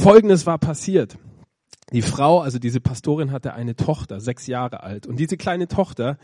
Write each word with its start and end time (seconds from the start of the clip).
Folgendes 0.00 0.46
war 0.46 0.58
passiert. 0.58 1.18
Die 1.92 2.02
Frau, 2.02 2.40
also 2.40 2.58
diese 2.58 2.80
Pastorin 2.80 3.32
hatte 3.32 3.52
eine 3.52 3.76
Tochter, 3.76 4.20
sechs 4.20 4.46
Jahre 4.46 4.82
alt. 4.82 5.06
Und 5.06 5.18
diese 5.18 5.36
kleine 5.36 5.68
Tochter, 5.68 6.16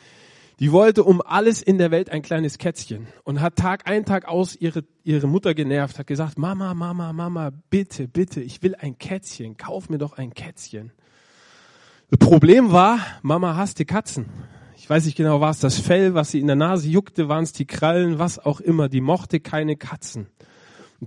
die 0.60 0.72
wollte 0.72 1.04
um 1.04 1.20
alles 1.20 1.60
in 1.60 1.76
der 1.76 1.90
Welt 1.90 2.08
ein 2.10 2.22
kleines 2.22 2.56
Kätzchen 2.56 3.06
und 3.24 3.42
hat 3.42 3.56
Tag 3.56 3.86
ein, 3.86 4.06
Tag 4.06 4.26
aus 4.26 4.56
ihre, 4.56 4.84
ihre 5.04 5.26
Mutter 5.26 5.54
genervt, 5.54 5.98
hat 5.98 6.06
gesagt, 6.06 6.38
Mama, 6.38 6.72
Mama, 6.72 7.12
Mama, 7.12 7.50
bitte, 7.68 8.08
bitte, 8.08 8.40
ich 8.40 8.62
will 8.62 8.74
ein 8.76 8.96
Kätzchen, 8.96 9.58
kauf 9.58 9.90
mir 9.90 9.98
doch 9.98 10.14
ein 10.14 10.32
Kätzchen. 10.32 10.92
Das 12.10 12.18
Problem 12.18 12.72
war, 12.72 13.00
Mama 13.20 13.56
hasste 13.56 13.84
Katzen. 13.84 14.26
Ich 14.78 14.88
weiß 14.88 15.04
nicht 15.04 15.16
genau, 15.16 15.40
war 15.40 15.50
es 15.50 15.60
das 15.60 15.78
Fell, 15.78 16.14
was 16.14 16.30
sie 16.30 16.40
in 16.40 16.46
der 16.46 16.56
Nase 16.56 16.88
juckte, 16.88 17.28
waren 17.28 17.44
es 17.44 17.52
die 17.52 17.66
Krallen, 17.66 18.18
was 18.18 18.38
auch 18.38 18.60
immer, 18.60 18.88
die 18.88 19.00
mochte 19.02 19.40
keine 19.40 19.76
Katzen. 19.76 20.28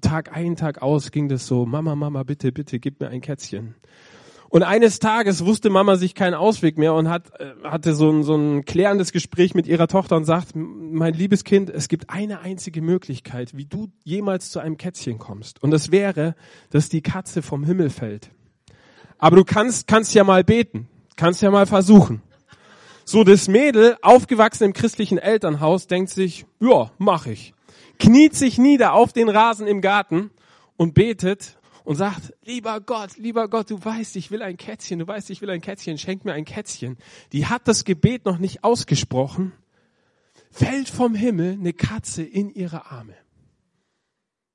Tag 0.01 0.35
ein, 0.35 0.55
Tag 0.55 0.81
aus 0.81 1.11
ging 1.11 1.29
das 1.29 1.47
so, 1.47 1.65
Mama, 1.65 1.95
Mama, 1.95 2.23
bitte, 2.23 2.51
bitte, 2.51 2.79
gib 2.79 2.99
mir 2.99 3.09
ein 3.09 3.21
Kätzchen. 3.21 3.75
Und 4.49 4.63
eines 4.63 4.97
Tages 4.97 5.45
wusste 5.45 5.69
Mama 5.69 5.95
sich 5.95 6.15
keinen 6.15 6.33
Ausweg 6.33 6.79
mehr 6.79 6.95
und 6.95 7.07
hat, 7.07 7.39
äh, 7.39 7.53
hatte 7.63 7.93
so 7.93 8.09
ein, 8.09 8.23
so 8.23 8.35
ein 8.35 8.65
klärendes 8.65 9.11
Gespräch 9.11 9.53
mit 9.53 9.67
ihrer 9.67 9.87
Tochter 9.87 10.17
und 10.17 10.25
sagt, 10.25 10.55
mein 10.55 11.13
liebes 11.13 11.43
Kind, 11.43 11.69
es 11.69 11.87
gibt 11.87 12.09
eine 12.09 12.39
einzige 12.39 12.81
Möglichkeit, 12.81 13.55
wie 13.55 13.65
du 13.65 13.89
jemals 14.03 14.49
zu 14.49 14.59
einem 14.59 14.77
Kätzchen 14.77 15.19
kommst. 15.19 15.61
Und 15.61 15.69
das 15.69 15.91
wäre, 15.91 16.35
dass 16.71 16.89
die 16.89 17.01
Katze 17.01 17.43
vom 17.43 17.63
Himmel 17.63 17.91
fällt. 17.91 18.31
Aber 19.19 19.35
du 19.35 19.43
kannst, 19.43 19.87
kannst 19.87 20.15
ja 20.15 20.23
mal 20.23 20.43
beten, 20.43 20.87
kannst 21.15 21.43
ja 21.43 21.51
mal 21.51 21.67
versuchen. 21.67 22.23
So, 23.05 23.23
das 23.23 23.47
Mädel, 23.47 23.97
aufgewachsen 24.01 24.63
im 24.65 24.73
christlichen 24.73 25.17
Elternhaus, 25.19 25.87
denkt 25.87 26.09
sich, 26.09 26.45
ja, 26.59 26.91
mach 26.97 27.27
ich. 27.27 27.53
Kniet 27.99 28.35
sich 28.35 28.57
nieder 28.57 28.93
auf 28.93 29.13
den 29.13 29.29
Rasen 29.29 29.67
im 29.67 29.81
Garten 29.81 30.31
und 30.77 30.93
betet 30.93 31.59
und 31.83 31.95
sagt, 31.95 32.33
lieber 32.43 32.79
Gott, 32.81 33.17
lieber 33.17 33.49
Gott, 33.49 33.69
du 33.69 33.83
weißt, 33.83 34.15
ich 34.15 34.31
will 34.31 34.41
ein 34.41 34.57
Kätzchen, 34.57 34.99
du 34.99 35.07
weißt, 35.07 35.29
ich 35.29 35.41
will 35.41 35.49
ein 35.49 35.61
Kätzchen, 35.61 35.97
schenk 35.97 36.23
mir 36.23 36.33
ein 36.33 36.45
Kätzchen. 36.45 36.97
Die 37.33 37.47
hat 37.47 37.67
das 37.67 37.83
Gebet 37.83 38.25
noch 38.25 38.37
nicht 38.37 38.63
ausgesprochen, 38.63 39.51
fällt 40.51 40.89
vom 40.89 41.15
Himmel 41.15 41.53
eine 41.53 41.73
Katze 41.73 42.23
in 42.23 42.49
ihre 42.49 42.91
Arme. 42.91 43.15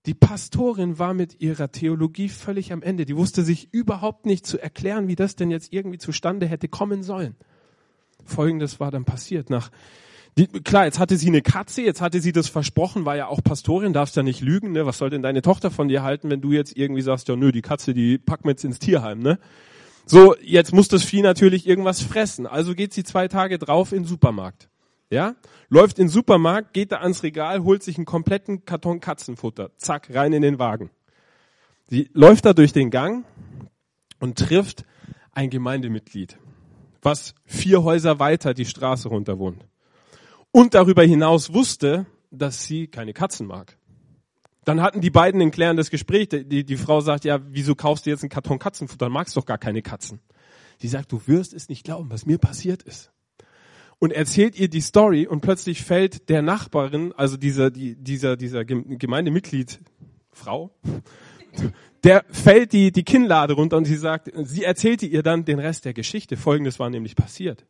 Die 0.06 0.14
Pastorin 0.14 0.98
war 0.98 1.14
mit 1.14 1.40
ihrer 1.40 1.72
Theologie 1.72 2.28
völlig 2.28 2.72
am 2.72 2.82
Ende. 2.82 3.06
Die 3.06 3.16
wusste 3.16 3.42
sich 3.42 3.72
überhaupt 3.72 4.26
nicht 4.26 4.46
zu 4.46 4.58
erklären, 4.58 5.08
wie 5.08 5.16
das 5.16 5.34
denn 5.34 5.50
jetzt 5.50 5.72
irgendwie 5.72 5.98
zustande 5.98 6.46
hätte 6.46 6.68
kommen 6.68 7.02
sollen. 7.02 7.36
Folgendes 8.22 8.80
war 8.80 8.90
dann 8.90 9.06
passiert. 9.06 9.48
Nach 9.48 9.70
die, 10.36 10.48
klar, 10.48 10.84
jetzt 10.86 10.98
hatte 10.98 11.16
sie 11.16 11.28
eine 11.28 11.42
Katze, 11.42 11.82
jetzt 11.82 12.00
hatte 12.00 12.20
sie 12.20 12.32
das 12.32 12.48
versprochen, 12.48 13.04
war 13.04 13.16
ja 13.16 13.28
auch 13.28 13.42
Pastorin, 13.42 13.92
darfst 13.92 14.16
ja 14.16 14.24
nicht 14.24 14.40
lügen, 14.40 14.72
ne? 14.72 14.84
Was 14.84 14.98
soll 14.98 15.10
denn 15.10 15.22
deine 15.22 15.42
Tochter 15.42 15.70
von 15.70 15.86
dir 15.86 16.02
halten, 16.02 16.28
wenn 16.28 16.40
du 16.40 16.50
jetzt 16.50 16.76
irgendwie 16.76 17.02
sagst, 17.02 17.28
ja 17.28 17.36
nö, 17.36 17.52
die 17.52 17.62
Katze, 17.62 17.94
die 17.94 18.18
packen 18.18 18.44
wir 18.44 18.50
jetzt 18.50 18.64
ins 18.64 18.80
Tierheim, 18.80 19.20
ne? 19.20 19.38
So, 20.06 20.34
jetzt 20.42 20.72
muss 20.72 20.88
das 20.88 21.04
Vieh 21.04 21.22
natürlich 21.22 21.66
irgendwas 21.66 22.02
fressen. 22.02 22.46
Also 22.46 22.74
geht 22.74 22.92
sie 22.92 23.04
zwei 23.04 23.28
Tage 23.28 23.58
drauf 23.58 23.92
in 23.92 24.02
den 24.02 24.08
Supermarkt. 24.08 24.68
Ja? 25.08 25.34
Läuft 25.70 25.98
in 25.98 26.06
den 26.06 26.10
Supermarkt, 26.10 26.74
geht 26.74 26.92
da 26.92 26.98
ans 26.98 27.22
Regal, 27.22 27.62
holt 27.62 27.82
sich 27.82 27.96
einen 27.96 28.04
kompletten 28.04 28.66
Karton 28.66 29.00
Katzenfutter. 29.00 29.70
Zack, 29.78 30.12
rein 30.12 30.34
in 30.34 30.42
den 30.42 30.58
Wagen. 30.58 30.90
Sie 31.88 32.10
läuft 32.12 32.44
da 32.44 32.52
durch 32.52 32.74
den 32.74 32.90
Gang 32.90 33.24
und 34.20 34.38
trifft 34.38 34.84
ein 35.32 35.48
Gemeindemitglied, 35.48 36.36
was 37.00 37.34
vier 37.46 37.82
Häuser 37.82 38.18
weiter 38.18 38.52
die 38.52 38.66
Straße 38.66 39.08
runter 39.08 39.38
wohnt 39.38 39.64
und 40.54 40.74
darüber 40.74 41.02
hinaus 41.02 41.52
wusste, 41.52 42.06
dass 42.30 42.64
sie 42.64 42.86
keine 42.86 43.12
Katzen 43.12 43.48
mag. 43.48 43.76
Dann 44.64 44.80
hatten 44.80 45.00
die 45.00 45.10
beiden 45.10 45.42
ein 45.42 45.50
klärendes 45.50 45.90
Gespräch. 45.90 46.28
Die, 46.28 46.64
die 46.64 46.76
Frau 46.76 47.00
sagt, 47.00 47.24
ja, 47.24 47.40
wieso 47.48 47.74
kaufst 47.74 48.06
du 48.06 48.10
jetzt 48.10 48.22
einen 48.22 48.30
Karton 48.30 48.60
Katzenfutter? 48.60 49.06
Du 49.06 49.12
magst 49.12 49.36
doch 49.36 49.46
gar 49.46 49.58
keine 49.58 49.82
Katzen. 49.82 50.20
Die 50.80 50.86
sagt, 50.86 51.10
du 51.10 51.20
wirst 51.26 51.54
es 51.54 51.68
nicht 51.68 51.84
glauben, 51.84 52.08
was 52.08 52.24
mir 52.24 52.38
passiert 52.38 52.84
ist. 52.84 53.10
Und 53.98 54.12
erzählt 54.12 54.56
ihr 54.56 54.68
die 54.68 54.80
Story 54.80 55.26
und 55.26 55.40
plötzlich 55.40 55.82
fällt 55.82 56.28
der 56.28 56.40
Nachbarin, 56.40 57.12
also 57.16 57.36
dieser, 57.36 57.72
die, 57.72 57.96
dieser, 57.96 58.36
dieser 58.36 58.64
Gemeindemitglied, 58.64 59.80
Frau, 60.30 60.70
der 62.04 62.24
fällt 62.30 62.72
die, 62.72 62.92
die 62.92 63.02
Kinnlade 63.02 63.54
runter 63.54 63.76
und 63.76 63.86
sie 63.86 63.96
sagt, 63.96 64.30
sie 64.44 64.62
erzählte 64.62 65.06
ihr 65.06 65.24
dann 65.24 65.44
den 65.44 65.58
Rest 65.58 65.84
der 65.84 65.94
Geschichte. 65.94 66.36
Folgendes 66.36 66.78
war 66.78 66.90
nämlich 66.90 67.16
passiert 67.16 67.66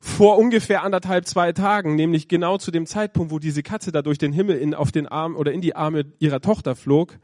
vor 0.00 0.38
ungefähr 0.38 0.82
anderthalb, 0.82 1.26
zwei 1.26 1.52
Tagen, 1.52 1.96
nämlich 1.96 2.28
genau 2.28 2.58
zu 2.58 2.70
dem 2.70 2.86
Zeitpunkt, 2.86 3.32
wo 3.32 3.38
diese 3.38 3.62
Katze 3.62 3.92
da 3.92 4.02
durch 4.02 4.18
den 4.18 4.32
Himmel 4.32 4.58
in, 4.58 4.74
auf 4.74 4.92
den 4.92 5.06
Arm 5.06 5.36
oder 5.36 5.52
in 5.52 5.60
die 5.60 5.74
Arme 5.74 6.04
ihrer 6.18 6.40
Tochter 6.40 6.76
flog, 6.76 7.18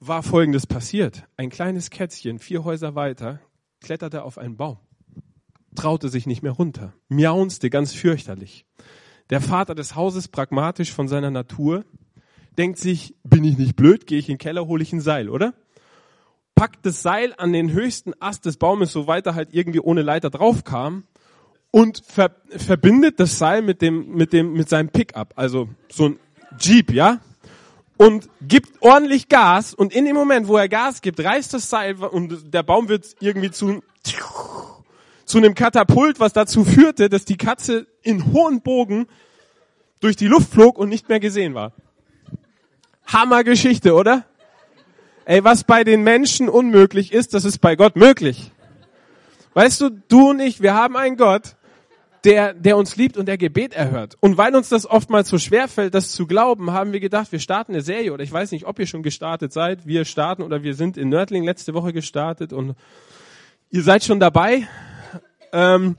war 0.00 0.22
Folgendes 0.22 0.66
passiert. 0.66 1.24
Ein 1.36 1.50
kleines 1.50 1.90
Kätzchen, 1.90 2.38
vier 2.38 2.64
Häuser 2.64 2.94
weiter, 2.94 3.40
kletterte 3.80 4.22
auf 4.22 4.38
einen 4.38 4.56
Baum, 4.56 4.78
traute 5.74 6.08
sich 6.08 6.26
nicht 6.26 6.42
mehr 6.42 6.52
runter, 6.52 6.94
miaunste 7.08 7.70
ganz 7.70 7.92
fürchterlich. 7.92 8.66
Der 9.30 9.40
Vater 9.40 9.74
des 9.74 9.94
Hauses, 9.94 10.28
pragmatisch 10.28 10.92
von 10.92 11.08
seiner 11.08 11.30
Natur, 11.30 11.84
denkt 12.58 12.78
sich, 12.78 13.16
bin 13.24 13.44
ich 13.44 13.58
nicht 13.58 13.76
blöd, 13.76 14.06
gehe 14.06 14.18
ich 14.18 14.28
in 14.28 14.34
den 14.34 14.38
Keller, 14.38 14.66
hole 14.66 14.82
ich 14.82 14.92
ein 14.92 15.00
Seil, 15.00 15.28
oder? 15.28 15.54
Packt 16.54 16.86
das 16.86 17.02
Seil 17.02 17.34
an 17.36 17.52
den 17.52 17.72
höchsten 17.72 18.12
Ast 18.20 18.46
des 18.46 18.58
Baumes, 18.58 18.92
so 18.92 19.06
weit 19.06 19.26
er 19.26 19.34
halt 19.34 19.52
irgendwie 19.52 19.80
ohne 19.80 20.02
Leiter 20.02 20.30
draufkam, 20.30 21.04
und 21.74 22.04
ver 22.06 22.30
verbindet 22.50 23.18
das 23.18 23.36
Seil 23.36 23.60
mit 23.60 23.82
dem, 23.82 24.14
mit 24.14 24.32
dem, 24.32 24.52
mit 24.52 24.68
seinem 24.68 24.90
Pickup, 24.90 25.32
also 25.34 25.68
so 25.90 26.10
ein 26.10 26.20
Jeep, 26.56 26.92
ja? 26.92 27.18
Und 27.96 28.28
gibt 28.40 28.80
ordentlich 28.80 29.28
Gas 29.28 29.74
und 29.74 29.92
in 29.92 30.04
dem 30.04 30.14
Moment, 30.14 30.46
wo 30.46 30.56
er 30.56 30.68
Gas 30.68 31.02
gibt, 31.02 31.18
reißt 31.18 31.52
das 31.52 31.68
Seil 31.68 31.96
und 31.96 32.54
der 32.54 32.62
Baum 32.62 32.88
wird 32.88 33.16
irgendwie 33.18 33.50
zu, 33.50 33.82
zu 35.24 35.38
einem 35.38 35.56
Katapult, 35.56 36.20
was 36.20 36.32
dazu 36.32 36.64
führte, 36.64 37.08
dass 37.08 37.24
die 37.24 37.36
Katze 37.36 37.88
in 38.02 38.32
hohen 38.32 38.60
Bogen 38.62 39.08
durch 39.98 40.14
die 40.14 40.28
Luft 40.28 40.52
flog 40.52 40.78
und 40.78 40.88
nicht 40.88 41.08
mehr 41.08 41.18
gesehen 41.18 41.54
war. 41.54 41.72
Hammergeschichte, 43.04 43.94
oder? 43.94 44.24
Ey, 45.24 45.42
was 45.42 45.64
bei 45.64 45.82
den 45.82 46.04
Menschen 46.04 46.48
unmöglich 46.48 47.12
ist, 47.12 47.34
das 47.34 47.44
ist 47.44 47.58
bei 47.58 47.74
Gott 47.74 47.96
möglich. 47.96 48.52
Weißt 49.54 49.80
du, 49.80 49.90
du 49.90 50.30
und 50.30 50.38
ich, 50.38 50.62
wir 50.62 50.74
haben 50.74 50.96
einen 50.96 51.16
Gott, 51.16 51.56
der, 52.24 52.54
der 52.54 52.76
uns 52.76 52.96
liebt 52.96 53.16
und 53.16 53.26
der 53.26 53.36
Gebet 53.36 53.74
erhört. 53.74 54.16
Und 54.20 54.38
weil 54.38 54.56
uns 54.56 54.70
das 54.70 54.86
oftmals 54.86 55.28
so 55.28 55.38
schwer 55.38 55.68
fällt, 55.68 55.94
das 55.94 56.10
zu 56.10 56.26
glauben, 56.26 56.72
haben 56.72 56.92
wir 56.92 57.00
gedacht, 57.00 57.30
wir 57.32 57.38
starten 57.38 57.72
eine 57.72 57.82
Serie 57.82 58.12
oder 58.12 58.22
ich 58.22 58.32
weiß 58.32 58.50
nicht, 58.52 58.66
ob 58.66 58.78
ihr 58.78 58.86
schon 58.86 59.02
gestartet 59.02 59.52
seid. 59.52 59.86
Wir 59.86 60.04
starten 60.04 60.42
oder 60.42 60.62
wir 60.62 60.74
sind 60.74 60.96
in 60.96 61.10
Nördling 61.10 61.44
letzte 61.44 61.74
Woche 61.74 61.92
gestartet 61.92 62.52
und 62.52 62.74
ihr 63.70 63.82
seid 63.82 64.04
schon 64.04 64.20
dabei. 64.20 64.66
Ähm, 65.52 65.96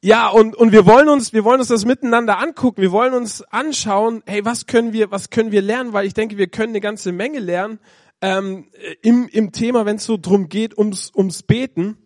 ja, 0.00 0.28
und, 0.28 0.56
und 0.56 0.72
wir 0.72 0.86
wollen 0.86 1.08
uns, 1.08 1.32
wir 1.32 1.44
wollen 1.44 1.60
uns 1.60 1.68
das 1.68 1.84
miteinander 1.84 2.38
angucken. 2.38 2.80
Wir 2.80 2.92
wollen 2.92 3.14
uns 3.14 3.42
anschauen, 3.42 4.22
hey, 4.26 4.44
was 4.44 4.66
können 4.66 4.92
wir, 4.92 5.10
was 5.10 5.30
können 5.30 5.52
wir 5.52 5.62
lernen? 5.62 5.92
Weil 5.92 6.06
ich 6.06 6.14
denke, 6.14 6.38
wir 6.38 6.48
können 6.48 6.70
eine 6.70 6.80
ganze 6.80 7.12
Menge 7.12 7.40
lernen 7.40 7.80
ähm, 8.20 8.66
im, 9.02 9.28
im 9.28 9.52
Thema, 9.52 9.86
wenn 9.86 9.96
es 9.96 10.04
so 10.04 10.16
drum 10.16 10.48
geht, 10.48 10.78
ums, 10.78 11.12
ums 11.14 11.42
Beten. 11.42 11.98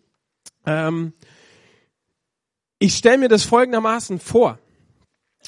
Ähm, 0.65 1.13
ich 2.79 2.95
stelle 2.95 3.17
mir 3.17 3.29
das 3.29 3.43
folgendermaßen 3.43 4.19
vor. 4.19 4.59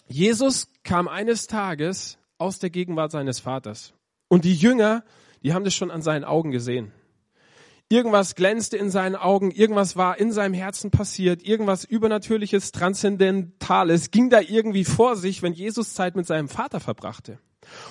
Jesus 0.08 0.68
kam 0.84 1.08
eines 1.08 1.48
Tages 1.48 2.18
aus 2.38 2.60
der 2.60 2.70
Gegenwart 2.70 3.12
seines 3.12 3.40
Vaters. 3.40 3.94
Und 4.28 4.46
die 4.46 4.56
Jünger, 4.56 5.04
die 5.44 5.54
haben 5.54 5.64
das 5.64 5.76
schon 5.76 5.92
an 5.92 6.02
seinen 6.02 6.24
Augen 6.24 6.52
gesehen. 6.52 6.92
Irgendwas 7.92 8.36
glänzte 8.36 8.78
in 8.78 8.92
seinen 8.92 9.16
Augen, 9.16 9.50
irgendwas 9.50 9.98
war 9.98 10.20
in 10.20 10.32
seinem 10.32 10.54
Herzen 10.54 10.92
passiert, 10.92 11.42
irgendwas 11.42 11.86
Übernatürliches, 11.86 12.72
Transzendentales 12.72 14.12
ging 14.12 14.30
da 14.30 14.42
irgendwie 14.42 14.86
vor 14.86 15.16
sich, 15.16 15.42
wenn 15.42 15.54
Jesus 15.54 15.96
Zeit 15.96 16.16
mit 16.16 16.28
seinem 16.28 16.50
Vater 16.50 16.80
verbrachte. 16.80 17.40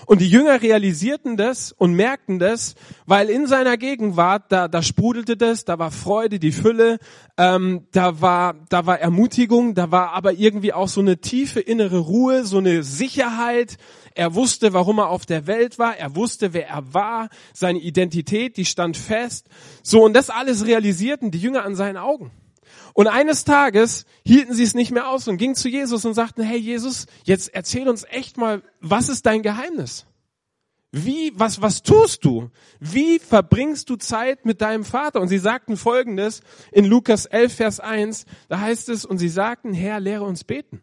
Und 0.07 0.21
die 0.21 0.29
Jünger 0.29 0.63
realisierten 0.63 1.37
das 1.37 1.73
und 1.73 1.95
merkten 1.95 2.39
das, 2.39 2.75
weil 3.07 3.29
in 3.29 3.47
seiner 3.47 3.77
Gegenwart, 3.77 4.51
da, 4.51 4.69
da 4.69 4.83
sprudelte 4.83 5.37
das, 5.37 5.65
da 5.65 5.79
war 5.79 5.91
Freude, 5.91 6.39
die 6.39 6.53
Fülle, 6.53 6.99
ähm, 7.37 7.87
da, 7.93 8.21
war, 8.21 8.55
da 8.69 8.87
war 8.87 8.99
Ermutigung, 8.99 9.75
da 9.75 9.91
war 9.91 10.13
aber 10.13 10.33
irgendwie 10.33 10.73
auch 10.73 10.89
so 10.89 11.01
eine 11.01 11.19
tiefe 11.19 11.61
innere 11.61 11.99
Ruhe, 11.99 12.45
so 12.45 12.59
eine 12.59 12.83
Sicherheit. 12.83 13.77
Er 14.15 14.35
wusste, 14.35 14.73
warum 14.73 14.99
er 14.99 15.11
auf 15.11 15.27
der 15.27 15.47
Welt 15.47 15.79
war, 15.79 15.97
er 15.97 16.17
wusste, 16.17 16.53
wer 16.53 16.69
er 16.69 16.95
war, 16.95 17.29
seine 17.53 17.79
Identität, 17.79 18.57
die 18.57 18.65
stand 18.65 18.97
fest. 18.97 19.49
So, 19.83 20.05
und 20.05 20.15
das 20.15 20.31
alles 20.31 20.67
realisierten 20.67 21.31
die 21.31 21.39
Jünger 21.39 21.65
an 21.65 21.77
seinen 21.77 21.99
Augen. 21.99 22.31
Und 22.95 23.07
eines 23.07 23.45
Tages 23.45 24.05
hielten 24.25 24.55
sie 24.55 24.63
es 24.63 24.75
nicht 24.75 24.91
mehr 24.91 25.09
aus 25.09 25.29
und 25.29 25.37
gingen 25.37 25.55
zu 25.55 25.69
Jesus 25.69 26.05
und 26.05 26.15
sagten, 26.15 26.43
hey 26.43 26.59
Jesus, 26.59 27.07
jetzt 27.25 27.55
erzähl 27.55 27.89
uns 27.89 28.05
echt 28.05 28.37
mal, 28.37 28.63
was 28.81 29.09
ist 29.09 29.27
dein 29.27 29.43
Geheimnis? 29.43 30.07
Wie, 30.91 31.33
was, 31.35 31.61
was 31.61 31.83
tust 31.83 32.25
du? 32.25 32.51
Wie 32.81 33.19
verbringst 33.19 33.91
du 33.91 33.97
Zeit 33.97 34.47
mit 34.47 34.63
deinem 34.63 34.85
Vater? 34.85 35.21
Und 35.21 35.29
sie 35.29 35.39
sagten 35.39 35.77
folgendes 35.77 36.41
in 36.73 36.87
Lukas 36.87 37.27
11, 37.27 37.55
Vers 37.55 37.81
1, 37.81 38.25
da 38.49 38.61
heißt 38.61 38.89
es, 38.89 39.05
und 39.05 39.19
sie 39.19 39.29
sagten, 39.29 39.75
Herr, 39.75 40.01
lehre 40.01 40.25
uns 40.25 40.45
beten. 40.45 40.83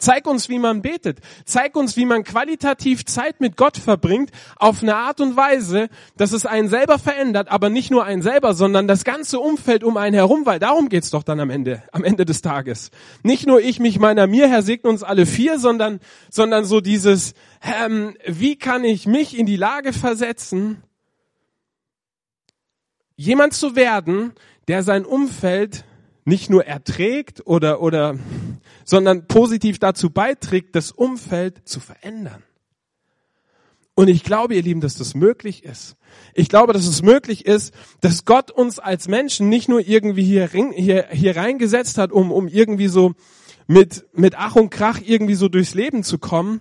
Zeig 0.00 0.26
uns, 0.26 0.48
wie 0.48 0.58
man 0.58 0.80
betet. 0.80 1.18
Zeig 1.44 1.76
uns, 1.76 1.96
wie 1.96 2.06
man 2.06 2.24
qualitativ 2.24 3.04
Zeit 3.04 3.40
mit 3.40 3.58
Gott 3.58 3.76
verbringt, 3.76 4.30
auf 4.56 4.82
eine 4.82 4.96
Art 4.96 5.20
und 5.20 5.36
Weise, 5.36 5.90
dass 6.16 6.32
es 6.32 6.46
einen 6.46 6.70
selber 6.70 6.98
verändert, 6.98 7.48
aber 7.50 7.68
nicht 7.68 7.90
nur 7.90 8.04
einen 8.04 8.22
selber, 8.22 8.54
sondern 8.54 8.88
das 8.88 9.04
ganze 9.04 9.38
Umfeld 9.38 9.84
um 9.84 9.98
einen 9.98 10.14
herum, 10.14 10.46
weil 10.46 10.58
darum 10.58 10.88
geht's 10.88 11.10
doch 11.10 11.22
dann 11.22 11.38
am 11.38 11.50
Ende, 11.50 11.82
am 11.92 12.02
Ende 12.02 12.24
des 12.24 12.40
Tages. 12.40 12.90
Nicht 13.22 13.46
nur 13.46 13.60
ich, 13.60 13.78
mich, 13.78 13.98
meiner, 13.98 14.26
mir, 14.26 14.48
Herr, 14.48 14.62
segne 14.62 14.88
uns 14.88 15.02
alle 15.02 15.26
vier, 15.26 15.58
sondern, 15.58 16.00
sondern 16.30 16.64
so 16.64 16.80
dieses, 16.80 17.34
ähm, 17.62 18.16
wie 18.26 18.56
kann 18.56 18.84
ich 18.84 19.06
mich 19.06 19.38
in 19.38 19.44
die 19.44 19.56
Lage 19.56 19.92
versetzen, 19.92 20.82
jemand 23.16 23.52
zu 23.52 23.76
werden, 23.76 24.32
der 24.66 24.82
sein 24.82 25.04
Umfeld 25.04 25.84
nicht 26.24 26.48
nur 26.48 26.64
erträgt 26.64 27.46
oder, 27.46 27.82
oder, 27.82 28.16
sondern 28.90 29.28
positiv 29.28 29.78
dazu 29.78 30.10
beiträgt, 30.10 30.74
das 30.74 30.90
Umfeld 30.90 31.68
zu 31.68 31.78
verändern. 31.78 32.42
Und 33.94 34.08
ich 34.08 34.24
glaube, 34.24 34.56
ihr 34.56 34.62
Lieben, 34.62 34.80
dass 34.80 34.96
das 34.96 35.14
möglich 35.14 35.62
ist. 35.62 35.94
Ich 36.34 36.48
glaube, 36.48 36.72
dass 36.72 36.88
es 36.88 37.00
möglich 37.00 37.46
ist, 37.46 37.72
dass 38.00 38.24
Gott 38.24 38.50
uns 38.50 38.80
als 38.80 39.06
Menschen 39.06 39.48
nicht 39.48 39.68
nur 39.68 39.78
irgendwie 39.78 40.24
hier, 40.24 40.48
hier, 40.48 41.06
hier 41.12 41.36
reingesetzt 41.36 41.98
hat, 41.98 42.10
um, 42.10 42.32
um 42.32 42.48
irgendwie 42.48 42.88
so 42.88 43.12
mit, 43.68 44.06
mit 44.12 44.34
Ach 44.36 44.56
und 44.56 44.70
Krach 44.70 45.00
irgendwie 45.00 45.36
so 45.36 45.48
durchs 45.48 45.74
Leben 45.74 46.02
zu 46.02 46.18
kommen, 46.18 46.60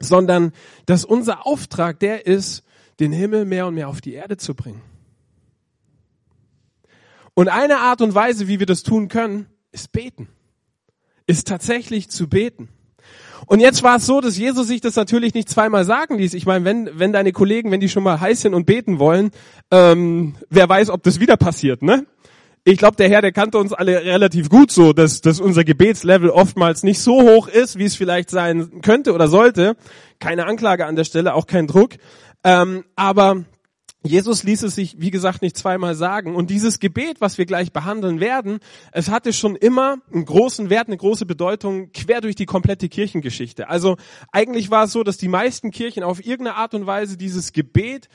sondern 0.00 0.52
dass 0.86 1.04
unser 1.04 1.46
Auftrag 1.46 2.00
der 2.00 2.26
ist, 2.26 2.64
den 2.98 3.12
Himmel 3.12 3.44
mehr 3.44 3.66
und 3.66 3.74
mehr 3.74 3.90
auf 3.90 4.00
die 4.00 4.14
Erde 4.14 4.38
zu 4.38 4.54
bringen. 4.54 4.80
Und 7.34 7.48
eine 7.48 7.80
Art 7.80 8.00
und 8.00 8.14
Weise, 8.14 8.48
wie 8.48 8.58
wir 8.58 8.66
das 8.66 8.82
tun 8.84 9.08
können, 9.08 9.48
ist 9.70 9.92
beten. 9.92 10.28
Ist 11.28 11.46
tatsächlich 11.46 12.08
zu 12.08 12.28
beten. 12.28 12.68
Und 13.46 13.60
jetzt 13.60 13.82
war 13.82 13.96
es 13.96 14.06
so, 14.06 14.20
dass 14.20 14.36
Jesus 14.36 14.66
sich 14.66 14.80
das 14.80 14.96
natürlich 14.96 15.34
nicht 15.34 15.48
zweimal 15.48 15.84
sagen 15.84 16.18
ließ. 16.18 16.34
Ich 16.34 16.46
meine, 16.46 16.64
wenn, 16.64 16.90
wenn 16.98 17.12
deine 17.12 17.32
Kollegen, 17.32 17.70
wenn 17.70 17.80
die 17.80 17.88
schon 17.88 18.02
mal 18.02 18.20
heiß 18.20 18.40
sind 18.40 18.54
und 18.54 18.66
beten 18.66 18.98
wollen, 18.98 19.30
ähm, 19.70 20.34
wer 20.50 20.68
weiß, 20.68 20.90
ob 20.90 21.02
das 21.02 21.20
wieder 21.20 21.36
passiert, 21.36 21.82
ne? 21.82 22.04
Ich 22.64 22.78
glaube, 22.78 22.96
der 22.96 23.08
Herr, 23.08 23.22
der 23.22 23.32
kannte 23.32 23.58
uns 23.58 23.72
alle 23.72 24.04
relativ 24.04 24.50
gut 24.50 24.70
so, 24.70 24.92
dass, 24.92 25.20
dass 25.20 25.40
unser 25.40 25.64
Gebetslevel 25.64 26.28
oftmals 26.28 26.82
nicht 26.82 27.00
so 27.00 27.22
hoch 27.22 27.48
ist, 27.48 27.78
wie 27.78 27.84
es 27.84 27.94
vielleicht 27.94 28.28
sein 28.28 28.82
könnte 28.82 29.14
oder 29.14 29.28
sollte. 29.28 29.76
Keine 30.18 30.46
Anklage 30.46 30.84
an 30.84 30.96
der 30.96 31.04
Stelle, 31.04 31.34
auch 31.34 31.46
kein 31.46 31.66
Druck. 31.66 31.92
Ähm, 32.44 32.84
aber 32.96 33.44
Jesus 34.04 34.44
ließ 34.44 34.62
es 34.62 34.76
sich, 34.76 35.00
wie 35.00 35.10
gesagt, 35.10 35.42
nicht 35.42 35.56
zweimal 35.56 35.94
sagen. 35.96 36.36
Und 36.36 36.50
dieses 36.50 36.78
Gebet, 36.78 37.20
was 37.20 37.36
wir 37.36 37.46
gleich 37.46 37.72
behandeln 37.72 38.20
werden, 38.20 38.60
es 38.92 39.10
hatte 39.10 39.32
schon 39.32 39.56
immer 39.56 39.98
einen 40.12 40.24
großen 40.24 40.70
Wert, 40.70 40.86
eine 40.86 40.96
große 40.96 41.26
Bedeutung 41.26 41.90
quer 41.92 42.20
durch 42.20 42.36
die 42.36 42.46
komplette 42.46 42.88
Kirchengeschichte. 42.88 43.68
Also 43.68 43.96
eigentlich 44.30 44.70
war 44.70 44.84
es 44.84 44.92
so, 44.92 45.02
dass 45.02 45.16
die 45.16 45.28
meisten 45.28 45.72
Kirchen 45.72 46.04
auf 46.04 46.24
irgendeine 46.24 46.54
Art 46.54 46.74
und 46.74 46.86
Weise 46.86 47.16
dieses 47.16 47.52
Gebet 47.52 48.08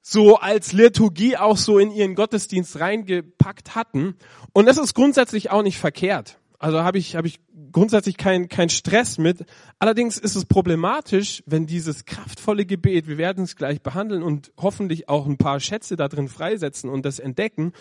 so 0.00 0.36
als 0.36 0.72
Liturgie 0.72 1.36
auch 1.36 1.56
so 1.56 1.78
in 1.78 1.92
ihren 1.92 2.14
Gottesdienst 2.14 2.80
reingepackt 2.80 3.74
hatten. 3.74 4.16
Und 4.52 4.66
das 4.66 4.78
ist 4.78 4.94
grundsätzlich 4.94 5.50
auch 5.50 5.62
nicht 5.62 5.78
verkehrt. 5.78 6.38
Also 6.62 6.84
habe 6.84 6.96
ich, 6.96 7.16
habe 7.16 7.26
ich 7.26 7.40
grundsätzlich 7.72 8.16
kein, 8.16 8.48
kein 8.48 8.68
Stress 8.68 9.18
mit. 9.18 9.44
Allerdings 9.80 10.16
ist 10.16 10.36
es 10.36 10.44
problematisch, 10.44 11.42
wenn 11.44 11.66
dieses 11.66 12.04
kraftvolle 12.04 12.64
Gebet, 12.66 13.08
wir 13.08 13.18
werden 13.18 13.42
es 13.42 13.56
gleich 13.56 13.82
behandeln 13.82 14.22
und 14.22 14.52
hoffentlich 14.56 15.08
auch 15.08 15.26
ein 15.26 15.38
paar 15.38 15.58
Schätze 15.58 15.96
da 15.96 16.06
drin 16.06 16.28
freisetzen 16.28 16.88
und 16.88 17.04
das 17.04 17.18
entdecken. 17.18 17.72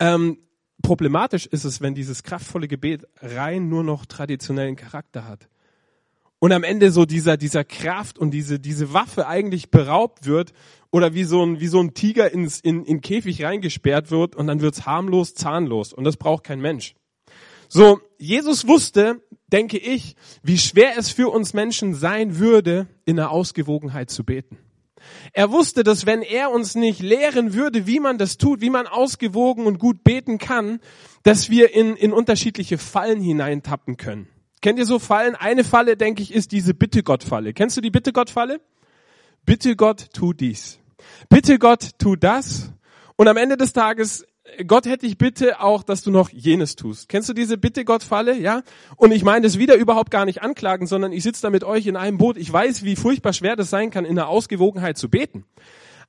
Ähm, 0.00 0.38
problematisch 0.82 1.46
ist 1.46 1.62
es, 1.62 1.80
wenn 1.80 1.94
dieses 1.94 2.24
kraftvolle 2.24 2.66
Gebet 2.66 3.06
rein 3.20 3.68
nur 3.68 3.84
noch 3.84 4.04
traditionellen 4.04 4.74
Charakter 4.74 5.28
hat. 5.28 5.48
Und 6.40 6.50
am 6.50 6.64
Ende 6.64 6.90
so 6.90 7.04
dieser, 7.04 7.36
dieser 7.36 7.62
Kraft 7.62 8.18
und 8.18 8.32
diese, 8.32 8.58
diese 8.58 8.92
Waffe 8.92 9.28
eigentlich 9.28 9.70
beraubt 9.70 10.26
wird 10.26 10.52
oder 10.90 11.14
wie 11.14 11.24
so 11.24 11.46
ein, 11.46 11.60
wie 11.60 11.68
so 11.68 11.78
ein 11.78 11.94
Tiger 11.94 12.32
ins, 12.32 12.58
in, 12.58 12.84
in 12.84 13.00
Käfig 13.00 13.44
reingesperrt 13.44 14.10
wird 14.10 14.34
und 14.34 14.48
dann 14.48 14.60
wird's 14.60 14.86
harmlos, 14.86 15.34
zahnlos. 15.34 15.92
Und 15.92 16.02
das 16.02 16.16
braucht 16.16 16.42
kein 16.42 16.60
Mensch. 16.60 16.96
So, 17.76 18.00
Jesus 18.18 18.68
wusste, 18.68 19.20
denke 19.48 19.78
ich, 19.78 20.14
wie 20.44 20.58
schwer 20.58 20.96
es 20.96 21.10
für 21.10 21.28
uns 21.28 21.54
Menschen 21.54 21.92
sein 21.96 22.38
würde, 22.38 22.86
in 23.04 23.16
der 23.16 23.32
Ausgewogenheit 23.32 24.10
zu 24.10 24.22
beten. 24.22 24.58
Er 25.32 25.50
wusste, 25.50 25.82
dass 25.82 26.06
wenn 26.06 26.22
er 26.22 26.52
uns 26.52 26.76
nicht 26.76 27.00
lehren 27.00 27.52
würde, 27.52 27.88
wie 27.88 27.98
man 27.98 28.16
das 28.16 28.38
tut, 28.38 28.60
wie 28.60 28.70
man 28.70 28.86
ausgewogen 28.86 29.66
und 29.66 29.80
gut 29.80 30.04
beten 30.04 30.38
kann, 30.38 30.78
dass 31.24 31.50
wir 31.50 31.74
in, 31.74 31.96
in 31.96 32.12
unterschiedliche 32.12 32.78
Fallen 32.78 33.20
hineintappen 33.20 33.96
können. 33.96 34.28
Kennt 34.62 34.78
ihr 34.78 34.86
so 34.86 35.00
Fallen? 35.00 35.34
Eine 35.34 35.64
Falle, 35.64 35.96
denke 35.96 36.22
ich, 36.22 36.32
ist 36.32 36.52
diese 36.52 36.74
Bitte 36.74 37.02
Gott 37.02 37.24
Falle. 37.24 37.54
Kennst 37.54 37.76
du 37.76 37.80
die 37.80 37.90
Bitte 37.90 38.12
Gott 38.12 38.30
Falle? 38.30 38.60
Bitte 39.44 39.74
Gott, 39.74 40.10
tu 40.12 40.32
dies. 40.32 40.78
Bitte 41.28 41.58
Gott, 41.58 41.98
tu 41.98 42.14
das. 42.14 42.70
Und 43.16 43.26
am 43.26 43.36
Ende 43.36 43.56
des 43.56 43.72
Tages 43.72 44.24
Gott 44.66 44.86
hätte 44.86 45.06
ich 45.06 45.16
bitte 45.16 45.60
auch, 45.60 45.82
dass 45.82 46.02
du 46.02 46.10
noch 46.10 46.28
jenes 46.28 46.76
tust. 46.76 47.08
Kennst 47.08 47.28
du 47.28 47.32
diese 47.32 47.56
Bitte 47.56 47.84
Gott 47.84 48.02
Falle? 48.02 48.38
Ja? 48.38 48.62
Und 48.96 49.12
ich 49.12 49.24
meine 49.24 49.46
das 49.46 49.58
wieder 49.58 49.74
überhaupt 49.74 50.10
gar 50.10 50.26
nicht 50.26 50.42
anklagen, 50.42 50.86
sondern 50.86 51.12
ich 51.12 51.22
sitze 51.22 51.42
da 51.42 51.50
mit 51.50 51.64
euch 51.64 51.86
in 51.86 51.96
einem 51.96 52.18
Boot. 52.18 52.36
Ich 52.36 52.52
weiß, 52.52 52.84
wie 52.84 52.94
furchtbar 52.94 53.32
schwer 53.32 53.56
das 53.56 53.70
sein 53.70 53.90
kann, 53.90 54.04
in 54.04 54.16
der 54.16 54.28
Ausgewogenheit 54.28 54.98
zu 54.98 55.08
beten. 55.08 55.44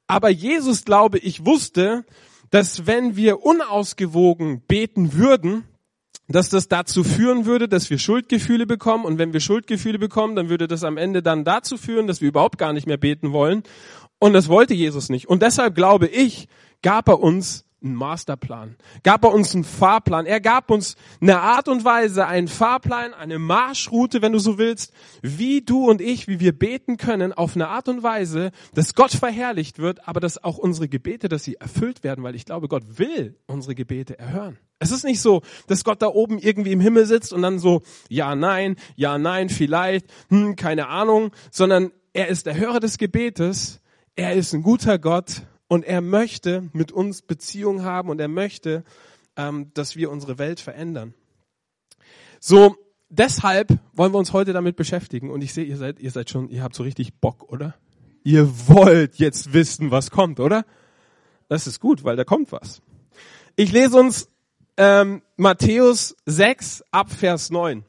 Aber 0.08 0.30
Jesus, 0.30 0.84
glaube 0.84 1.18
ich, 1.18 1.46
wusste, 1.46 2.06
dass 2.52 2.86
wenn 2.86 3.16
wir 3.16 3.44
unausgewogen 3.44 4.62
beten 4.68 5.14
würden, 5.14 5.64
dass 6.28 6.50
das 6.50 6.68
dazu 6.68 7.04
führen 7.04 7.46
würde, 7.46 7.68
dass 7.68 7.90
wir 7.90 8.00
Schuldgefühle 8.00 8.66
bekommen. 8.66 9.06
Und 9.06 9.18
wenn 9.18 9.34
wir 9.34 9.40
Schuldgefühle 9.40 10.00
bekommen, 10.00 10.36
dann 10.36 10.50
würde 10.50 10.68
das 10.68 10.84
am 10.84 10.98
Ende 10.98 11.22
dann 11.24 11.44
dazu 11.44 11.78
führen, 11.78 12.08
dass 12.08 12.22
wir 12.22 12.30
überhaupt 12.30 12.58
gar 12.58 12.74
nicht 12.74 12.88
mehr 12.88 12.98
beten 12.98 13.32
wollen. 13.32 13.64
Und 14.20 14.34
das 14.34 14.48
wollte 14.48 14.74
Jesus 14.74 15.10
nicht. 15.10 15.28
Und 15.28 15.42
deshalb 15.42 15.76
glaube 15.76 16.08
ich, 16.08 16.48
gab 16.82 17.08
er 17.08 17.20
uns 17.20 17.65
einen 17.84 17.96
Masterplan, 17.96 18.76
gab 19.04 19.24
er 19.24 19.34
uns 19.34 19.54
einen 19.54 19.64
Fahrplan. 19.64 20.26
Er 20.26 20.42
gab 20.42 20.72
uns 20.72 20.96
eine 21.22 21.40
Art 21.40 21.68
und 21.68 21.86
Weise, 21.86 22.26
einen 22.26 22.48
Fahrplan, 22.48 23.14
eine 23.14 23.40
Marschroute, 23.40 24.22
wenn 24.22 24.34
du 24.34 24.40
so 24.40 24.58
willst, 24.58 24.94
wie 25.22 25.62
du 25.62 25.90
und 25.90 26.02
ich, 26.02 26.28
wie 26.28 26.40
wir 26.40 26.58
beten 26.58 26.98
können, 26.98 27.34
auf 27.34 27.56
eine 27.56 27.68
Art 27.68 27.88
und 27.88 28.04
Weise, 28.04 28.52
dass 28.74 28.96
Gott 28.96 29.12
verherrlicht 29.12 29.80
wird, 29.80 30.08
aber 30.08 30.20
dass 30.20 30.44
auch 30.44 30.58
unsere 30.58 30.90
Gebete, 30.90 31.30
dass 31.30 31.44
sie 31.44 31.56
erfüllt 31.56 32.04
werden, 32.04 32.24
weil 32.24 32.36
ich 32.36 32.46
glaube, 32.46 32.68
Gott 32.68 32.98
will 32.98 33.38
unsere 33.46 33.76
Gebete 33.76 34.18
erhören. 34.18 34.58
Es 34.80 34.92
ist 34.92 35.06
nicht 35.06 35.22
so, 35.22 35.42
dass 35.68 35.84
Gott 35.84 36.02
da 36.02 36.08
oben 36.08 36.38
irgendwie 36.38 36.72
im 36.72 36.82
Himmel 36.82 37.06
sitzt 37.06 37.34
und 37.34 37.42
dann 37.42 37.60
so, 37.60 37.82
ja, 38.10 38.36
nein, 38.36 38.76
ja, 38.96 39.18
nein, 39.18 39.50
vielleicht, 39.50 40.08
hm, 40.30 40.56
keine 40.56 40.88
Ahnung, 40.88 41.32
sondern 41.52 41.92
er 42.14 42.28
ist 42.28 42.46
der 42.46 42.58
Hörer 42.58 42.80
des 42.80 42.98
Gebetes, 42.98 43.82
er 44.16 44.34
ist 44.34 44.54
ein 44.54 44.64
guter 44.64 45.00
Gott 45.00 45.44
und 45.68 45.86
er 45.86 46.02
möchte 46.02 46.70
mit 46.74 46.92
uns 46.92 47.22
Beziehung 47.22 47.84
haben 47.84 48.10
und 48.10 48.20
er 48.20 48.28
möchte, 48.28 48.84
ähm, 49.36 49.72
dass 49.74 49.96
wir 49.96 50.12
unsere 50.12 50.38
Welt 50.38 50.60
verändern. 50.60 51.14
So, 52.40 52.76
deshalb 53.10 53.78
wollen 53.94 54.14
wir 54.14 54.20
uns 54.20 54.34
heute 54.34 54.54
damit 54.54 54.76
beschäftigen. 54.76 55.32
Und 55.32 55.42
ich 55.42 55.54
sehe, 55.54 55.66
ihr 55.66 55.78
seid, 55.78 56.00
ihr 56.00 56.12
seid 56.12 56.30
schon, 56.30 56.50
ihr 56.50 56.64
habt 56.64 56.76
so 56.76 56.84
richtig 56.84 57.16
Bock, 57.16 57.52
oder? 57.52 57.76
Ihr 58.24 58.50
wollt 58.68 59.16
jetzt 59.16 59.54
wissen, 59.54 59.92
was 59.92 60.12
kommt, 60.12 60.40
oder? 60.40 60.66
Das 61.48 61.68
ist 61.68 61.80
gut, 61.80 62.04
weil 62.04 62.16
da 62.16 62.24
kommt 62.24 62.52
was. 62.52 62.82
Ich 63.56 63.72
lese 63.72 63.98
uns 63.98 64.30
ähm, 64.78 65.22
Matthäus 65.38 66.16
6 66.26 66.84
ab 66.92 67.12
Vers 67.12 67.50
9. 67.50 67.86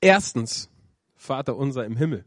Erstens, 0.00 0.70
Vater 1.14 1.56
unser 1.56 1.84
im 1.84 1.96
Himmel. 1.96 2.24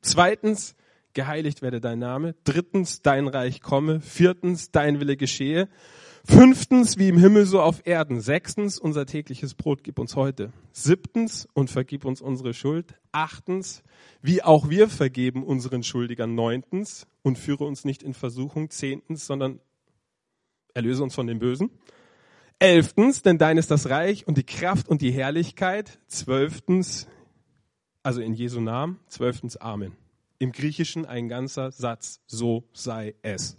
Zweitens, 0.00 0.74
geheiligt 1.18 1.62
werde 1.62 1.80
dein 1.80 1.98
Name. 1.98 2.36
Drittens, 2.44 3.02
dein 3.02 3.26
Reich 3.26 3.60
komme. 3.60 4.00
Viertens, 4.00 4.70
dein 4.70 5.00
Wille 5.00 5.16
geschehe. 5.16 5.68
Fünftens, 6.24 6.96
wie 6.96 7.08
im 7.08 7.18
Himmel 7.18 7.44
so 7.44 7.60
auf 7.60 7.84
Erden. 7.84 8.20
Sechstens, 8.20 8.78
unser 8.78 9.04
tägliches 9.04 9.56
Brot 9.56 9.82
gib 9.82 9.98
uns 9.98 10.14
heute. 10.14 10.52
Siebtens, 10.70 11.48
und 11.54 11.70
vergib 11.70 12.04
uns 12.04 12.20
unsere 12.20 12.54
Schuld. 12.54 12.94
Achtens, 13.10 13.82
wie 14.22 14.44
auch 14.44 14.70
wir 14.70 14.88
vergeben 14.88 15.42
unseren 15.42 15.82
Schuldigern. 15.82 16.36
Neuntens, 16.36 17.08
und 17.22 17.36
führe 17.36 17.64
uns 17.64 17.84
nicht 17.84 18.04
in 18.04 18.14
Versuchung. 18.14 18.70
Zehntens, 18.70 19.26
sondern 19.26 19.58
erlöse 20.74 21.02
uns 21.02 21.16
von 21.16 21.26
dem 21.26 21.40
Bösen. 21.40 21.70
Elftens, 22.60 23.22
denn 23.22 23.38
dein 23.38 23.58
ist 23.58 23.72
das 23.72 23.90
Reich 23.90 24.24
und 24.28 24.38
die 24.38 24.46
Kraft 24.46 24.88
und 24.88 25.02
die 25.02 25.10
Herrlichkeit. 25.10 25.98
Zwölftens, 26.06 27.08
also 28.04 28.20
in 28.20 28.34
Jesu 28.34 28.60
Namen. 28.60 29.00
Zwölftens, 29.08 29.56
Amen 29.56 29.96
im 30.38 30.52
Griechischen 30.52 31.06
ein 31.06 31.28
ganzer 31.28 31.72
Satz, 31.72 32.20
so 32.26 32.64
sei 32.72 33.14
es. 33.22 33.56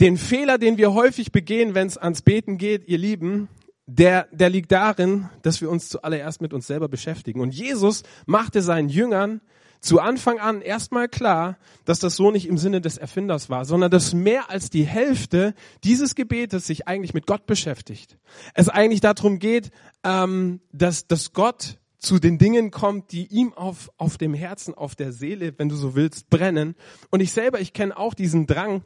Den 0.00 0.16
Fehler, 0.16 0.58
den 0.58 0.78
wir 0.78 0.94
häufig 0.94 1.32
begehen, 1.32 1.74
wenn 1.74 1.88
es 1.88 1.98
ans 1.98 2.22
Beten 2.22 2.56
geht, 2.56 2.86
ihr 2.86 2.98
Lieben, 2.98 3.48
der, 3.86 4.28
der 4.32 4.50
liegt 4.50 4.70
darin, 4.70 5.28
dass 5.42 5.60
wir 5.60 5.70
uns 5.70 5.88
zuallererst 5.88 6.40
mit 6.40 6.52
uns 6.52 6.66
selber 6.66 6.88
beschäftigen. 6.88 7.40
Und 7.40 7.54
Jesus 7.54 8.02
machte 8.26 8.62
seinen 8.62 8.90
Jüngern 8.90 9.40
zu 9.80 10.00
Anfang 10.00 10.38
an 10.38 10.60
erstmal 10.60 11.08
klar, 11.08 11.56
dass 11.84 11.98
das 11.98 12.16
so 12.16 12.30
nicht 12.30 12.46
im 12.46 12.58
Sinne 12.58 12.80
des 12.80 12.98
Erfinders 12.98 13.48
war, 13.48 13.64
sondern 13.64 13.90
dass 13.90 14.12
mehr 14.12 14.50
als 14.50 14.70
die 14.70 14.84
Hälfte 14.84 15.54
dieses 15.84 16.14
Gebetes 16.14 16.66
sich 16.66 16.86
eigentlich 16.86 17.14
mit 17.14 17.26
Gott 17.26 17.46
beschäftigt. 17.46 18.18
Es 18.54 18.68
eigentlich 18.68 19.00
darum 19.00 19.38
geht, 19.38 19.70
ähm, 20.04 20.60
dass, 20.72 21.06
dass 21.06 21.32
Gott 21.32 21.78
zu 21.98 22.18
den 22.18 22.38
Dingen 22.38 22.70
kommt, 22.70 23.12
die 23.12 23.26
ihm 23.26 23.52
auf, 23.54 23.90
auf 23.96 24.18
dem 24.18 24.34
Herzen, 24.34 24.74
auf 24.74 24.94
der 24.94 25.12
Seele, 25.12 25.54
wenn 25.58 25.68
du 25.68 25.76
so 25.76 25.94
willst, 25.94 26.30
brennen. 26.30 26.76
Und 27.10 27.20
ich 27.20 27.32
selber, 27.32 27.60
ich 27.60 27.72
kenne 27.72 27.96
auch 27.96 28.14
diesen 28.14 28.46
Drang, 28.46 28.82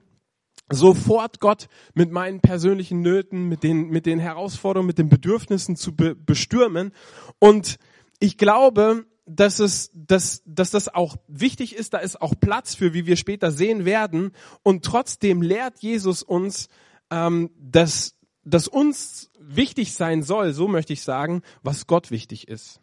sofort 0.71 1.41
Gott 1.41 1.69
mit 1.95 2.11
meinen 2.11 2.41
persönlichen 2.41 3.03
Nöten, 3.03 3.49
mit 3.49 3.63
den, 3.63 3.89
mit 3.89 4.07
den 4.07 4.19
Herausforderungen, 4.19 4.87
mit 4.87 4.99
den 4.99 5.09
Bedürfnissen 5.09 5.77
zu 5.77 5.95
be 5.95 6.15
bestürmen. 6.15 6.93
Und 7.39 7.79
ich 8.19 8.39
glaube, 8.39 9.05
dass 9.27 9.59
es, 9.59 9.91
dass, 9.95 10.43
dass 10.47 10.71
das 10.71 10.89
auch 10.93 11.17
wichtig 11.29 11.77
ist, 11.77 11.95
da 11.95 11.99
ist 11.99 12.21
auch 12.21 12.35
Platz 12.39 12.75
für, 12.75 12.95
wie 12.95 13.07
wir 13.07 13.17
später 13.17 13.53
sehen 13.53 13.85
werden. 13.85 14.33
Und 14.63 14.85
trotzdem 14.85 15.43
lehrt 15.43 15.81
Jesus 15.81 16.23
uns, 16.23 16.69
ähm, 17.11 17.51
dass, 17.59 18.17
dass 18.45 18.69
uns 18.69 19.31
wichtig 19.39 19.95
sein 19.95 20.23
soll, 20.23 20.53
so 20.53 20.69
möchte 20.69 20.93
ich 20.93 21.03
sagen, 21.03 21.43
was 21.63 21.87
Gott 21.87 22.11
wichtig 22.11 22.49
ist. 22.49 22.81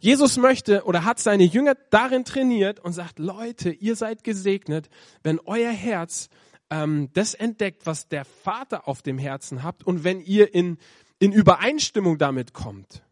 Jesus 0.00 0.36
möchte 0.36 0.84
oder 0.84 1.04
hat 1.04 1.18
seine 1.18 1.44
Jünger 1.44 1.74
darin 1.90 2.24
trainiert 2.24 2.80
und 2.80 2.92
sagt, 2.92 3.18
Leute, 3.18 3.70
ihr 3.70 3.96
seid 3.96 4.24
gesegnet, 4.24 4.88
wenn 5.22 5.40
euer 5.40 5.70
Herz 5.70 6.28
ähm, 6.70 7.10
das 7.12 7.34
entdeckt, 7.34 7.86
was 7.86 8.08
der 8.08 8.24
Vater 8.24 8.88
auf 8.88 9.02
dem 9.02 9.18
Herzen 9.18 9.62
habt 9.62 9.84
und 9.84 10.04
wenn 10.04 10.20
ihr 10.20 10.54
in, 10.54 10.78
in 11.18 11.32
Übereinstimmung 11.32 12.18
damit 12.18 12.52
kommt. 12.52 13.02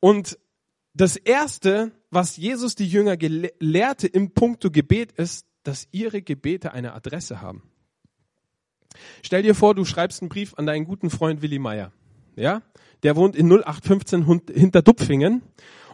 Und 0.00 0.38
das 0.94 1.16
erste, 1.16 1.92
was 2.10 2.36
Jesus 2.36 2.74
die 2.74 2.86
Jünger 2.86 3.16
lehrte 3.18 4.06
im 4.06 4.32
Punkto 4.32 4.70
Gebet 4.70 5.12
ist, 5.12 5.46
dass 5.62 5.88
ihre 5.90 6.22
Gebete 6.22 6.72
eine 6.72 6.92
Adresse 6.92 7.40
haben. 7.40 7.62
Stell 9.22 9.42
dir 9.42 9.54
vor, 9.54 9.74
du 9.74 9.84
schreibst 9.84 10.22
einen 10.22 10.28
Brief 10.28 10.54
an 10.54 10.66
deinen 10.66 10.84
guten 10.84 11.10
Freund 11.10 11.42
Willi 11.42 11.58
Meier. 11.58 11.92
Ja? 12.38 12.62
Der 13.02 13.16
wohnt 13.16 13.36
in 13.36 13.46
0815 13.46 14.42
hinter 14.54 14.82
Dupfingen. 14.82 15.42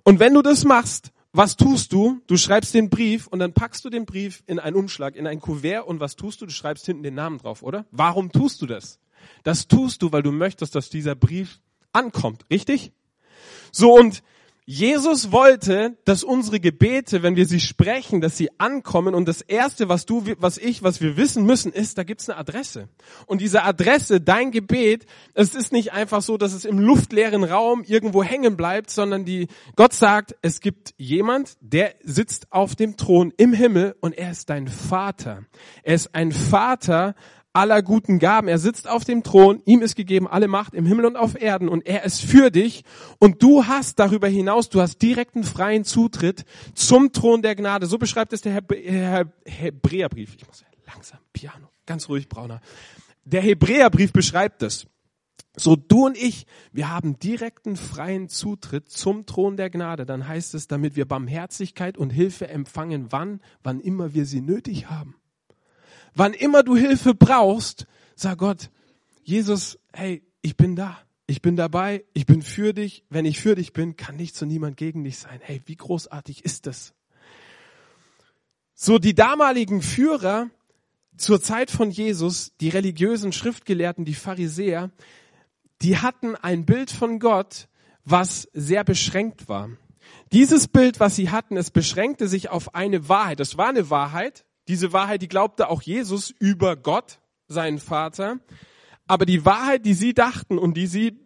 Und 0.03 0.21
wenn 0.21 0.35
du 0.35 0.43
das 0.43 0.65
machst, 0.65 1.13
was 1.33 1.57
tust 1.57 1.93
du? 1.93 2.21
Du 2.29 2.37
schreibst 2.37 2.75
den 2.75 2.91
Brief 2.91 3.27
und 3.27 3.41
dann 3.41 3.53
packst 3.53 3.85
du 3.85 3.91
den 3.91 4.07
Brief 4.07 4.45
in 4.47 4.61
einen 4.61 4.77
Umschlag, 4.77 5.17
in 5.17 5.27
ein 5.27 5.41
Kuvert 5.41 5.87
und 5.87 5.99
was 5.99 6.15
tust 6.15 6.41
du? 6.41 6.47
Du 6.47 6.53
schreibst 6.53 6.87
hinten 6.87 7.03
den 7.03 7.15
Namen 7.15 7.39
drauf, 7.39 7.63
oder? 7.63 7.87
Warum 7.91 8.31
tust 8.31 8.63
du 8.63 8.67
das? 8.67 9.01
Das 9.43 9.67
tust 9.67 10.03
du, 10.03 10.13
weil 10.13 10.23
du 10.23 10.31
möchtest, 10.31 10.75
dass 10.75 10.91
dieser 10.91 11.17
Brief 11.17 11.61
ankommt, 11.93 12.45
richtig? 12.51 12.93
So 13.73 13.95
und 13.99 14.23
Jesus 14.67 15.31
wollte, 15.31 15.99
dass 16.07 16.25
unsere 16.25 16.59
Gebete, 16.59 17.23
wenn 17.23 17.37
wir 17.37 17.45
sie 17.45 17.61
sprechen, 17.61 18.23
dass 18.23 18.39
sie 18.39 18.49
ankommen. 18.59 19.15
Und 19.15 19.29
das 19.29 19.43
Erste, 19.43 19.91
was 19.91 20.07
du, 20.07 20.25
was 20.39 20.57
ich, 20.57 20.83
was 20.83 21.03
wir 21.03 21.19
wissen 21.19 21.45
müssen, 21.45 21.71
ist, 21.71 21.99
da 21.99 22.03
gibt's 22.03 22.31
eine 22.31 22.39
Adresse. 22.39 22.89
Und 23.27 23.43
diese 23.43 23.63
Adresse, 23.63 24.23
dein 24.23 24.53
Gebet, 24.53 25.05
es 25.35 25.55
ist 25.55 25.71
nicht 25.71 25.93
einfach 25.93 26.23
so, 26.23 26.39
dass 26.39 26.55
es 26.55 26.65
im 26.65 26.79
luftleeren 26.79 27.45
Raum 27.45 27.85
irgendwo 27.85 28.25
hängen 28.25 28.57
bleibt, 28.57 28.89
sondern 28.89 29.27
die, 29.27 29.49
Gott 29.77 29.93
sagt, 29.93 30.35
es 30.41 30.61
gibt 30.61 30.95
jemand, 30.97 31.59
der 31.61 31.95
sitzt 32.03 32.51
auf 32.51 32.75
dem 32.75 32.97
Thron 32.97 33.35
im 33.37 33.53
Himmel 33.53 33.95
und 34.01 34.17
er 34.17 34.31
ist 34.31 34.49
dein 34.49 34.69
Vater. 34.69 35.45
Er 35.83 35.95
ist 35.95 36.15
ein 36.15 36.33
Vater 36.33 37.15
aller 37.55 37.83
guten 37.83 38.19
Gaben. 38.19 38.49
Er 38.49 38.59
sitzt 38.59 38.87
auf 38.89 39.05
dem 39.05 39.23
Thron, 39.23 39.63
ihm 39.65 39.81
ist 39.81 39.95
gegeben 39.95 40.27
alle 40.27 40.49
Macht 40.49 40.75
im 40.75 40.85
Himmel 40.85 41.07
und 41.07 41.17
auf 41.17 41.41
Erden 41.41 41.69
und 41.69 41.87
er 41.87 42.05
ist 42.05 42.21
für 42.21 42.51
dich 42.51 42.85
und 43.19 43.43
du 43.43 43.67
hast 43.67 43.99
darüber 43.99 44.29
hinaus, 44.29 44.69
du 44.69 44.81
hast 44.81 44.99
direkten 44.99 45.45
freien 45.45 45.85
Zutritt 45.85 46.45
zum 46.75 47.13
Thron 47.13 47.41
der 47.41 47.55
Gnade. 47.55 47.87
So 47.87 47.97
beschreibt 47.97 48.33
es 48.33 48.43
der 48.43 48.53
Hebräerbrief. 49.45 50.35
Ich 50.37 50.47
muss 50.47 50.65
langsam, 50.87 51.21
Piano, 51.33 51.69
ganz 51.87 52.09
ruhig, 52.09 52.29
Brauner. 52.29 52.61
Der 53.25 53.41
Hebräerbrief 53.41 54.13
beschreibt 54.13 54.63
es. 54.63 54.87
So 55.57 55.77
du 55.77 56.07
und 56.07 56.17
ich, 56.17 56.47
wir 56.73 56.91
haben 56.91 57.21
direkten 57.21 57.77
freien 57.77 58.29
Zutritt 58.29 58.91
zum 58.91 59.25
Thron 59.25 59.57
der 59.57 59.71
Gnade. 59.71 60.05
Dann 60.05 60.27
heißt 60.27 60.55
es, 60.55 60.67
damit 60.67 60.97
wir 60.97 61.07
Barmherzigkeit 61.07 61.97
und 61.97 62.11
Hilfe 62.11 62.49
empfangen, 62.49 63.13
wann, 63.13 63.41
wann 63.63 63.79
immer 63.79 64.15
wir 64.15 64.27
sie 64.27 64.41
nötig 64.41 64.91
haben. 64.91 65.15
Wann 66.15 66.33
immer 66.33 66.63
du 66.63 66.77
Hilfe 66.77 67.15
brauchst, 67.15 67.87
sag 68.15 68.39
Gott, 68.39 68.71
Jesus, 69.25 69.79
hey, 69.93 70.23
ich 70.43 70.57
bin 70.57 70.77
da. 70.77 70.99
Ich 71.27 71.41
bin 71.41 71.57
dabei. 71.57 72.05
Ich 72.13 72.27
bin 72.27 72.43
für 72.43 72.75
dich. 72.75 73.05
Wenn 73.09 73.25
ich 73.25 73.41
für 73.41 73.55
dich 73.55 73.73
bin, 73.73 73.97
kann 73.97 74.17
nichts 74.17 74.41
und 74.43 74.49
niemand 74.49 74.77
gegen 74.77 75.03
dich 75.05 75.19
sein. 75.19 75.41
Hey, 75.43 75.63
wie 75.65 75.77
großartig 75.77 76.45
ist 76.45 76.67
das? 76.67 76.95
So 78.75 78.99
die 78.99 79.15
damaligen 79.15 79.81
Führer 79.81 80.51
zur 81.17 81.41
Zeit 81.41 81.71
von 81.71 81.91
Jesus, 81.91 82.53
die 82.61 82.69
religiösen 82.69 83.33
Schriftgelehrten, 83.33 84.05
die 84.05 84.15
Pharisäer, 84.15 84.91
die 85.81 85.99
hatten 85.99 86.37
ein 86.37 86.67
Bild 86.67 86.91
von 86.91 87.19
Gott, 87.21 87.69
was 88.05 88.49
sehr 88.53 88.85
beschränkt 88.85 89.49
war. 89.49 89.71
Dieses 90.33 90.69
Bild, 90.69 91.01
was 91.01 91.17
sie 91.17 91.31
hatten, 91.31 91.57
es 91.57 91.71
beschränkte 91.71 92.29
sich 92.29 92.51
auf 92.51 92.75
eine 92.75 93.09
Wahrheit. 93.09 93.41
Es 93.41 93.57
war 93.57 93.69
eine 93.69 93.91
Wahrheit, 93.91 94.45
diese 94.69 94.93
Wahrheit, 94.93 95.23
die 95.23 95.29
glaubte 95.29 95.69
auch 95.69 95.83
Jesus 95.83 96.31
über 96.31 96.77
Gott, 96.77 97.19
seinen 97.49 97.79
Vater. 97.79 98.39
Aber 99.07 99.27
die 99.27 99.45
Wahrheit, 99.45 99.85
die 99.85 99.95
sie 99.95 100.15
dachten 100.15 100.59
und 100.59 100.77
die 100.77 100.87
sie 100.87 101.21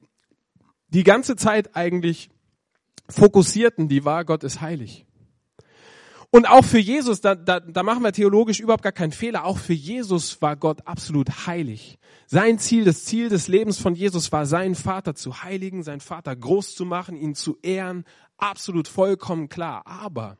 die 0.88 1.04
ganze 1.04 1.36
Zeit 1.36 1.76
eigentlich 1.76 2.30
fokussierten, 3.08 3.88
die 3.88 4.04
war, 4.04 4.24
Gott 4.24 4.44
ist 4.44 4.60
heilig. 4.60 5.06
Und 6.30 6.46
auch 6.46 6.64
für 6.64 6.78
Jesus, 6.78 7.22
da, 7.22 7.34
da, 7.34 7.58
da 7.58 7.82
machen 7.82 8.02
wir 8.02 8.12
theologisch 8.12 8.60
überhaupt 8.60 8.82
gar 8.82 8.92
keinen 8.92 9.12
Fehler, 9.12 9.44
auch 9.44 9.56
für 9.56 9.72
Jesus 9.72 10.42
war 10.42 10.56
Gott 10.56 10.86
absolut 10.86 11.46
heilig. 11.46 11.98
Sein 12.26 12.58
Ziel, 12.58 12.84
das 12.84 13.06
Ziel 13.06 13.30
des 13.30 13.48
Lebens 13.48 13.78
von 13.78 13.94
Jesus 13.94 14.30
war, 14.30 14.44
seinen 14.44 14.74
Vater 14.74 15.14
zu 15.14 15.42
heiligen, 15.42 15.82
seinen 15.82 16.00
Vater 16.00 16.36
groß 16.36 16.74
zu 16.74 16.84
machen, 16.84 17.16
ihn 17.16 17.34
zu 17.34 17.56
ehren, 17.62 18.04
absolut 18.36 18.88
vollkommen 18.88 19.48
klar. 19.48 19.86
Aber 19.86 20.36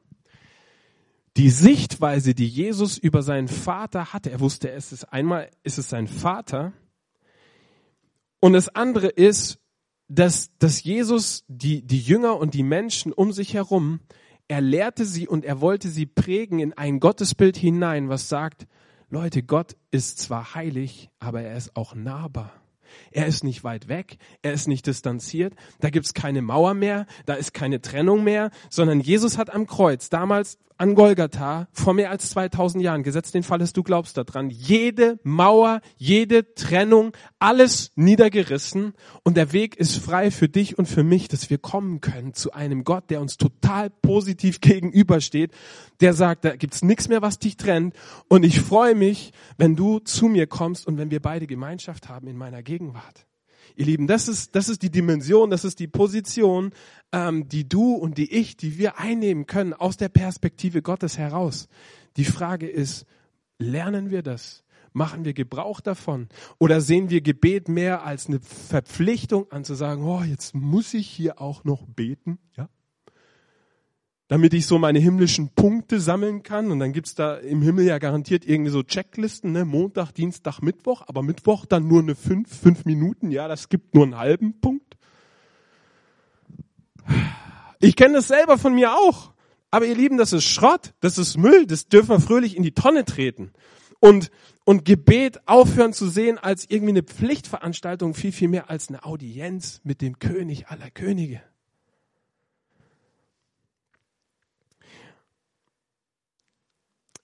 die 1.37 1.51
Sichtweise, 1.51 2.35
die 2.35 2.49
Jesus 2.49 2.99
über 2.99 3.23
seinen 3.23 3.49
Vater 3.49 4.13
hatte. 4.13 4.31
Er 4.31 4.41
wusste, 4.41 4.71
es 4.71 4.93
ist 4.93 5.05
einmal, 5.05 5.51
ist 5.63 5.79
es 5.79 5.89
sein 5.89 6.09
Vater. 6.09 6.73
Und 8.41 8.53
das 8.53 8.69
andere 8.75 9.09
ist, 9.09 9.59
dass, 10.09 10.51
dass 10.59 10.83
Jesus 10.83 11.45
die, 11.49 11.83
die 11.83 12.01
Jünger 12.01 12.39
und 12.39 12.55
die 12.55 12.63
Menschen 12.63 13.13
um 13.13 13.33
sich 13.33 13.55
herum, 13.55 14.01
er 14.49 14.63
lehrte 14.63 15.05
sie 15.05 15.29
und 15.29 15.45
er 15.45 15.61
wollte 15.61 15.89
sie 15.89 16.07
prägen 16.07 16.59
in 16.59 16.73
ein 16.73 17.01
Gottesbild 17.01 17.57
hinein, 17.57 18.09
was 18.09 18.29
sagt, 18.29 18.67
Leute, 19.11 19.43
Gott 19.43 19.77
ist 19.91 20.19
zwar 20.19 20.55
heilig, 20.55 21.11
aber 21.19 21.43
er 21.43 21.57
ist 21.57 21.77
auch 21.77 21.95
nahbar. 21.95 22.53
Er 23.11 23.27
ist 23.27 23.45
nicht 23.45 23.65
weit 23.65 23.89
weg, 23.89 24.17
er 24.41 24.55
ist 24.55 24.67
nicht 24.67 24.87
distanziert, 24.87 25.55
da 25.81 25.91
gibt's 25.91 26.15
keine 26.15 26.41
Mauer 26.41 26.73
mehr, 26.73 27.07
da 27.27 27.35
ist 27.35 27.53
keine 27.53 27.83
Trennung 27.83 28.25
mehr, 28.25 28.51
sondern 28.71 29.01
Jesus 29.01 29.37
hat 29.37 29.51
am 29.55 29.67
Kreuz 29.67 30.09
damals 30.09 30.59
an 30.79 30.95
Golgatha 30.95 31.69
vor 31.73 31.93
mehr 31.93 32.11
als 32.11 32.31
2000 32.31 32.83
Jahren, 32.83 33.03
gesetzt. 33.03 33.35
Den 33.35 33.43
Fall, 33.43 33.59
dass 33.59 33.73
du 33.73 33.83
glaubst 33.83 34.17
daran, 34.17 34.49
jede 34.49 35.19
Mauer, 35.25 35.81
jede 35.97 36.55
Trennung, 36.55 37.13
alles 37.39 37.93
niedergerissen. 37.97 38.95
Und 39.25 39.37
der 39.37 39.53
Weg 39.53 39.77
ist 39.77 39.97
frei 39.97 40.31
für 40.31 40.49
dich 40.49 40.79
und 40.79 40.87
für 40.87 41.03
mich, 41.03 41.29
dass 41.29 41.51
wir 41.51 41.59
kommen 41.59 42.01
können 42.01 42.33
zu 42.33 42.53
einem 42.53 42.85
Gott, 42.85 43.11
der 43.11 43.21
uns 43.21 43.37
total 43.37 43.91
positiv 43.91 44.61
gegenübersteht, 44.63 45.53
der 46.01 46.15
sagt, 46.15 46.45
da 46.45 46.57
gibt's 46.57 46.83
nichts 46.83 47.09
mehr, 47.09 47.23
was 47.23 47.39
dich 47.39 47.57
trennt. 47.57 47.95
Und 48.29 48.45
ich 48.45 48.61
freue 48.61 48.95
mich, 48.95 49.33
wenn 49.57 49.77
du 49.77 49.99
zu 49.99 50.27
mir 50.27 50.47
kommst 50.47 50.87
und 50.87 50.97
wenn 50.97 51.11
wir 51.11 51.21
beide 51.21 51.47
Gemeinschaft 51.47 52.09
haben 52.09 52.29
in 52.29 52.37
meiner 52.37 52.63
Gegenwart. 52.63 53.28
Ihr 53.79 53.87
Lieben, 53.87 54.09
das 54.09 54.27
ist, 54.27 54.57
das 54.57 54.69
ist 54.69 54.83
die 54.83 54.91
Dimension, 54.91 55.51
das 55.51 55.65
ist 55.65 55.79
die 55.79 55.87
Position, 55.87 56.73
ähm, 57.13 57.49
die 57.49 57.69
du 57.69 57.93
und 57.95 58.19
die 58.19 58.29
ich, 58.35 58.57
die 58.57 58.77
wir 58.77 58.99
einnehmen 58.99 59.47
können 59.47 59.73
aus 59.73 59.97
der 59.97 60.09
Perspektive 60.09 60.83
Gottes 60.83 61.17
heraus. 61.17 61.69
Die 62.17 62.25
Frage 62.25 62.69
ist, 62.69 63.07
lernen 63.61 64.11
wir 64.11 64.25
das? 64.25 64.65
Machen 64.93 65.25
wir 65.25 65.33
Gebrauch 65.33 65.81
davon? 65.81 66.29
Oder 66.59 66.81
sehen 66.81 67.09
wir 67.09 67.21
Gebet 67.21 67.69
mehr 67.69 68.03
als 68.03 68.27
eine 68.27 68.41
Verpflichtung 68.41 69.49
an 69.53 69.63
zu 69.63 69.75
sagen, 69.75 70.03
oh, 70.03 70.25
jetzt 70.25 70.57
muss 70.57 70.93
ich 70.93 71.07
hier 71.07 71.41
auch 71.41 71.63
noch 71.63 71.87
beten? 71.87 72.41
Ja? 72.57 72.69
Damit 74.29 74.53
ich 74.53 74.67
so 74.67 74.79
meine 74.79 74.99
himmlischen 74.99 75.49
Punkte 75.49 76.01
sammeln 76.01 76.43
kann. 76.43 76.71
Und 76.71 76.79
dann 76.79 76.93
gibt's 76.93 77.15
da 77.15 77.37
im 77.37 77.63
Himmel 77.63 77.87
ja 77.87 77.99
garantiert 77.99 78.47
irgendwie 78.47 78.71
so 78.71 78.83
Checklisten, 78.83 79.53
ne? 79.53 79.65
Montag, 79.65 80.13
Dienstag, 80.13 80.61
Mittwoch, 80.61 81.03
aber 81.07 81.23
Mittwoch 81.23 81.65
dann 81.65 81.89
nur 81.89 82.03
eine 82.03 82.15
fünf, 82.15 82.55
fünf 82.55 82.85
Minuten, 82.85 83.31
ja, 83.31 83.49
das 83.49 83.69
gibt 83.69 83.95
nur 83.95 84.05
einen 84.05 84.19
halben 84.19 84.61
Punkt. 84.61 84.97
Ich 87.81 87.97
kenne 87.97 88.15
das 88.15 88.29
selber 88.29 88.59
von 88.59 88.75
mir 88.75 88.93
auch. 88.93 89.33
Aber 89.71 89.87
ihr 89.87 89.95
Lieben, 89.95 90.17
das 90.17 90.33
ist 90.33 90.45
Schrott, 90.45 90.95
das 91.01 91.19
ist 91.19 91.37
Müll, 91.37 91.67
das 91.67 91.89
dürfen 91.89 92.11
wir 92.11 92.21
fröhlich 92.21 92.57
in 92.57 92.63
die 92.63 92.73
Tonne 92.73 93.05
treten. 93.05 93.53
Und, 94.01 94.31
und 94.65 94.85
Gebet 94.85 95.47
aufhören 95.47 95.93
zu 95.93 96.09
sehen 96.09 96.39
als 96.39 96.67
irgendwie 96.69 96.93
eine 96.93 97.03
Pflichtveranstaltung, 97.03 98.15
viel, 98.15 98.33
viel 98.33 98.49
mehr 98.49 98.71
als 98.71 98.89
eine 98.89 99.05
Audienz 99.05 99.81
mit 99.85 100.01
dem 100.01 100.19
König 100.19 100.69
aller 100.69 100.91
Könige. 100.91 101.43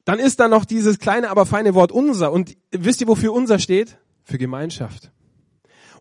Dann 0.05 0.19
ist 0.19 0.41
da 0.41 0.49
noch 0.49 0.65
dieses 0.65 0.99
kleine, 0.99 1.31
aber 1.31 1.47
feine 1.47 1.75
Wort 1.75 1.93
unser. 1.93 2.33
Und 2.33 2.57
wisst 2.71 3.01
ihr, 3.01 3.09
wofür 3.09 3.33
unser 3.33 3.59
steht? 3.59 3.99
Für 4.23 4.39
Gemeinschaft. 4.39 5.11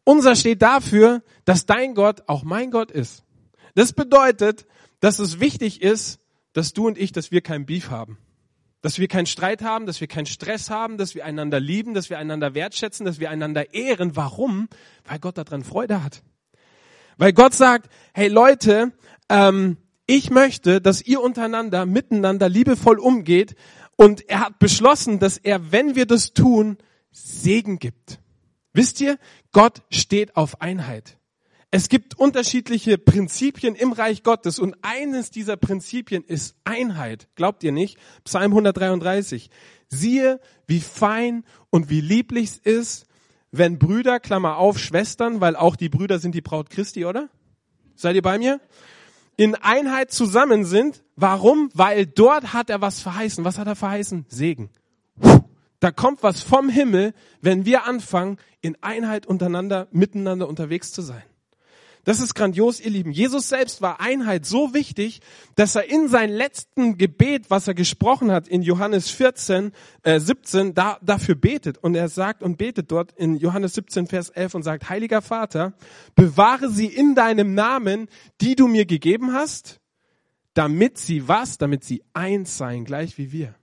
Unser 0.04 0.36
steht 0.36 0.62
dafür, 0.62 1.24
dass 1.46 1.66
dein 1.66 1.94
Gott 1.96 2.24
auch 2.28 2.44
mein 2.44 2.72
Gott 2.72 2.92
ist. 2.92 3.24
Das 3.76 3.94
bedeutet, 3.94 4.66
dass 5.00 5.20
es 5.20 5.40
wichtig 5.40 5.82
ist, 5.82 6.20
dass 6.54 6.74
du 6.74 6.88
und 6.88 6.98
ich, 6.98 7.12
dass 7.12 7.32
wir 7.32 7.42
kein 7.42 7.66
Beef 7.66 7.90
haben. 7.90 8.18
Dass 8.82 9.00
wir 9.00 9.08
keinen 9.08 9.26
Streit 9.26 9.64
haben, 9.64 9.86
dass 9.86 10.02
wir 10.02 10.08
keinen 10.08 10.26
Stress 10.26 10.70
haben, 10.70 10.98
dass 10.98 11.16
wir 11.16 11.24
einander 11.26 11.60
lieben, 11.60 11.94
dass 11.94 12.10
wir 12.10 12.20
einander 12.20 12.54
wertschätzen, 12.54 13.06
dass 13.06 13.20
wir 13.20 13.30
einander 13.30 13.74
ehren. 13.74 14.16
Warum? 14.16 14.68
Weil 15.06 15.20
Gott 15.20 15.38
daran 15.38 15.64
Freude 15.64 16.04
hat. 16.04 16.22
Weil 17.18 17.32
Gott 17.32 17.54
sagt, 17.54 17.90
hey 18.14 18.28
Leute, 18.28 18.92
ähm, 19.30 19.78
ich 20.06 20.30
möchte, 20.30 20.82
dass 20.82 21.02
ihr 21.02 21.22
untereinander, 21.22 21.86
miteinander 21.86 22.50
liebevoll 22.50 23.00
umgeht. 23.00 23.56
Und 23.96 24.28
er 24.30 24.42
hat 24.42 24.60
beschlossen, 24.60 25.20
dass 25.20 25.38
er, 25.38 25.72
wenn 25.72 25.96
wir 25.96 26.06
das 26.06 26.34
tun, 26.34 26.78
Segen 27.12 27.80
gibt. 27.80 28.20
Wisst 28.74 29.00
ihr, 29.02 29.20
Gott 29.52 29.84
steht 29.92 30.36
auf 30.36 30.62
Einheit. 30.62 31.18
Es 31.70 31.90
gibt 31.90 32.20
unterschiedliche 32.20 33.00
Prinzipien 33.00 33.74
im 33.76 33.94
Reich 33.94 34.22
Gottes 34.22 34.60
und 34.60 34.76
eines 34.84 35.32
dieser 35.32 35.58
Prinzipien 35.58 36.24
ist 36.24 36.56
Einheit. 36.64 37.28
Glaubt 37.36 37.64
ihr 37.64 37.72
nicht? 37.72 37.98
Psalm 38.24 38.52
133. 38.52 39.50
Siehe, 39.90 40.40
wie 40.68 40.82
fein 40.82 41.44
und 41.72 41.90
wie 41.90 42.02
lieblich 42.02 42.50
es 42.50 42.58
ist, 42.58 43.06
wenn 43.50 43.80
Brüder, 43.80 44.20
Klammer 44.20 44.58
auf, 44.58 44.80
Schwestern, 44.80 45.42
weil 45.42 45.56
auch 45.56 45.76
die 45.76 45.90
Brüder 45.90 46.20
sind 46.20 46.36
die 46.36 46.42
Braut 46.42 46.70
Christi, 46.70 47.06
oder? 47.06 47.30
Seid 47.96 48.16
ihr 48.16 48.22
bei 48.22 48.38
mir? 48.38 48.60
In 49.36 49.56
Einheit 49.56 50.12
zusammen 50.12 50.66
sind. 50.66 51.04
Warum? 51.16 51.70
Weil 51.74 52.06
dort 52.06 52.54
hat 52.54 52.70
er 52.70 52.82
was 52.82 53.02
verheißen. 53.02 53.44
Was 53.44 53.58
hat 53.58 53.68
er 53.68 53.76
verheißen? 53.76 54.26
Segen. 54.30 54.70
Da 55.80 55.92
kommt 55.92 56.24
was 56.24 56.42
vom 56.42 56.70
Himmel, 56.70 57.14
wenn 57.42 57.66
wir 57.66 57.86
anfangen, 57.86 58.38
in 58.62 58.78
Einheit 58.82 59.26
untereinander, 59.26 59.88
miteinander 59.92 60.48
unterwegs 60.48 60.92
zu 60.94 61.02
sein. 61.02 61.24
Das 62.06 62.20
ist 62.20 62.36
grandios, 62.36 62.82
ihr 62.82 62.92
Lieben. 62.92 63.12
Jesus 63.12 63.48
selbst 63.48 63.82
war 63.82 64.02
Einheit 64.02 64.46
so 64.46 64.74
wichtig, 64.74 65.22
dass 65.56 65.76
er 65.76 65.90
in 65.90 66.10
sein 66.10 66.30
letzten 66.30 66.98
Gebet, 66.98 67.50
was 67.50 67.68
er 67.68 67.74
gesprochen 67.74 68.30
hat 68.30 68.48
in 68.48 68.62
Johannes 68.62 69.10
14, 69.10 69.72
äh, 70.04 70.20
17, 70.20 70.74
da, 70.74 70.98
dafür 71.02 71.36
betet. 71.36 71.78
Und 71.78 71.96
er 71.96 72.10
sagt 72.10 72.44
und 72.44 72.58
betet 72.58 72.92
dort 72.92 73.14
in 73.14 73.38
Johannes 73.38 73.76
17, 73.76 74.08
Vers 74.08 74.30
11 74.30 74.56
und 74.56 74.64
sagt, 74.64 74.90
Heiliger 74.90 75.22
Vater, 75.22 75.74
bewahre 76.16 76.70
sie 76.70 76.88
in 76.88 77.16
deinem 77.16 77.54
Namen, 77.54 78.10
die 78.42 78.56
du 78.56 78.68
mir 78.68 78.86
gegeben 78.86 79.32
hast, 79.32 79.80
damit 80.54 80.98
sie 80.98 81.30
was? 81.30 81.58
Damit 81.58 81.86
sie 81.86 82.04
eins 82.14 82.58
seien, 82.58 82.84
gleich 82.84 83.18
wie 83.18 83.32
wir. 83.32 83.56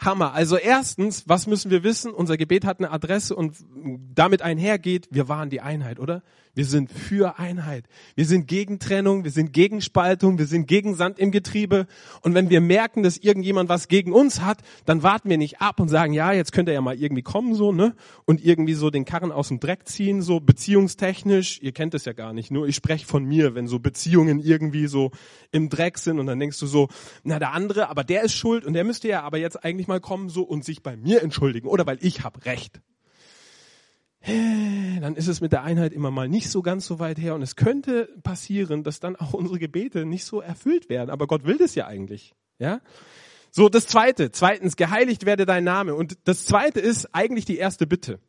Hammer. 0.00 0.32
Also 0.32 0.56
erstens, 0.56 1.28
was 1.28 1.46
müssen 1.46 1.70
wir 1.70 1.82
wissen? 1.82 2.12
Unser 2.12 2.36
Gebet 2.36 2.64
hat 2.64 2.78
eine 2.78 2.90
Adresse 2.90 3.34
und 3.34 3.56
damit 4.14 4.42
einhergeht, 4.42 5.08
wir 5.10 5.28
waren 5.28 5.50
die 5.50 5.60
Einheit, 5.60 5.98
oder? 5.98 6.22
Wir 6.58 6.64
sind 6.64 6.90
für 6.90 7.38
Einheit. 7.38 7.84
Wir 8.16 8.26
sind 8.26 8.48
gegen 8.48 8.80
Trennung, 8.80 9.22
wir 9.22 9.30
sind 9.30 9.52
gegen 9.52 9.80
Spaltung, 9.80 10.38
wir 10.38 10.46
sind 10.48 10.66
gegen 10.66 10.96
Sand 10.96 11.20
im 11.20 11.30
Getriebe. 11.30 11.86
Und 12.22 12.34
wenn 12.34 12.50
wir 12.50 12.60
merken, 12.60 13.04
dass 13.04 13.16
irgendjemand 13.16 13.68
was 13.68 13.86
gegen 13.86 14.12
uns 14.12 14.40
hat, 14.40 14.62
dann 14.84 15.04
warten 15.04 15.30
wir 15.30 15.38
nicht 15.38 15.60
ab 15.60 15.78
und 15.78 15.88
sagen, 15.88 16.14
ja, 16.14 16.32
jetzt 16.32 16.50
könnte 16.50 16.72
er 16.72 16.74
ja 16.74 16.80
mal 16.80 17.00
irgendwie 17.00 17.22
kommen, 17.22 17.54
so, 17.54 17.70
ne? 17.70 17.94
Und 18.24 18.44
irgendwie 18.44 18.74
so 18.74 18.90
den 18.90 19.04
Karren 19.04 19.30
aus 19.30 19.46
dem 19.46 19.60
Dreck 19.60 19.86
ziehen, 19.86 20.20
so 20.20 20.40
beziehungstechnisch. 20.40 21.60
Ihr 21.62 21.70
kennt 21.70 21.94
es 21.94 22.06
ja 22.06 22.12
gar 22.12 22.32
nicht. 22.32 22.50
Nur 22.50 22.66
ich 22.66 22.74
spreche 22.74 23.06
von 23.06 23.24
mir, 23.24 23.54
wenn 23.54 23.68
so 23.68 23.78
Beziehungen 23.78 24.40
irgendwie 24.40 24.88
so 24.88 25.12
im 25.52 25.68
Dreck 25.68 25.96
sind 25.96 26.18
und 26.18 26.26
dann 26.26 26.40
denkst 26.40 26.58
du 26.58 26.66
so, 26.66 26.88
na, 27.22 27.38
der 27.38 27.52
andere, 27.52 27.88
aber 27.88 28.02
der 28.02 28.24
ist 28.24 28.34
schuld 28.34 28.66
und 28.66 28.72
der 28.72 28.82
müsste 28.82 29.06
ja 29.06 29.22
aber 29.22 29.38
jetzt 29.38 29.64
eigentlich 29.64 29.86
mal 29.86 30.00
kommen 30.00 30.28
so 30.28 30.42
und 30.42 30.64
sich 30.64 30.82
bei 30.82 30.96
mir 30.96 31.22
entschuldigen 31.22 31.68
oder 31.68 31.86
weil 31.86 31.98
ich 32.00 32.24
habe 32.24 32.44
recht 32.46 32.80
dann 34.20 35.14
ist 35.14 35.28
es 35.28 35.40
mit 35.40 35.52
der 35.52 35.62
Einheit 35.62 35.92
immer 35.92 36.10
mal 36.10 36.28
nicht 36.28 36.50
so 36.50 36.62
ganz 36.62 36.86
so 36.86 36.98
weit 36.98 37.18
her 37.18 37.34
und 37.34 37.42
es 37.42 37.56
könnte 37.56 38.08
passieren, 38.22 38.82
dass 38.82 39.00
dann 39.00 39.16
auch 39.16 39.32
unsere 39.32 39.58
Gebete 39.58 40.04
nicht 40.04 40.24
so 40.24 40.40
erfüllt 40.40 40.88
werden. 40.88 41.10
Aber 41.10 41.26
Gott 41.26 41.44
will 41.44 41.58
das 41.58 41.74
ja 41.74 41.86
eigentlich, 41.86 42.34
ja. 42.58 42.80
So, 43.50 43.68
das 43.68 43.86
zweite. 43.86 44.30
Zweitens, 44.30 44.76
geheiligt 44.76 45.24
werde 45.24 45.46
dein 45.46 45.64
Name. 45.64 45.94
Und 45.94 46.18
das 46.24 46.44
zweite 46.44 46.80
ist 46.80 47.14
eigentlich 47.14 47.44
die 47.46 47.56
erste 47.56 47.86
Bitte. 47.86 48.20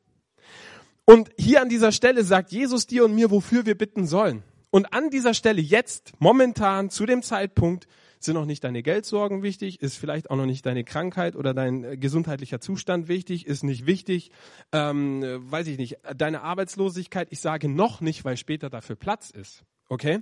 Und 1.05 1.29
hier 1.38 1.62
an 1.62 1.69
dieser 1.69 1.91
Stelle 1.91 2.24
sagt 2.24 2.51
Jesus 2.51 2.88
dir 2.88 3.03
und 3.03 3.15
mir, 3.15 3.31
wofür 3.31 3.66
wir 3.66 3.77
bitten 3.77 4.05
sollen. 4.05 4.44
Und 4.70 4.94
an 4.94 5.09
dieser 5.09 5.33
Stelle 5.33 5.59
jetzt, 5.59 6.14
momentan, 6.20 6.90
zu 6.90 7.05
dem 7.05 7.24
Zeitpunkt, 7.24 7.87
sind 8.20 8.36
noch 8.36 8.46
nicht 8.46 8.64
deine 8.64 8.84
Geldsorgen 8.84 9.44
wichtig, 9.44 9.82
ist 9.82 9.98
vielleicht 9.98 10.29
auch 10.29 10.36
noch 10.36 10.46
nicht 10.46 10.66
deine 10.66 10.84
Krankheit 10.84 11.36
oder 11.36 11.53
dein 11.53 11.84
äh, 11.84 11.98
gesundheitlicher 11.98 12.60
Zustand 12.60 13.08
wichtig, 13.08 13.48
ist 13.48 13.64
nicht 13.64 13.86
wichtig, 13.86 14.32
ähm, 14.72 15.24
weiß 15.24 15.68
ich 15.68 15.77
nicht, 15.77 15.98
deine 16.16 16.42
Arbeitslosigkeit, 16.42 17.29
ich 17.32 17.40
sage 17.40 17.70
noch 17.70 18.01
nicht, 18.01 18.25
weil 18.25 18.38
später 18.38 18.70
dafür 18.70 18.98
Platz 18.98 19.29
ist. 19.29 19.64
Okay? 19.88 20.20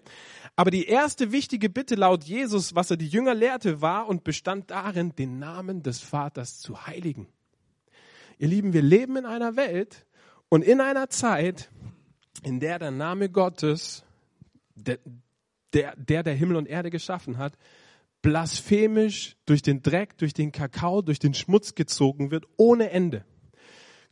Aber 0.55 0.71
die 0.71 0.85
erste 0.85 1.31
wichtige 1.31 1.69
Bitte 1.69 1.95
laut 1.95 2.23
Jesus, 2.23 2.75
was 2.75 2.89
er 2.89 2.97
die 2.97 3.07
Jünger 3.07 3.33
lehrte, 3.33 3.81
war 3.81 4.07
und 4.07 4.23
bestand 4.23 4.71
darin, 4.71 5.13
den 5.15 5.39
Namen 5.39 5.83
des 5.83 5.99
Vaters 5.99 6.59
zu 6.59 6.87
heiligen. 6.87 7.27
Ihr 8.37 8.47
Lieben, 8.47 8.73
wir 8.73 8.81
leben 8.83 9.17
in 9.17 9.25
einer 9.25 9.55
Welt 9.55 10.05
und 10.49 10.61
in 10.61 10.79
einer 10.79 11.09
Zeit, 11.09 11.69
in 12.43 12.59
der 12.59 12.79
der 12.79 12.91
Name 12.91 13.29
Gottes, 13.29 14.05
der, 14.75 14.99
der, 15.73 15.95
der, 15.97 16.23
der 16.23 16.35
Himmel 16.35 16.55
und 16.55 16.67
Erde 16.67 16.89
geschaffen 16.89 17.37
hat, 17.37 17.57
blasphemisch 18.21 19.35
durch 19.45 19.61
den 19.61 19.81
Dreck, 19.81 20.17
durch 20.17 20.33
den 20.33 20.51
Kakao, 20.51 21.01
durch 21.01 21.19
den 21.19 21.33
Schmutz 21.33 21.75
gezogen 21.75 22.31
wird, 22.31 22.45
ohne 22.57 22.89
Ende. 22.89 23.25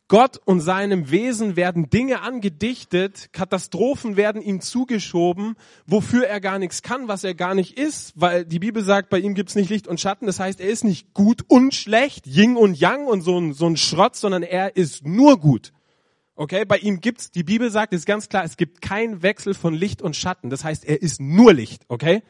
Gott 0.08 0.40
und 0.46 0.62
seinem 0.62 1.10
Wesen 1.10 1.56
werden 1.56 1.90
Dinge 1.90 2.22
angedichtet, 2.22 3.30
Katastrophen 3.32 4.18
werden 4.18 4.40
ihm 4.40 4.62
zugeschoben, 4.62 5.56
wofür 5.88 6.28
er 6.28 6.40
gar 6.40 6.60
nichts 6.60 6.84
kann, 6.84 7.08
was 7.08 7.24
er 7.24 7.34
gar 7.34 7.56
nicht 7.56 7.76
ist, 7.80 8.14
weil 8.16 8.46
die 8.46 8.60
Bibel 8.60 8.84
sagt, 8.84 9.10
bei 9.10 9.18
ihm 9.18 9.34
gibt's 9.34 9.56
nicht 9.56 9.72
Licht 9.72 9.88
und 9.88 10.00
Schatten, 10.00 10.28
das 10.28 10.40
heißt, 10.40 10.62
er 10.62 10.70
ist 10.70 10.84
nicht 10.84 11.16
gut 11.16 11.44
und 11.48 11.74
schlecht, 11.74 12.28
Ying 12.28 12.56
und 12.56 12.80
Yang 12.80 13.08
und 13.08 13.22
so 13.22 13.40
ein, 13.40 13.54
so 13.54 13.66
ein 13.66 13.78
Schrott, 13.78 14.16
sondern 14.16 14.44
er 14.44 14.76
ist 14.76 15.08
nur 15.08 15.40
gut. 15.40 15.74
Okay, 16.36 16.66
bei 16.66 16.78
ihm 16.78 17.02
gibt's, 17.02 17.32
die 17.32 17.44
Bibel 17.44 17.72
sagt, 17.72 17.92
ist 17.92 18.06
ganz 18.06 18.30
klar, 18.30 18.44
es 18.44 18.58
gibt 18.58 18.82
keinen 18.82 19.24
Wechsel 19.24 19.56
von 19.56 19.74
Licht 19.74 20.04
und 20.04 20.16
Schatten, 20.16 20.52
das 20.52 20.64
heißt, 20.64 20.86
er 20.86 21.02
ist 21.02 21.20
nur 21.20 21.52
Licht, 21.52 21.84
okay? 21.88 22.22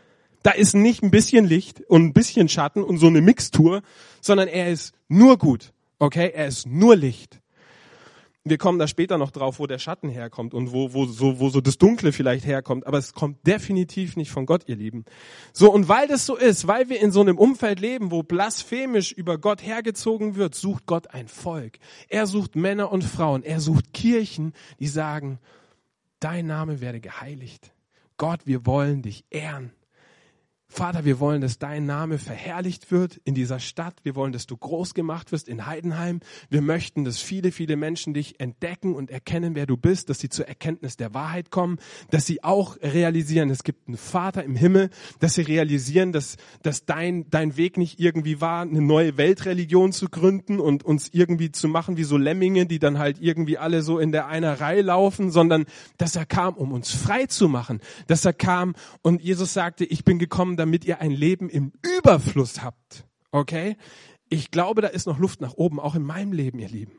Da 0.45 0.51
ist 0.51 0.75
nicht 0.75 1.01
ein 1.01 1.09
bisschen 1.09 1.45
Licht 1.45 1.81
und 1.87 2.03
ein 2.03 2.13
bisschen 2.13 2.47
Schatten 2.49 2.83
und 2.83 2.99
so 2.99 3.07
eine 3.07 3.19
Mixtur, 3.19 3.81
sondern 4.21 4.47
er 4.47 4.69
ist 4.69 4.93
nur 5.07 5.39
gut. 5.39 5.73
Okay? 5.97 6.33
Er 6.35 6.45
ist 6.45 6.67
nur 6.67 6.95
Licht. 6.95 7.41
Wir 8.43 8.59
kommen 8.59 8.77
da 8.77 8.87
später 8.87 9.17
noch 9.17 9.31
drauf, 9.31 9.57
wo 9.57 9.65
der 9.65 9.79
Schatten 9.79 10.07
herkommt 10.07 10.53
und 10.53 10.71
wo, 10.71 10.93
wo, 10.93 11.07
so, 11.07 11.39
wo 11.39 11.49
so 11.49 11.61
das 11.61 11.79
Dunkle 11.79 12.11
vielleicht 12.11 12.45
herkommt, 12.45 12.85
aber 12.85 12.99
es 12.99 13.13
kommt 13.13 13.47
definitiv 13.47 14.17
nicht 14.17 14.29
von 14.29 14.45
Gott, 14.45 14.65
ihr 14.67 14.75
Lieben. 14.75 15.05
So, 15.51 15.73
und 15.73 15.89
weil 15.89 16.07
das 16.07 16.27
so 16.27 16.35
ist, 16.35 16.67
weil 16.67 16.89
wir 16.89 17.01
in 17.01 17.11
so 17.11 17.21
einem 17.21 17.39
Umfeld 17.39 17.79
leben, 17.79 18.11
wo 18.11 18.21
blasphemisch 18.21 19.13
über 19.13 19.39
Gott 19.39 19.63
hergezogen 19.65 20.35
wird, 20.35 20.53
sucht 20.53 20.85
Gott 20.85 21.11
ein 21.11 21.27
Volk. 21.27 21.79
Er 22.07 22.27
sucht 22.27 22.55
Männer 22.55 22.91
und 22.91 23.03
Frauen, 23.03 23.41
er 23.41 23.61
sucht 23.61 23.93
Kirchen, 23.93 24.53
die 24.79 24.89
sagen, 24.89 25.39
dein 26.19 26.45
Name 26.45 26.81
werde 26.81 26.99
geheiligt. 26.99 27.73
Gott, 28.17 28.41
wir 28.45 28.67
wollen 28.67 29.01
dich 29.01 29.25
ehren. 29.31 29.71
Vater, 30.75 31.05
wir 31.05 31.21
wollen, 31.21 31.39
dass 31.39 31.57
dein 31.57 31.85
Name 31.85 32.17
verherrlicht 32.17 32.91
wird 32.91 33.21
in 33.23 33.33
dieser 33.33 33.61
Stadt. 33.61 33.95
Wir 34.03 34.13
wollen, 34.13 34.33
dass 34.33 34.45
du 34.45 34.57
groß 34.57 34.93
gemacht 34.93 35.31
wirst 35.31 35.47
in 35.47 35.67
Heidenheim. 35.67 36.19
Wir 36.49 36.61
möchten, 36.61 37.05
dass 37.05 37.19
viele, 37.19 37.53
viele 37.53 37.77
Menschen 37.77 38.13
dich 38.13 38.41
entdecken 38.41 38.93
und 38.93 39.09
erkennen, 39.09 39.55
wer 39.55 39.67
du 39.67 39.77
bist, 39.77 40.09
dass 40.09 40.19
sie 40.19 40.27
zur 40.27 40.49
Erkenntnis 40.49 40.97
der 40.97 41.13
Wahrheit 41.13 41.49
kommen, 41.49 41.79
dass 42.11 42.25
sie 42.25 42.43
auch 42.43 42.75
realisieren, 42.81 43.49
es 43.51 43.63
gibt 43.63 43.87
einen 43.87 43.95
Vater 43.95 44.43
im 44.43 44.57
Himmel, 44.57 44.89
dass 45.21 45.35
sie 45.35 45.43
realisieren, 45.43 46.11
dass, 46.11 46.35
dass 46.61 46.83
dein, 46.85 47.29
dein 47.29 47.55
Weg 47.55 47.77
nicht 47.77 48.01
irgendwie 48.01 48.41
war, 48.41 48.63
eine 48.63 48.81
neue 48.81 49.15
Weltreligion 49.15 49.93
zu 49.93 50.09
gründen 50.09 50.59
und 50.59 50.83
uns 50.83 51.07
irgendwie 51.13 51.53
zu 51.53 51.69
machen 51.69 51.95
wie 51.95 52.03
so 52.03 52.17
Lemminge, 52.17 52.65
die 52.65 52.79
dann 52.79 52.99
halt 52.99 53.21
irgendwie 53.21 53.57
alle 53.57 53.81
so 53.81 53.97
in 53.97 54.11
der 54.11 54.27
einer 54.27 54.59
Reihe 54.59 54.81
laufen, 54.81 55.31
sondern 55.31 55.67
dass 55.97 56.17
er 56.17 56.25
kam, 56.25 56.55
um 56.55 56.73
uns 56.73 56.91
frei 56.91 57.27
zu 57.27 57.47
machen, 57.47 57.79
dass 58.07 58.25
er 58.25 58.33
kam 58.33 58.75
und 59.03 59.21
Jesus 59.21 59.53
sagte, 59.53 59.85
ich 59.85 60.03
bin 60.03 60.19
gekommen, 60.19 60.57
damit 60.65 60.83
ihr 60.83 60.99
ein 60.99 61.11
Leben 61.11 61.47
im 61.47 61.73
Überfluss 61.99 62.63
habt. 62.63 63.05
Okay? 63.31 63.77
Ich 64.29 64.49
glaube, 64.49 64.81
da 64.81 64.87
ist 64.87 65.05
noch 65.05 65.19
Luft 65.19 65.39
nach 65.39 65.53
oben, 65.53 65.79
auch 65.79 65.93
in 65.93 66.01
meinem 66.01 66.33
Leben, 66.33 66.57
ihr 66.57 66.67
Lieben. 66.69 66.97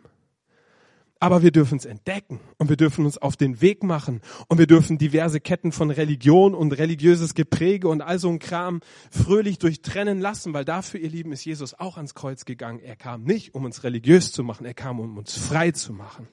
Aber 1.18 1.42
wir 1.42 1.50
dürfen 1.50 1.76
es 1.76 1.85
entdecken 1.85 2.38
und 2.59 2.68
wir 2.68 2.76
dürfen 2.76 3.05
uns 3.05 3.18
auf 3.18 3.37
den 3.37 3.61
Weg 3.61 3.83
machen 3.83 4.20
und 4.46 4.59
wir 4.59 4.68
dürfen 4.68 4.98
diverse 4.98 5.40
Ketten 5.40 5.72
von 5.72 5.90
Religion 5.90 6.55
und 6.55 6.79
religiöses 6.79 7.35
Gepräge 7.35 7.88
und 7.88 8.02
all 8.02 8.20
so 8.20 8.29
ein 8.29 8.38
Kram 8.38 8.83
fröhlich 9.11 9.59
durchtrennen 9.59 10.20
lassen, 10.20 10.55
weil 10.55 10.64
dafür, 10.64 11.00
ihr 11.00 11.11
Lieben, 11.11 11.33
ist 11.33 11.44
Jesus 11.44 11.74
auch 11.74 11.96
ans 11.96 12.14
Kreuz 12.14 12.44
gegangen. 12.44 12.79
Er 12.79 12.94
kam 12.94 13.24
nicht, 13.24 13.52
um 13.57 13.64
uns 13.64 13.83
religiös 13.83 14.31
zu 14.31 14.44
machen, 14.44 14.64
er 14.64 14.74
kam, 14.74 15.00
um 15.00 15.18
uns 15.18 15.37
frei 15.37 15.72
zu 15.72 15.92
machen. 15.92 16.29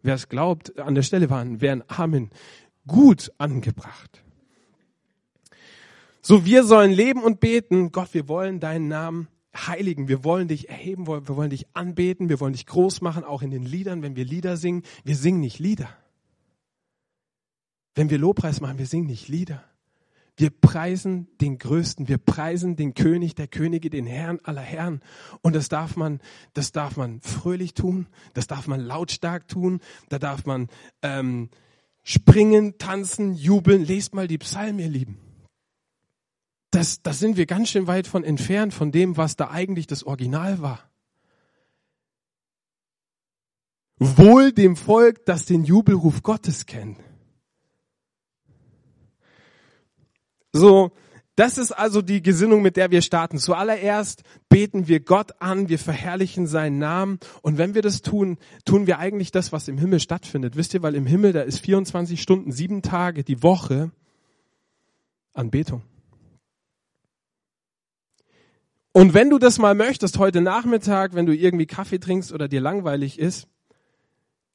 Wer 0.00 0.14
es 0.14 0.30
glaubt, 0.30 0.78
an 0.78 0.94
der 0.94 1.02
Stelle 1.02 1.28
waren, 1.28 1.60
wären 1.60 1.84
Amen 1.88 2.30
gut 2.86 3.30
angebracht. 3.36 4.22
So, 6.24 6.44
wir 6.44 6.62
sollen 6.62 6.92
leben 6.92 7.24
und 7.24 7.40
beten. 7.40 7.90
Gott, 7.90 8.14
wir 8.14 8.28
wollen 8.28 8.60
deinen 8.60 8.86
Namen 8.86 9.26
heiligen. 9.54 10.06
Wir 10.06 10.22
wollen 10.22 10.46
dich 10.46 10.68
erheben, 10.68 11.08
wir 11.08 11.28
wollen 11.28 11.50
dich 11.50 11.66
anbeten, 11.74 12.28
wir 12.28 12.38
wollen 12.38 12.52
dich 12.52 12.64
groß 12.66 13.00
machen, 13.00 13.24
auch 13.24 13.42
in 13.42 13.50
den 13.50 13.64
Liedern, 13.64 14.02
wenn 14.02 14.14
wir 14.14 14.24
Lieder 14.24 14.56
singen. 14.56 14.82
Wir 15.02 15.16
singen 15.16 15.40
nicht 15.40 15.58
Lieder. 15.58 15.88
Wenn 17.96 18.08
wir 18.08 18.18
Lobpreis 18.18 18.60
machen, 18.60 18.78
wir 18.78 18.86
singen 18.86 19.08
nicht 19.08 19.28
Lieder. 19.28 19.64
Wir 20.36 20.50
preisen 20.50 21.26
den 21.40 21.58
Größten, 21.58 22.08
wir 22.08 22.18
preisen 22.18 22.76
den 22.76 22.94
König 22.94 23.34
der 23.34 23.48
Könige, 23.48 23.90
den 23.90 24.06
Herrn 24.06 24.38
aller 24.44 24.62
Herren. 24.62 25.02
Und 25.42 25.54
das 25.54 25.68
darf 25.68 25.96
man, 25.96 26.20
das 26.54 26.70
darf 26.70 26.96
man 26.96 27.20
fröhlich 27.20 27.74
tun, 27.74 28.06
das 28.32 28.46
darf 28.46 28.66
man 28.68 28.80
lautstark 28.80 29.46
tun, 29.48 29.80
da 30.08 30.18
darf 30.18 30.46
man 30.46 30.68
ähm, 31.02 31.50
springen, 32.02 32.78
tanzen, 32.78 33.34
jubeln. 33.34 33.84
Lest 33.84 34.14
mal 34.14 34.28
die 34.28 34.38
Psalmen, 34.38 34.78
ihr 34.78 34.88
Lieben. 34.88 35.31
Das, 36.72 37.02
das 37.02 37.18
sind 37.18 37.36
wir 37.36 37.44
ganz 37.44 37.68
schön 37.68 37.86
weit 37.86 38.06
von 38.06 38.24
entfernt 38.24 38.72
von 38.72 38.92
dem, 38.92 39.18
was 39.18 39.36
da 39.36 39.50
eigentlich 39.50 39.86
das 39.86 40.04
Original 40.04 40.62
war. 40.62 40.90
Wohl 43.98 44.52
dem 44.52 44.74
Volk, 44.76 45.26
das 45.26 45.44
den 45.44 45.64
Jubelruf 45.64 46.22
Gottes 46.22 46.64
kennt. 46.64 46.98
So, 50.54 50.92
das 51.36 51.58
ist 51.58 51.72
also 51.72 52.00
die 52.00 52.22
Gesinnung, 52.22 52.62
mit 52.62 52.78
der 52.78 52.90
wir 52.90 53.02
starten. 53.02 53.36
Zuallererst 53.36 54.22
beten 54.48 54.88
wir 54.88 55.00
Gott 55.00 55.42
an, 55.42 55.68
wir 55.68 55.78
verherrlichen 55.78 56.46
seinen 56.46 56.78
Namen. 56.78 57.18
Und 57.42 57.58
wenn 57.58 57.74
wir 57.74 57.82
das 57.82 58.00
tun, 58.00 58.38
tun 58.64 58.86
wir 58.86 58.98
eigentlich 58.98 59.30
das, 59.30 59.52
was 59.52 59.68
im 59.68 59.76
Himmel 59.76 60.00
stattfindet. 60.00 60.56
Wisst 60.56 60.72
ihr, 60.72 60.82
weil 60.82 60.94
im 60.94 61.06
Himmel, 61.06 61.34
da 61.34 61.42
ist 61.42 61.60
24 61.60 62.20
Stunden, 62.20 62.50
sieben 62.50 62.80
Tage 62.80 63.24
die 63.24 63.42
Woche 63.42 63.90
Anbetung. 65.34 65.82
Und 68.92 69.14
wenn 69.14 69.30
du 69.30 69.38
das 69.38 69.58
mal 69.58 69.74
möchtest, 69.74 70.18
heute 70.18 70.42
Nachmittag, 70.42 71.14
wenn 71.14 71.24
du 71.24 71.34
irgendwie 71.34 71.66
Kaffee 71.66 71.98
trinkst 71.98 72.30
oder 72.30 72.46
dir 72.46 72.60
langweilig 72.60 73.18
ist, 73.18 73.48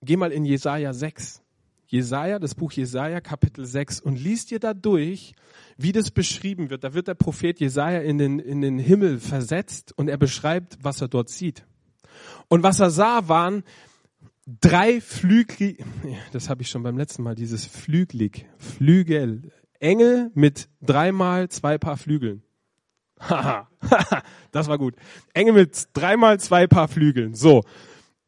geh 0.04 0.16
mal 0.16 0.32
in 0.32 0.46
Jesaja 0.46 0.94
6. 0.94 1.42
Jesaja, 1.88 2.38
das 2.38 2.54
Buch 2.54 2.72
Jesaja, 2.72 3.20
Kapitel 3.22 3.66
6 3.66 4.02
und 4.02 4.18
liest 4.18 4.52
dir 4.52 4.60
da 4.60 4.74
durch, 4.74 5.34
wie 5.78 5.92
das 5.92 6.12
beschrieben 6.12 6.70
wird. 6.70 6.84
Da 6.84 6.94
wird 6.94 7.08
der 7.08 7.16
Prophet 7.16 7.60
Jesaja 7.60 8.02
in 8.02 8.18
den, 8.18 8.40
in 8.40 8.62
den 8.62 8.78
Himmel 8.78 9.20
versetzt 9.20 9.94
und 9.98 10.08
er 10.10 10.18
beschreibt, 10.18 10.78
was 10.82 11.02
er 11.02 11.08
dort 11.08 11.30
sieht. 11.30 11.66
Und 12.48 12.62
was 12.62 12.80
er 12.80 12.92
sah, 12.92 13.28
waren 13.30 13.64
drei 14.46 15.02
Flügel, 15.02 15.78
das 16.32 16.50
habe 16.50 16.62
ich 16.62 16.70
schon 16.70 16.84
beim 16.84 16.98
letzten 16.98 17.24
Mal, 17.24 17.36
dieses 17.36 17.66
Flügelig, 17.66 18.46
Flügel, 18.58 19.52
Engel 19.80 20.30
mit 20.36 20.70
dreimal 20.82 21.50
zwei 21.50 21.78
Paar 21.78 21.98
Flügeln. 21.98 22.44
Haha, 23.20 23.68
das 24.52 24.68
war 24.68 24.78
gut. 24.78 24.96
Engel 25.34 25.54
mit 25.54 25.90
dreimal 25.94 26.40
zwei 26.40 26.68
Paar 26.68 26.88
Flügeln. 26.88 27.34
So, 27.34 27.64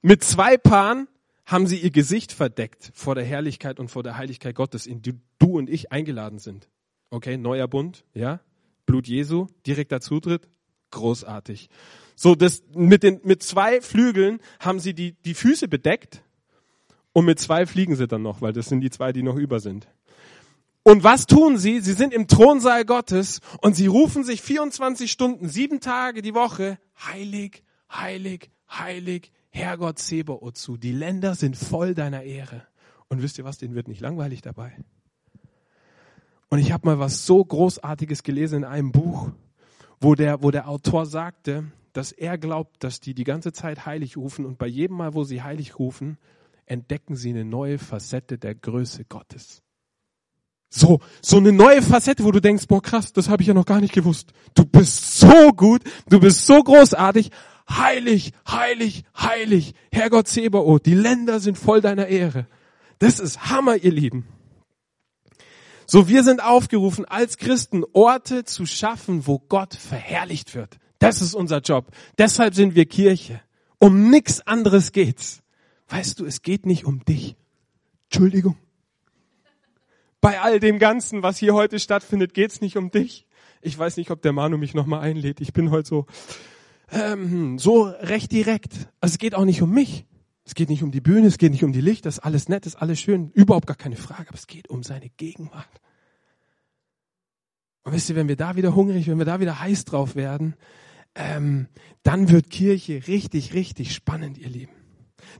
mit 0.02 0.24
zwei 0.24 0.58
Paaren 0.58 1.08
haben 1.46 1.68
sie 1.68 1.78
ihr 1.78 1.92
Gesicht 1.92 2.32
verdeckt 2.32 2.92
vor 2.94 3.16
der 3.16 3.24
Herrlichkeit 3.24 3.80
und 3.80 3.90
vor 3.90 4.04
der 4.04 4.18
Heiligkeit 4.18 4.56
Gottes, 4.56 4.86
in 4.86 5.02
die 5.02 5.16
du 5.40 5.58
und 5.58 5.70
ich 5.70 5.92
eingeladen 5.92 6.40
sind. 6.40 6.70
Okay, 7.10 7.38
neuer 7.38 7.68
Bund, 7.68 8.06
ja, 8.14 8.40
Blut 8.86 9.08
Jesu, 9.08 9.48
direkter 9.66 10.00
Zutritt, 10.00 10.48
großartig. 10.92 11.70
So, 12.16 12.36
das, 12.36 12.64
mit 12.74 13.04
den, 13.04 13.22
mit 13.24 13.42
zwei 13.42 13.82
Flügeln 13.82 14.40
haben 14.60 14.80
sie 14.80 14.94
die, 14.94 15.14
die 15.24 15.34
Füße 15.34 15.68
bedeckt 15.68 16.24
und 17.14 17.26
mit 17.26 17.40
zwei 17.40 17.66
fliegen 17.66 17.96
sie 17.96 18.08
dann 18.08 18.22
noch, 18.22 18.42
weil 18.42 18.54
das 18.54 18.68
sind 18.68 18.82
die 18.82 18.90
zwei, 18.92 19.12
die 19.12 19.24
noch 19.24 19.36
über 19.36 19.60
sind. 19.60 19.88
Und 20.90 21.04
was 21.04 21.28
tun 21.28 21.60
sie? 21.60 21.82
Sie 21.82 21.94
sind 21.94 22.16
im 22.16 22.28
Thronsaal 22.28 22.84
Gottes 22.84 23.42
und 23.62 23.76
sie 23.76 23.86
rufen 23.86 24.24
sich 24.24 24.42
24 24.42 25.12
Stunden, 25.12 25.48
sieben 25.48 25.82
Tage 25.82 26.24
die 26.24 26.34
Woche, 26.34 26.80
heilig, 27.06 27.64
heilig, 27.92 28.50
heilig, 28.68 29.32
Herrgott 29.52 30.00
Sebaoth 30.00 30.58
zu. 30.58 30.78
Die 30.78 30.92
Länder 30.92 31.36
sind 31.36 31.56
voll 31.56 31.94
deiner 31.94 32.24
Ehre. 32.24 32.64
Und 33.08 33.22
wisst 33.22 33.38
ihr 33.38 33.44
was, 33.44 33.60
denen 33.60 33.76
wird 33.76 33.88
nicht 33.88 34.02
langweilig 34.02 34.42
dabei. 34.42 34.76
Und 36.50 36.58
ich 36.58 36.72
habe 36.72 36.88
mal 36.88 36.98
was 36.98 37.24
so 37.24 37.46
Großartiges 37.46 38.24
gelesen 38.24 38.64
in 38.64 38.66
einem 38.66 38.92
Buch, 38.92 39.30
wo 40.02 40.16
der, 40.16 40.42
wo 40.42 40.50
der 40.50 40.68
Autor 40.68 41.06
sagte, 41.06 41.72
dass 41.94 42.12
er 42.12 42.40
glaubt, 42.40 42.84
dass 42.84 43.00
die 43.00 43.14
die 43.14 43.26
ganze 43.26 43.54
Zeit 43.54 43.86
heilig 43.86 44.18
rufen 44.18 44.44
und 44.44 44.58
bei 44.58 44.66
jedem 44.66 44.98
Mal, 44.98 45.14
wo 45.14 45.24
sie 45.24 45.44
heilig 45.44 45.78
rufen, 45.78 46.18
entdecken 46.66 47.16
sie 47.16 47.30
eine 47.30 47.46
neue 47.46 47.78
Facette 47.78 48.40
der 48.40 48.56
Größe 48.56 49.06
Gottes. 49.06 49.62
So, 50.70 51.00
so 51.22 51.38
eine 51.38 51.52
neue 51.52 51.82
Facette, 51.82 52.24
wo 52.24 52.32
du 52.32 52.40
denkst, 52.40 52.68
boah 52.68 52.82
krass, 52.82 53.12
das 53.12 53.28
habe 53.28 53.42
ich 53.42 53.48
ja 53.48 53.56
noch 53.56 53.66
gar 53.66 53.82
nicht 53.82 53.94
gewusst. 53.94 54.34
Du 54.54 54.66
bist 54.66 55.20
so 55.20 55.52
gut, 55.52 55.82
du 56.10 56.20
bist 56.20 56.46
so 56.46 56.62
großartig, 56.62 57.32
heilig, 57.70 58.34
heilig, 58.48 59.04
heilig, 59.18 59.74
Herrgott 59.92 60.28
Zebaoth, 60.28 60.86
die 60.86 60.94
Länder 60.94 61.40
sind 61.40 61.58
voll 61.58 61.82
deiner 61.82 62.08
Ehre. 62.08 62.46
Das 63.00 63.20
ist 63.20 63.50
Hammer, 63.50 63.78
ihr 63.78 63.92
Lieben. 63.92 64.28
So, 65.88 66.08
wir 66.08 66.24
sind 66.24 66.44
aufgerufen, 66.44 67.06
als 67.06 67.38
Christen 67.38 67.84
Orte 67.94 68.44
zu 68.44 68.68
schaffen, 68.68 69.26
wo 69.26 69.40
Gott 69.40 69.74
verherrlicht 69.74 70.54
wird. 70.54 70.78
Das 71.00 71.20
ist 71.20 71.34
unser 71.34 71.62
Job. 71.62 71.88
Deshalb 72.20 72.54
sind 72.54 72.76
wir 72.76 72.86
Kirche. 72.86 73.42
Um 73.80 74.12
nichts 74.12 74.46
anderes 74.46 74.92
geht's. 74.92 75.42
Weißt 75.88 76.20
du, 76.20 76.26
es 76.26 76.44
geht 76.44 76.68
nicht 76.68 76.86
um 76.86 77.04
dich. 77.06 77.38
Entschuldigung. 78.12 78.56
Bei 80.22 80.42
all 80.42 80.60
dem 80.60 80.80
Ganzen, 80.80 81.24
was 81.24 81.38
hier 81.38 81.54
heute 81.54 81.80
stattfindet, 81.80 82.34
geht's 82.34 82.62
nicht 82.62 82.78
um 82.78 82.92
dich. 82.92 83.26
Ich 83.62 83.78
weiß 83.78 83.98
nicht, 83.98 84.12
ob 84.12 84.22
der 84.22 84.34
Manu 84.34 84.58
mich 84.58 84.74
nochmal 84.74 85.02
einlädt. 85.02 85.42
Ich 85.42 85.54
bin 85.54 85.72
heute 85.72 85.88
so, 85.88 86.06
ähm, 86.92 87.58
so 87.60 87.84
recht 87.84 88.32
direkt. 88.32 88.90
Also 89.00 89.14
es 89.14 89.18
geht 89.18 89.36
auch 89.36 89.46
nicht 89.46 89.62
um 89.62 89.72
mich. 89.72 90.06
Es 90.50 90.56
geht 90.56 90.70
nicht 90.70 90.82
um 90.82 90.90
die 90.92 91.00
Bühne, 91.00 91.28
es 91.28 91.38
geht 91.38 91.52
nicht 91.52 91.64
um 91.64 91.74
die 91.74 91.82
Licht, 91.82 92.08
das 92.08 92.16
ist 92.16 92.24
alles 92.24 92.50
nett, 92.50 92.66
ist 92.66 92.76
alles 92.76 93.00
schön, 93.00 93.30
überhaupt 93.36 93.68
gar 93.68 93.76
keine 93.78 93.96
Frage, 93.96 94.30
aber 94.30 94.38
es 94.38 94.48
geht 94.48 94.68
um 94.68 94.82
seine 94.82 95.08
Gegenwart. 95.10 95.70
Und 97.84 97.94
wisst 97.94 98.10
ihr, 98.10 98.16
wenn 98.16 98.28
wir 98.28 98.36
da 98.36 98.56
wieder 98.56 98.74
hungrig, 98.74 99.08
wenn 99.08 99.20
wir 99.20 99.26
da 99.26 99.40
wieder 99.40 99.60
heiß 99.60 99.86
drauf 99.86 100.16
werden, 100.16 100.56
ähm, 101.14 101.68
dann 102.02 102.30
wird 102.30 102.50
Kirche 102.50 103.08
richtig, 103.08 103.54
richtig 103.54 103.94
spannend, 103.94 104.40
ihr 104.40 104.50
Lieben. 104.50 104.79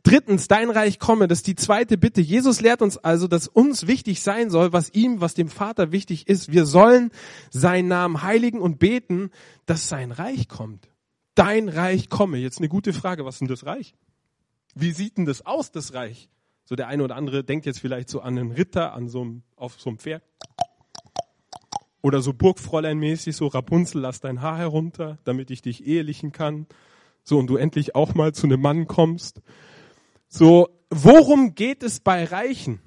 Drittens, 0.04 0.48
dein 0.48 0.70
Reich 0.70 1.00
komme, 1.00 1.28
das 1.28 1.40
ist 1.40 1.48
die 1.48 1.56
zweite 1.56 1.98
Bitte. 1.98 2.22
Jesus 2.22 2.62
lehrt 2.62 2.82
uns 2.82 2.98
also, 2.98 3.28
dass 3.28 3.48
uns 3.48 3.88
wichtig 3.88 4.22
sein 4.22 4.50
soll, 4.50 4.74
was 4.74 4.94
ihm, 4.94 5.22
was 5.22 5.34
dem 5.34 5.50
Vater 5.50 5.92
wichtig 5.92 6.28
ist. 6.28 6.52
Wir 6.52 6.66
sollen 6.66 7.12
seinen 7.50 7.88
Namen 7.88 8.22
heiligen 8.22 8.62
und 8.62 8.80
beten, 8.80 9.32
dass 9.66 9.90
sein 9.90 10.12
Reich 10.12 10.48
kommt. 10.48 10.90
Dein 11.36 11.70
Reich 11.70 12.10
komme. 12.10 12.38
Jetzt 12.38 12.60
eine 12.60 12.70
gute 12.70 12.94
Frage, 12.94 13.26
was 13.26 13.36
ist 13.36 13.40
denn 13.40 13.48
das 13.48 13.66
Reich? 13.66 13.96
Wie 14.76 14.92
sieht 14.92 15.18
denn 15.18 15.26
das 15.26 15.46
aus, 15.46 15.72
das 15.72 15.94
Reich? 15.94 16.30
So 16.66 16.76
der 16.76 16.88
eine 16.88 17.04
oder 17.04 17.16
andere 17.16 17.44
denkt 17.44 17.66
jetzt 17.66 17.80
vielleicht 17.80 18.10
so 18.10 18.22
an 18.22 18.38
einen 18.38 18.52
Ritter, 18.52 18.94
an 18.94 19.10
so 19.10 19.22
einem, 19.22 19.44
auf 19.56 19.80
so 19.80 19.90
einem 19.90 20.00
Pferd. 20.00 20.24
Oder 22.02 22.22
so 22.22 22.32
Burgfräulein-mäßig, 22.32 23.36
so 23.36 23.48
Rapunzel, 23.48 24.02
lass 24.02 24.22
dein 24.22 24.42
Haar 24.42 24.58
herunter, 24.58 25.18
damit 25.24 25.52
ich 25.52 25.62
dich 25.62 25.86
ehelichen 25.86 26.32
kann. 26.32 26.68
So, 27.30 27.38
und 27.38 27.46
du 27.46 27.58
endlich 27.58 27.94
auch 27.94 28.16
mal 28.16 28.34
zu 28.34 28.48
einem 28.48 28.60
Mann 28.60 28.88
kommst. 28.88 29.42
So, 30.30 30.68
worum 30.90 31.54
geht 31.54 31.84
es 31.84 32.00
bei 32.00 32.24
Reichen? 32.24 32.82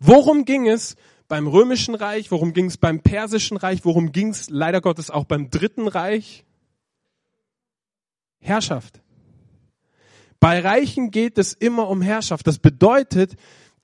Worum 0.00 0.46
ging 0.46 0.66
es 0.66 0.96
beim 1.28 1.46
Römischen 1.46 1.94
Reich? 1.94 2.30
Worum 2.30 2.54
ging 2.54 2.66
es 2.66 2.78
beim 2.78 3.00
Persischen 3.00 3.58
Reich? 3.58 3.84
Worum 3.84 4.12
ging 4.12 4.30
es 4.30 4.48
leider 4.48 4.80
Gottes 4.80 5.10
auch 5.10 5.26
beim 5.26 5.50
Dritten 5.50 5.88
Reich? 5.88 6.46
Herrschaft. 8.38 9.02
Bei 10.40 10.60
Reichen 10.60 11.10
geht 11.10 11.36
es 11.36 11.52
immer 11.52 11.90
um 11.90 12.00
Herrschaft. 12.00 12.46
Das 12.46 12.58
bedeutet, 12.58 13.34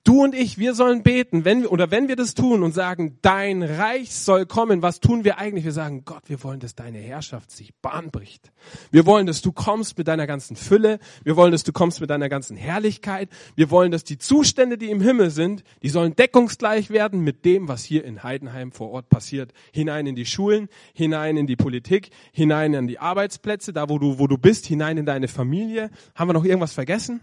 Du 0.03 0.23
und 0.23 0.33
ich, 0.33 0.57
wir 0.57 0.73
sollen 0.73 1.03
beten, 1.03 1.45
wenn 1.45 1.61
wir, 1.61 1.71
oder 1.71 1.91
wenn 1.91 2.07
wir 2.07 2.15
das 2.15 2.33
tun 2.33 2.63
und 2.63 2.73
sagen, 2.73 3.19
dein 3.21 3.61
Reich 3.61 4.15
soll 4.15 4.47
kommen, 4.47 4.81
was 4.81 4.99
tun 4.99 5.23
wir 5.23 5.37
eigentlich? 5.37 5.63
Wir 5.63 5.73
sagen, 5.73 6.05
Gott, 6.05 6.23
wir 6.25 6.43
wollen, 6.43 6.59
dass 6.59 6.73
deine 6.73 6.97
Herrschaft 6.97 7.51
sich 7.51 7.75
Bahn 7.83 8.09
bricht. 8.09 8.51
Wir 8.89 9.05
wollen, 9.05 9.27
dass 9.27 9.43
du 9.43 9.51
kommst 9.51 9.99
mit 9.99 10.07
deiner 10.07 10.25
ganzen 10.25 10.55
Fülle. 10.55 10.97
Wir 11.23 11.35
wollen, 11.35 11.51
dass 11.51 11.63
du 11.63 11.71
kommst 11.71 12.01
mit 12.01 12.09
deiner 12.09 12.29
ganzen 12.29 12.57
Herrlichkeit. 12.57 13.29
Wir 13.55 13.69
wollen, 13.69 13.91
dass 13.91 14.03
die 14.03 14.17
Zustände, 14.17 14.79
die 14.79 14.89
im 14.89 15.01
Himmel 15.01 15.29
sind, 15.29 15.63
die 15.83 15.89
sollen 15.89 16.15
deckungsgleich 16.15 16.89
werden 16.89 17.19
mit 17.21 17.45
dem, 17.45 17.67
was 17.67 17.83
hier 17.83 18.03
in 18.03 18.23
Heidenheim 18.23 18.71
vor 18.71 18.89
Ort 18.89 19.07
passiert. 19.07 19.53
Hinein 19.71 20.07
in 20.07 20.15
die 20.15 20.25
Schulen, 20.25 20.67
hinein 20.95 21.37
in 21.37 21.45
die 21.45 21.55
Politik, 21.55 22.09
hinein 22.31 22.73
in 22.73 22.87
die 22.87 22.97
Arbeitsplätze, 22.97 23.71
da 23.71 23.87
wo 23.87 23.99
du, 23.99 24.17
wo 24.17 24.25
du 24.25 24.39
bist, 24.39 24.65
hinein 24.65 24.97
in 24.97 25.05
deine 25.05 25.27
Familie. 25.27 25.91
Haben 26.15 26.29
wir 26.29 26.33
noch 26.33 26.45
irgendwas 26.45 26.73
vergessen? 26.73 27.21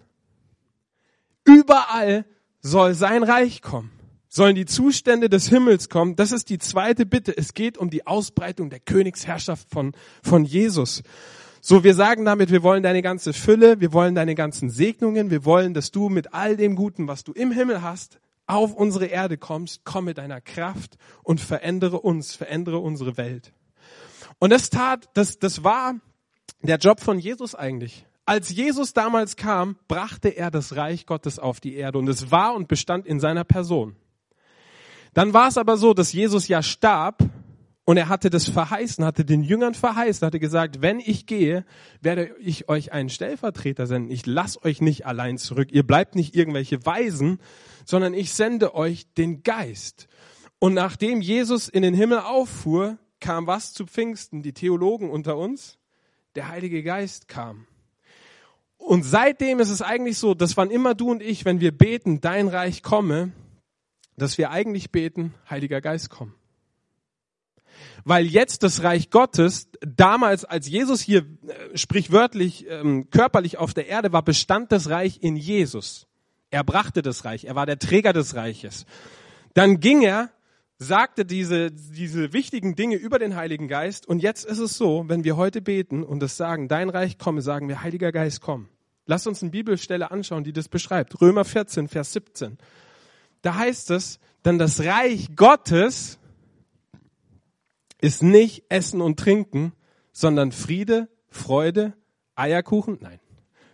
Überall 1.44 2.24
soll 2.60 2.94
sein 2.94 3.22
Reich 3.22 3.62
kommen, 3.62 3.90
sollen 4.28 4.54
die 4.54 4.66
Zustände 4.66 5.28
des 5.28 5.48
Himmels 5.48 5.88
kommen. 5.88 6.16
Das 6.16 6.32
ist 6.32 6.50
die 6.50 6.58
zweite 6.58 7.06
Bitte. 7.06 7.36
Es 7.36 7.54
geht 7.54 7.78
um 7.78 7.90
die 7.90 8.06
Ausbreitung 8.06 8.70
der 8.70 8.80
Königsherrschaft 8.80 9.70
von, 9.70 9.92
von 10.22 10.44
Jesus. 10.44 11.02
So, 11.60 11.82
wir 11.84 11.94
sagen 11.94 12.24
damit, 12.24 12.50
wir 12.50 12.62
wollen 12.62 12.82
deine 12.82 13.02
ganze 13.02 13.32
Fülle, 13.32 13.80
wir 13.80 13.92
wollen 13.92 14.14
deine 14.14 14.34
ganzen 14.34 14.70
Segnungen, 14.70 15.30
wir 15.30 15.44
wollen, 15.44 15.74
dass 15.74 15.90
du 15.90 16.08
mit 16.08 16.32
all 16.32 16.56
dem 16.56 16.76
Guten, 16.76 17.08
was 17.08 17.24
du 17.24 17.32
im 17.32 17.50
Himmel 17.50 17.82
hast, 17.82 18.20
auf 18.46 18.74
unsere 18.74 19.06
Erde 19.06 19.36
kommst, 19.36 19.84
komm 19.84 20.06
mit 20.06 20.18
deiner 20.18 20.40
Kraft 20.40 20.96
und 21.22 21.40
verändere 21.40 22.00
uns, 22.00 22.34
verändere 22.34 22.78
unsere 22.78 23.16
Welt. 23.16 23.52
Und 24.38 24.50
das 24.50 24.70
tat, 24.70 25.10
das, 25.14 25.38
das 25.38 25.64
war 25.64 25.96
der 26.62 26.78
Job 26.78 27.00
von 27.00 27.18
Jesus 27.18 27.54
eigentlich. 27.54 28.06
Als 28.28 28.50
Jesus 28.50 28.92
damals 28.92 29.36
kam, 29.36 29.76
brachte 29.88 30.28
er 30.28 30.50
das 30.50 30.76
Reich 30.76 31.06
Gottes 31.06 31.38
auf 31.38 31.60
die 31.60 31.76
Erde 31.76 31.96
und 31.96 32.06
es 32.08 32.30
war 32.30 32.54
und 32.54 32.68
bestand 32.68 33.06
in 33.06 33.20
seiner 33.20 33.42
Person. 33.42 33.96
Dann 35.14 35.32
war 35.32 35.48
es 35.48 35.56
aber 35.56 35.78
so, 35.78 35.94
dass 35.94 36.12
Jesus 36.12 36.46
ja 36.46 36.62
starb 36.62 37.22
und 37.86 37.96
er 37.96 38.10
hatte 38.10 38.28
das 38.28 38.46
verheißen, 38.46 39.02
hatte 39.02 39.24
den 39.24 39.42
Jüngern 39.42 39.72
verheißen, 39.72 40.26
hatte 40.26 40.40
gesagt, 40.40 40.82
wenn 40.82 41.00
ich 41.00 41.24
gehe, 41.24 41.64
werde 42.02 42.36
ich 42.38 42.68
euch 42.68 42.92
einen 42.92 43.08
Stellvertreter 43.08 43.86
senden. 43.86 44.10
Ich 44.10 44.26
lasse 44.26 44.62
euch 44.62 44.82
nicht 44.82 45.06
allein 45.06 45.38
zurück. 45.38 45.72
Ihr 45.72 45.86
bleibt 45.86 46.14
nicht 46.14 46.36
irgendwelche 46.36 46.84
Weisen, 46.84 47.40
sondern 47.86 48.12
ich 48.12 48.34
sende 48.34 48.74
euch 48.74 49.06
den 49.14 49.42
Geist. 49.42 50.06
Und 50.58 50.74
nachdem 50.74 51.22
Jesus 51.22 51.70
in 51.70 51.80
den 51.80 51.94
Himmel 51.94 52.18
auffuhr, 52.18 52.98
kam 53.20 53.46
was 53.46 53.72
zu 53.72 53.86
Pfingsten? 53.86 54.42
Die 54.42 54.52
Theologen 54.52 55.08
unter 55.08 55.38
uns? 55.38 55.78
Der 56.34 56.48
Heilige 56.48 56.82
Geist 56.82 57.26
kam. 57.26 57.67
Und 58.88 59.02
seitdem 59.02 59.60
ist 59.60 59.68
es 59.68 59.82
eigentlich 59.82 60.16
so, 60.16 60.32
dass 60.32 60.56
wann 60.56 60.70
immer 60.70 60.94
du 60.94 61.10
und 61.10 61.22
ich, 61.22 61.44
wenn 61.44 61.60
wir 61.60 61.76
beten, 61.76 62.22
dein 62.22 62.48
Reich 62.48 62.82
komme, 62.82 63.32
dass 64.16 64.38
wir 64.38 64.50
eigentlich 64.50 64.90
beten, 64.90 65.34
Heiliger 65.48 65.80
Geist 65.80 66.10
komm 66.10 66.32
weil 68.04 68.26
jetzt 68.26 68.62
das 68.62 68.82
Reich 68.82 69.10
Gottes, 69.10 69.68
damals 69.80 70.44
als 70.44 70.68
Jesus 70.68 71.00
hier 71.00 71.20
äh, 71.20 71.76
sprichwörtlich 71.76 72.66
ähm, 72.68 73.10
körperlich 73.10 73.58
auf 73.58 73.74
der 73.74 73.86
Erde 73.86 74.12
war, 74.12 74.22
bestand 74.22 74.72
das 74.72 74.88
Reich 74.88 75.18
in 75.22 75.36
Jesus. 75.36 76.06
Er 76.50 76.64
brachte 76.64 77.02
das 77.02 77.24
Reich, 77.24 77.44
er 77.44 77.54
war 77.54 77.66
der 77.66 77.78
Träger 77.78 78.12
des 78.12 78.34
Reiches. 78.34 78.86
Dann 79.54 79.80
ging 79.80 80.02
er, 80.02 80.30
sagte 80.78 81.24
diese, 81.24 81.70
diese 81.70 82.32
wichtigen 82.32 82.74
Dinge 82.74 82.96
über 82.96 83.18
den 83.18 83.36
Heiligen 83.36 83.68
Geist 83.68 84.08
und 84.08 84.20
jetzt 84.20 84.46
ist 84.46 84.58
es 84.58 84.78
so, 84.78 85.04
wenn 85.08 85.24
wir 85.24 85.36
heute 85.36 85.60
beten 85.60 86.02
und 86.02 86.20
das 86.20 86.36
sagen, 86.36 86.68
dein 86.68 86.88
Reich 86.88 87.18
komme, 87.18 87.42
sagen 87.42 87.68
wir, 87.68 87.82
Heiliger 87.82 88.12
Geist 88.12 88.40
komm. 88.40 88.68
Lass 89.10 89.26
uns 89.26 89.40
eine 89.40 89.50
Bibelstelle 89.50 90.10
anschauen, 90.10 90.44
die 90.44 90.52
das 90.52 90.68
beschreibt. 90.68 91.18
Römer 91.22 91.46
14, 91.46 91.88
Vers 91.88 92.12
17. 92.12 92.58
Da 93.40 93.54
heißt 93.54 93.90
es, 93.90 94.20
dann 94.42 94.58
das 94.58 94.80
Reich 94.80 95.34
Gottes 95.34 96.18
ist 98.02 98.22
nicht 98.22 98.64
Essen 98.68 99.00
und 99.00 99.18
Trinken, 99.18 99.72
sondern 100.12 100.52
Friede, 100.52 101.08
Freude, 101.30 101.94
Eierkuchen, 102.34 102.98
nein. 103.00 103.18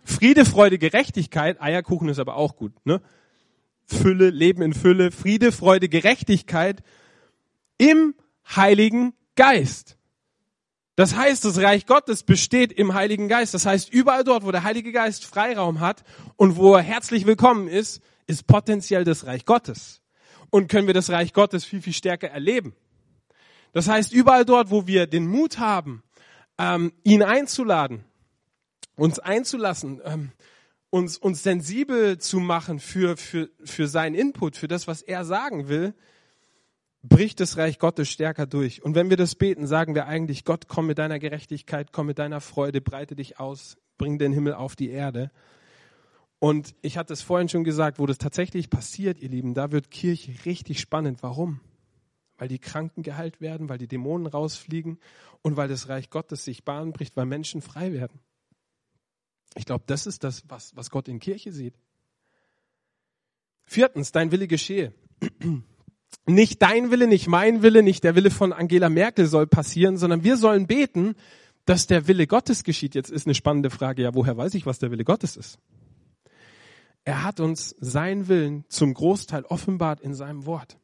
Friede, 0.05 0.45
Freude, 0.45 0.77
Gerechtigkeit, 0.77 1.61
Eierkuchen 1.61 2.07
ist 2.07 2.19
aber 2.19 2.37
auch 2.37 2.55
gut, 2.55 2.73
ne? 2.85 3.01
Fülle, 3.83 4.29
Leben 4.29 4.61
in 4.61 4.73
Fülle, 4.73 5.11
Friede, 5.11 5.51
Freude, 5.51 5.89
Gerechtigkeit 5.89 6.81
im 7.77 8.15
Heiligen 8.55 9.13
Geist. 9.35 9.97
Das 10.95 11.15
heißt, 11.15 11.43
das 11.43 11.59
Reich 11.59 11.85
Gottes 11.85 12.23
besteht 12.23 12.71
im 12.71 12.93
Heiligen 12.93 13.27
Geist. 13.27 13.53
Das 13.53 13.65
heißt, 13.65 13.91
überall 13.91 14.23
dort, 14.23 14.45
wo 14.45 14.51
der 14.51 14.63
Heilige 14.63 14.93
Geist 14.93 15.25
Freiraum 15.25 15.81
hat 15.81 16.03
und 16.37 16.55
wo 16.55 16.73
er 16.73 16.81
herzlich 16.81 17.25
willkommen 17.25 17.67
ist, 17.67 18.01
ist 18.27 18.47
potenziell 18.47 19.03
das 19.03 19.25
Reich 19.25 19.45
Gottes. 19.45 20.01
Und 20.49 20.69
können 20.69 20.87
wir 20.87 20.93
das 20.93 21.09
Reich 21.09 21.33
Gottes 21.33 21.65
viel, 21.65 21.81
viel 21.81 21.93
stärker 21.93 22.29
erleben. 22.29 22.75
Das 23.73 23.89
heißt, 23.89 24.13
überall 24.13 24.45
dort, 24.45 24.71
wo 24.71 24.87
wir 24.87 25.05
den 25.05 25.27
Mut 25.27 25.59
haben, 25.59 26.01
ähm, 26.57 26.93
ihn 27.03 27.23
einzuladen, 27.23 28.05
uns 28.95 29.19
einzulassen, 29.19 30.01
ähm, 30.05 30.31
uns, 30.91 31.17
uns 31.17 31.43
sensibel 31.43 32.19
zu 32.19 32.39
machen 32.39 32.79
für, 32.79 33.17
für, 33.17 33.49
für 33.65 33.89
seinen 33.89 34.15
Input, 34.15 34.55
für 34.55 34.69
das, 34.69 34.87
was 34.87 35.01
er 35.01 35.25
sagen 35.25 35.67
will, 35.67 35.93
bricht 37.07 37.39
das 37.39 37.57
Reich 37.57 37.79
Gottes 37.79 38.09
stärker 38.09 38.45
durch. 38.45 38.83
Und 38.83 38.95
wenn 38.95 39.09
wir 39.09 39.17
das 39.17 39.35
beten, 39.35 39.67
sagen 39.67 39.95
wir 39.95 40.07
eigentlich, 40.07 40.43
Gott, 40.43 40.67
komm 40.67 40.87
mit 40.87 40.97
deiner 40.97 41.19
Gerechtigkeit, 41.19 41.91
komm 41.91 42.07
mit 42.07 42.19
deiner 42.19 42.41
Freude, 42.41 42.81
breite 42.81 43.15
dich 43.15 43.39
aus, 43.39 43.77
bring 43.97 44.17
den 44.17 44.33
Himmel 44.33 44.53
auf 44.53 44.75
die 44.75 44.89
Erde. 44.89 45.31
Und 46.39 46.75
ich 46.81 46.97
hatte 46.97 47.13
es 47.13 47.21
vorhin 47.21 47.49
schon 47.49 47.63
gesagt, 47.63 47.99
wo 47.99 48.05
das 48.05 48.17
tatsächlich 48.17 48.69
passiert, 48.69 49.19
ihr 49.19 49.29
Lieben, 49.29 49.53
da 49.53 49.71
wird 49.71 49.91
Kirche 49.91 50.33
richtig 50.45 50.79
spannend. 50.79 51.23
Warum? 51.23 51.61
weil 52.37 52.47
die 52.47 52.59
Kranken 52.59 53.03
geheilt 53.03 53.41
werden, 53.41 53.69
weil 53.69 53.77
die 53.77 53.87
Dämonen 53.87 54.27
rausfliegen 54.27 54.99
und 55.41 55.57
weil 55.57 55.67
das 55.67 55.89
Reich 55.89 56.09
Gottes 56.09 56.45
sich 56.45 56.63
Bahn 56.63 56.91
bricht, 56.91 57.15
weil 57.15 57.25
Menschen 57.25 57.61
frei 57.61 57.93
werden. 57.93 58.19
Ich 59.55 59.65
glaube, 59.65 59.85
das 59.87 60.05
ist 60.05 60.23
das, 60.23 60.43
was, 60.49 60.75
was 60.75 60.89
Gott 60.89 61.07
in 61.07 61.19
Kirche 61.19 61.51
sieht. 61.51 61.75
Viertens, 63.63 64.11
dein 64.11 64.31
Wille 64.31 64.47
geschehe. 64.47 64.93
Nicht 66.27 66.61
dein 66.61 66.89
Wille, 66.89 67.07
nicht 67.07 67.27
mein 67.27 67.61
Wille, 67.61 67.83
nicht 67.83 68.03
der 68.03 68.15
Wille 68.15 68.31
von 68.31 68.51
Angela 68.51 68.89
Merkel 68.89 69.27
soll 69.27 69.45
passieren, 69.45 69.97
sondern 69.97 70.23
wir 70.23 70.37
sollen 70.37 70.65
beten, 70.65 71.15
dass 71.65 71.87
der 71.87 72.07
Wille 72.07 72.25
Gottes 72.27 72.63
geschieht. 72.63 72.95
Jetzt 72.95 73.11
ist 73.11 73.27
eine 73.27 73.35
spannende 73.35 73.69
Frage, 73.69 74.01
ja, 74.01 74.13
woher 74.13 74.35
weiß 74.35 74.55
ich, 74.55 74.65
was 74.65 74.79
der 74.79 74.91
Wille 74.91 75.03
Gottes 75.03 75.37
ist? 75.37 75.59
Er 77.03 77.23
hat 77.23 77.39
uns 77.39 77.75
seinen 77.79 78.27
Willen 78.27 78.65
zum 78.69 78.93
Großteil 78.93 79.43
offenbart 79.45 80.01
in 80.01 80.15
seinem 80.15 80.45
Wort. 80.47 80.77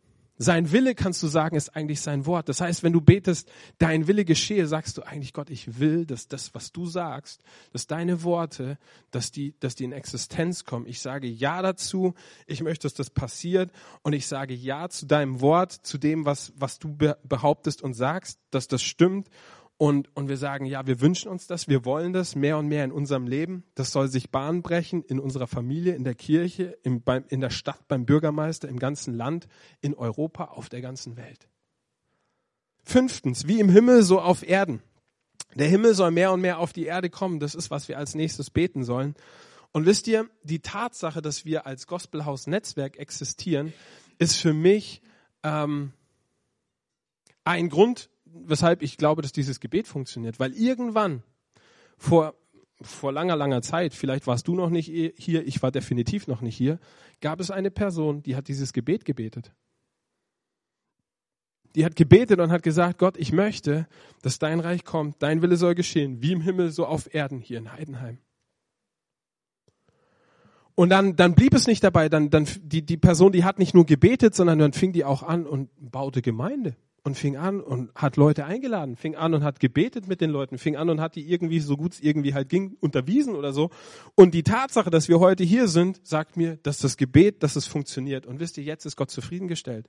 Sein 0.43 0.71
Wille, 0.71 0.95
kannst 0.95 1.21
du 1.21 1.27
sagen, 1.27 1.55
ist 1.55 1.75
eigentlich 1.75 2.01
sein 2.01 2.25
Wort. 2.25 2.49
Das 2.49 2.61
heißt, 2.61 2.81
wenn 2.81 2.93
du 2.93 2.99
betest, 2.99 3.47
dein 3.77 4.07
Wille 4.07 4.25
geschehe, 4.25 4.65
sagst 4.65 4.97
du 4.97 5.03
eigentlich, 5.03 5.33
Gott, 5.33 5.51
ich 5.51 5.79
will, 5.79 6.07
dass 6.07 6.27
das, 6.27 6.55
was 6.55 6.71
du 6.71 6.87
sagst, 6.87 7.43
dass 7.73 7.85
deine 7.85 8.23
Worte, 8.23 8.79
dass 9.11 9.31
die, 9.31 9.53
dass 9.59 9.75
die 9.75 9.83
in 9.83 9.91
Existenz 9.91 10.65
kommen. 10.65 10.87
Ich 10.87 10.99
sage 10.99 11.27
Ja 11.27 11.61
dazu. 11.61 12.15
Ich 12.47 12.63
möchte, 12.63 12.87
dass 12.87 12.95
das 12.95 13.11
passiert. 13.11 13.71
Und 14.01 14.13
ich 14.13 14.25
sage 14.25 14.55
Ja 14.55 14.89
zu 14.89 15.05
deinem 15.05 15.41
Wort, 15.41 15.73
zu 15.73 15.99
dem, 15.99 16.25
was, 16.25 16.53
was 16.55 16.79
du 16.79 16.97
behauptest 17.23 17.83
und 17.83 17.93
sagst, 17.93 18.39
dass 18.49 18.67
das 18.67 18.81
stimmt. 18.81 19.29
Und, 19.81 20.15
und 20.15 20.29
wir 20.29 20.37
sagen, 20.37 20.67
ja, 20.67 20.85
wir 20.85 21.01
wünschen 21.01 21.27
uns 21.27 21.47
das, 21.47 21.67
wir 21.67 21.85
wollen 21.85 22.13
das 22.13 22.35
mehr 22.35 22.59
und 22.59 22.67
mehr 22.67 22.85
in 22.85 22.91
unserem 22.91 23.25
Leben. 23.25 23.63
Das 23.73 23.91
soll 23.91 24.09
sich 24.09 24.29
Bahn 24.29 24.61
brechen 24.61 25.01
in 25.01 25.19
unserer 25.19 25.47
Familie, 25.47 25.95
in 25.95 26.03
der 26.03 26.13
Kirche, 26.13 26.77
im, 26.83 27.01
beim, 27.01 27.25
in 27.29 27.41
der 27.41 27.49
Stadt, 27.49 27.87
beim 27.87 28.05
Bürgermeister, 28.05 28.69
im 28.69 28.77
ganzen 28.77 29.15
Land, 29.15 29.47
in 29.79 29.95
Europa, 29.95 30.43
auf 30.43 30.69
der 30.69 30.81
ganzen 30.81 31.17
Welt. 31.17 31.49
Fünftens, 32.83 33.47
wie 33.47 33.59
im 33.59 33.69
Himmel, 33.69 34.03
so 34.03 34.21
auf 34.21 34.47
Erden. 34.47 34.83
Der 35.55 35.67
Himmel 35.67 35.95
soll 35.95 36.11
mehr 36.11 36.31
und 36.31 36.41
mehr 36.41 36.59
auf 36.59 36.73
die 36.73 36.85
Erde 36.85 37.09
kommen. 37.09 37.39
Das 37.39 37.55
ist, 37.55 37.71
was 37.71 37.87
wir 37.87 37.97
als 37.97 38.13
nächstes 38.13 38.51
beten 38.51 38.83
sollen. 38.83 39.15
Und 39.71 39.87
wisst 39.87 40.07
ihr, 40.07 40.29
die 40.43 40.59
Tatsache, 40.59 41.23
dass 41.23 41.43
wir 41.43 41.65
als 41.65 41.87
Gospelhaus 41.87 42.45
Netzwerk 42.45 42.97
existieren, 42.97 43.73
ist 44.19 44.35
für 44.37 44.53
mich 44.53 45.01
ähm, 45.41 45.91
ein 47.43 47.69
Grund, 47.69 48.10
weshalb 48.33 48.81
ich 48.81 48.97
glaube, 48.97 49.21
dass 49.21 49.31
dieses 49.31 49.59
Gebet 49.59 49.87
funktioniert. 49.87 50.39
Weil 50.39 50.53
irgendwann 50.53 51.23
vor, 51.97 52.35
vor 52.81 53.11
langer, 53.11 53.35
langer 53.35 53.61
Zeit, 53.61 53.93
vielleicht 53.93 54.27
warst 54.27 54.47
du 54.47 54.55
noch 54.55 54.69
nicht 54.69 54.87
hier, 54.87 55.47
ich 55.47 55.61
war 55.61 55.71
definitiv 55.71 56.27
noch 56.27 56.41
nicht 56.41 56.55
hier, 56.55 56.79
gab 57.21 57.39
es 57.39 57.51
eine 57.51 57.71
Person, 57.71 58.23
die 58.23 58.35
hat 58.35 58.47
dieses 58.47 58.73
Gebet 58.73 59.05
gebetet. 59.05 59.53
Die 61.75 61.85
hat 61.85 61.95
gebetet 61.95 62.39
und 62.39 62.51
hat 62.51 62.63
gesagt, 62.63 62.97
Gott, 62.97 63.17
ich 63.17 63.31
möchte, 63.31 63.87
dass 64.21 64.39
dein 64.39 64.59
Reich 64.59 64.83
kommt, 64.83 65.21
dein 65.23 65.41
Wille 65.41 65.55
soll 65.55 65.73
geschehen, 65.73 66.21
wie 66.21 66.33
im 66.33 66.41
Himmel, 66.41 66.71
so 66.71 66.85
auf 66.85 67.13
Erden 67.13 67.39
hier 67.39 67.59
in 67.59 67.71
Heidenheim. 67.71 68.17
Und 70.75 70.89
dann, 70.89 71.15
dann 71.15 71.35
blieb 71.35 71.53
es 71.53 71.67
nicht 71.67 71.83
dabei, 71.83 72.09
dann, 72.09 72.29
dann 72.29 72.47
die, 72.61 72.85
die 72.85 72.97
Person, 72.97 73.31
die 73.31 73.43
hat 73.43 73.59
nicht 73.59 73.73
nur 73.73 73.85
gebetet, 73.85 74.35
sondern 74.35 74.59
dann 74.59 74.73
fing 74.73 74.91
die 74.91 75.05
auch 75.05 75.23
an 75.23 75.45
und 75.45 75.69
baute 75.79 76.21
Gemeinde 76.21 76.75
und 77.03 77.17
fing 77.17 77.35
an 77.35 77.61
und 77.61 77.91
hat 77.95 78.15
Leute 78.15 78.45
eingeladen, 78.45 78.95
fing 78.95 79.15
an 79.15 79.33
und 79.33 79.43
hat 79.43 79.59
gebetet 79.59 80.07
mit 80.07 80.21
den 80.21 80.29
Leuten, 80.29 80.57
fing 80.57 80.75
an 80.75 80.89
und 80.89 81.01
hat 81.01 81.15
die 81.15 81.31
irgendwie, 81.31 81.59
so 81.59 81.75
gut 81.75 81.93
es 81.93 81.99
irgendwie 81.99 82.33
halt 82.33 82.49
ging, 82.49 82.77
unterwiesen 82.79 83.35
oder 83.35 83.53
so. 83.53 83.71
Und 84.15 84.33
die 84.33 84.43
Tatsache, 84.43 84.91
dass 84.91 85.07
wir 85.07 85.19
heute 85.19 85.43
hier 85.43 85.67
sind, 85.67 86.05
sagt 86.05 86.37
mir, 86.37 86.57
dass 86.57 86.77
das 86.77 86.97
Gebet, 86.97 87.41
dass 87.41 87.55
es 87.55 87.65
funktioniert. 87.65 88.25
Und 88.25 88.39
wisst 88.39 88.57
ihr, 88.57 88.63
jetzt 88.63 88.85
ist 88.85 88.97
Gott 88.97 89.09
zufriedengestellt. 89.09 89.87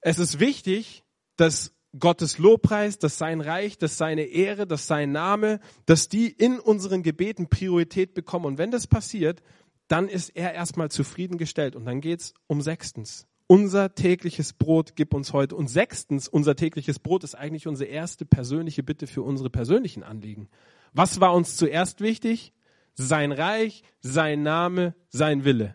Es 0.00 0.18
ist 0.18 0.38
wichtig, 0.38 1.02
dass 1.36 1.72
Gottes 1.98 2.38
Lobpreis, 2.38 2.98
dass 2.98 3.18
sein 3.18 3.40
Reich, 3.40 3.78
dass 3.78 3.96
seine 3.96 4.24
Ehre, 4.24 4.66
dass 4.66 4.86
sein 4.86 5.10
Name, 5.10 5.60
dass 5.86 6.08
die 6.08 6.28
in 6.28 6.60
unseren 6.60 7.02
Gebeten 7.02 7.48
Priorität 7.48 8.14
bekommen. 8.14 8.44
Und 8.44 8.58
wenn 8.58 8.70
das 8.70 8.86
passiert, 8.86 9.42
dann 9.88 10.08
ist 10.08 10.30
er 10.36 10.52
erstmal 10.54 10.90
zufriedengestellt. 10.90 11.74
Und 11.74 11.84
dann 11.86 12.00
geht's 12.00 12.34
um 12.46 12.60
sechstens 12.60 13.26
unser 13.46 13.94
tägliches 13.94 14.52
Brot 14.52 14.96
gib 14.96 15.14
uns 15.14 15.32
heute. 15.32 15.56
Und 15.56 15.68
sechstens, 15.68 16.28
unser 16.28 16.56
tägliches 16.56 16.98
Brot 16.98 17.24
ist 17.24 17.34
eigentlich 17.34 17.66
unsere 17.66 17.88
erste 17.88 18.24
persönliche 18.24 18.82
Bitte 18.82 19.06
für 19.06 19.22
unsere 19.22 19.50
persönlichen 19.50 20.02
Anliegen. 20.02 20.48
Was 20.92 21.20
war 21.20 21.34
uns 21.34 21.56
zuerst 21.56 22.00
wichtig? 22.00 22.52
Sein 22.94 23.32
Reich, 23.32 23.82
sein 24.00 24.42
Name, 24.42 24.94
sein 25.10 25.44
Wille. 25.44 25.74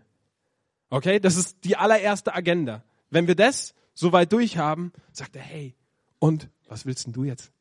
Okay, 0.90 1.20
das 1.20 1.38
ist 1.38 1.64
die 1.64 1.78
allererste 1.78 2.34
Agenda. 2.34 2.84
Wenn 3.10 3.28
wir 3.28 3.36
das 3.36 3.74
soweit 3.94 4.34
durchhaben, 4.34 4.92
sagt 5.12 5.36
er, 5.36 5.42
hey, 5.42 5.76
und 6.20 6.50
was 6.68 6.86
willst 6.86 7.06
denn 7.06 7.14
du 7.14 7.24
jetzt? 7.24 7.52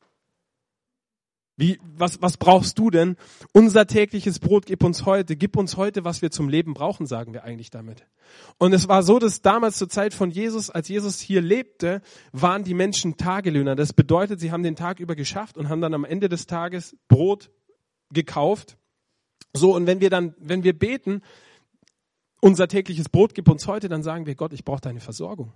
Wie, 1.60 1.78
was, 1.94 2.22
was 2.22 2.38
brauchst 2.38 2.78
du 2.78 2.88
denn? 2.88 3.16
Unser 3.52 3.86
tägliches 3.86 4.38
Brot 4.38 4.64
gib 4.64 4.82
uns 4.82 5.04
heute. 5.04 5.36
Gib 5.36 5.58
uns 5.58 5.76
heute, 5.76 6.04
was 6.04 6.22
wir 6.22 6.30
zum 6.30 6.48
Leben 6.48 6.72
brauchen, 6.72 7.04
sagen 7.04 7.34
wir 7.34 7.44
eigentlich 7.44 7.68
damit. 7.68 8.06
Und 8.56 8.72
es 8.72 8.88
war 8.88 9.02
so, 9.02 9.18
dass 9.18 9.42
damals 9.42 9.76
zur 9.76 9.90
Zeit 9.90 10.14
von 10.14 10.30
Jesus, 10.30 10.70
als 10.70 10.88
Jesus 10.88 11.20
hier 11.20 11.42
lebte, 11.42 12.00
waren 12.32 12.64
die 12.64 12.72
Menschen 12.72 13.18
Tagelöhner. 13.18 13.76
Das 13.76 13.92
bedeutet, 13.92 14.40
sie 14.40 14.52
haben 14.52 14.62
den 14.62 14.74
Tag 14.74 15.00
über 15.00 15.14
geschafft 15.14 15.58
und 15.58 15.68
haben 15.68 15.82
dann 15.82 15.92
am 15.92 16.06
Ende 16.06 16.30
des 16.30 16.46
Tages 16.46 16.96
Brot 17.08 17.50
gekauft. 18.10 18.78
So, 19.52 19.76
und 19.76 19.86
wenn 19.86 20.00
wir 20.00 20.08
dann, 20.08 20.34
wenn 20.38 20.64
wir 20.64 20.72
beten, 20.72 21.20
unser 22.40 22.68
tägliches 22.68 23.10
Brot 23.10 23.34
gib 23.34 23.50
uns 23.50 23.66
heute, 23.66 23.90
dann 23.90 24.02
sagen 24.02 24.24
wir, 24.24 24.34
Gott, 24.34 24.54
ich 24.54 24.64
brauche 24.64 24.80
deine 24.80 25.00
Versorgung. 25.00 25.52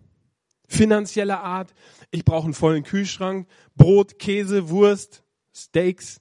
finanzieller 0.68 1.42
Art. 1.42 1.72
Ich 2.10 2.26
brauche 2.26 2.44
einen 2.44 2.52
vollen 2.52 2.82
Kühlschrank, 2.82 3.48
Brot, 3.74 4.18
Käse, 4.18 4.68
Wurst, 4.68 5.23
Steaks. 5.54 6.20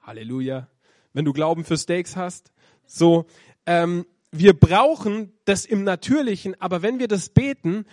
Halleluja. 0.00 0.68
Wenn 1.12 1.24
du 1.24 1.32
Glauben 1.32 1.64
für 1.64 1.76
Steaks 1.76 2.16
hast. 2.16 2.52
So, 2.86 3.26
ähm, 3.66 4.06
wir 4.30 4.58
brauchen 4.58 5.32
das 5.44 5.64
im 5.64 5.84
Natürlichen, 5.84 6.60
aber 6.60 6.82
wenn 6.82 6.98
wir 6.98 7.08
das 7.08 7.30
beten, 7.30 7.86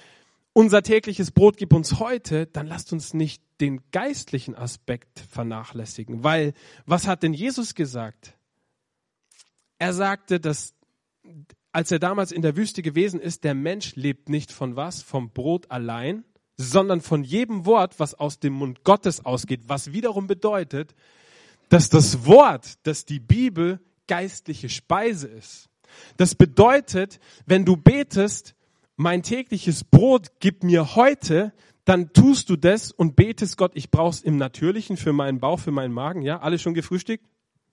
unser 0.53 0.83
tägliches 0.83 1.31
Brot 1.31 1.57
gib 1.57 1.73
uns 1.73 1.99
heute, 1.99 2.45
dann 2.47 2.67
lasst 2.67 2.93
uns 2.93 3.13
nicht 3.13 3.43
den 3.59 3.81
geistlichen 3.91 4.55
Aspekt 4.55 5.19
vernachlässigen. 5.29 6.23
Weil, 6.23 6.53
was 6.85 7.07
hat 7.07 7.23
denn 7.23 7.33
Jesus 7.33 7.75
gesagt? 7.75 8.37
Er 9.79 9.93
sagte, 9.93 10.39
dass, 10.39 10.73
als 11.71 11.91
er 11.91 11.99
damals 11.99 12.31
in 12.31 12.41
der 12.41 12.55
Wüste 12.55 12.81
gewesen 12.81 13.19
ist, 13.19 13.43
der 13.43 13.53
Mensch 13.53 13.95
lebt 13.95 14.29
nicht 14.29 14.51
von 14.51 14.75
was? 14.75 15.01
Vom 15.01 15.31
Brot 15.31 15.71
allein, 15.71 16.23
sondern 16.57 17.01
von 17.01 17.23
jedem 17.23 17.65
Wort, 17.65 17.99
was 17.99 18.13
aus 18.13 18.39
dem 18.39 18.53
Mund 18.53 18.83
Gottes 18.83 19.25
ausgeht, 19.25 19.61
was 19.67 19.93
wiederum 19.93 20.27
bedeutet, 20.27 20.95
dass 21.69 21.89
das 21.89 22.25
Wort, 22.25 22.75
dass 22.83 23.05
die 23.05 23.19
Bibel 23.19 23.79
geistliche 24.07 24.69
Speise 24.69 25.27
ist. 25.27 25.69
Das 26.17 26.35
bedeutet, 26.35 27.19
wenn 27.45 27.65
du 27.65 27.77
betest, 27.77 28.55
mein 28.95 29.23
tägliches 29.23 29.83
Brot 29.83 30.31
gib 30.39 30.63
mir 30.63 30.95
heute, 30.95 31.53
dann 31.83 32.13
tust 32.13 32.49
du 32.49 32.55
das 32.55 32.91
und 32.91 33.15
betest 33.15 33.57
Gott, 33.57 33.71
ich 33.75 33.91
brauch's 33.91 34.21
im 34.21 34.37
Natürlichen 34.37 34.97
für 34.97 35.13
meinen 35.13 35.39
Bauch, 35.39 35.59
für 35.59 35.71
meinen 35.71 35.93
Magen, 35.93 36.21
ja, 36.21 36.39
alle 36.39 36.59
schon 36.59 36.73
gefrühstückt? 36.73 37.25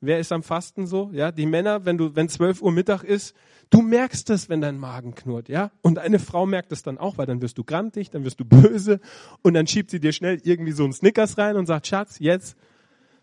Wer 0.04 0.18
ist 0.18 0.32
am 0.32 0.42
Fasten 0.42 0.88
so? 0.88 1.10
Ja, 1.12 1.30
die 1.30 1.46
Männer, 1.46 1.84
wenn 1.84 1.96
du, 1.96 2.16
wenn 2.16 2.28
12 2.28 2.60
Uhr 2.60 2.72
Mittag 2.72 3.04
ist, 3.04 3.36
du 3.70 3.82
merkst 3.82 4.28
es, 4.30 4.48
wenn 4.48 4.60
dein 4.60 4.76
Magen 4.76 5.14
knurrt, 5.14 5.48
ja? 5.48 5.70
Und 5.80 6.00
eine 6.00 6.18
Frau 6.18 6.44
merkt 6.44 6.72
es 6.72 6.82
dann 6.82 6.98
auch, 6.98 7.18
weil 7.18 7.26
dann 7.26 7.40
wirst 7.40 7.56
du 7.56 7.62
grantig, 7.62 8.10
dann 8.10 8.24
wirst 8.24 8.40
du 8.40 8.44
böse 8.44 8.98
und 9.42 9.54
dann 9.54 9.68
schiebt 9.68 9.90
sie 9.90 10.00
dir 10.00 10.12
schnell 10.12 10.40
irgendwie 10.42 10.72
so 10.72 10.82
einen 10.82 10.92
Snickers 10.92 11.38
rein 11.38 11.56
und 11.56 11.66
sagt, 11.66 11.86
Schatz, 11.86 12.18
jetzt, 12.18 12.56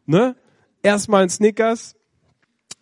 ne? 0.06 0.38
Erstmal 0.82 1.24
ein 1.24 1.30
Snickers, 1.30 1.98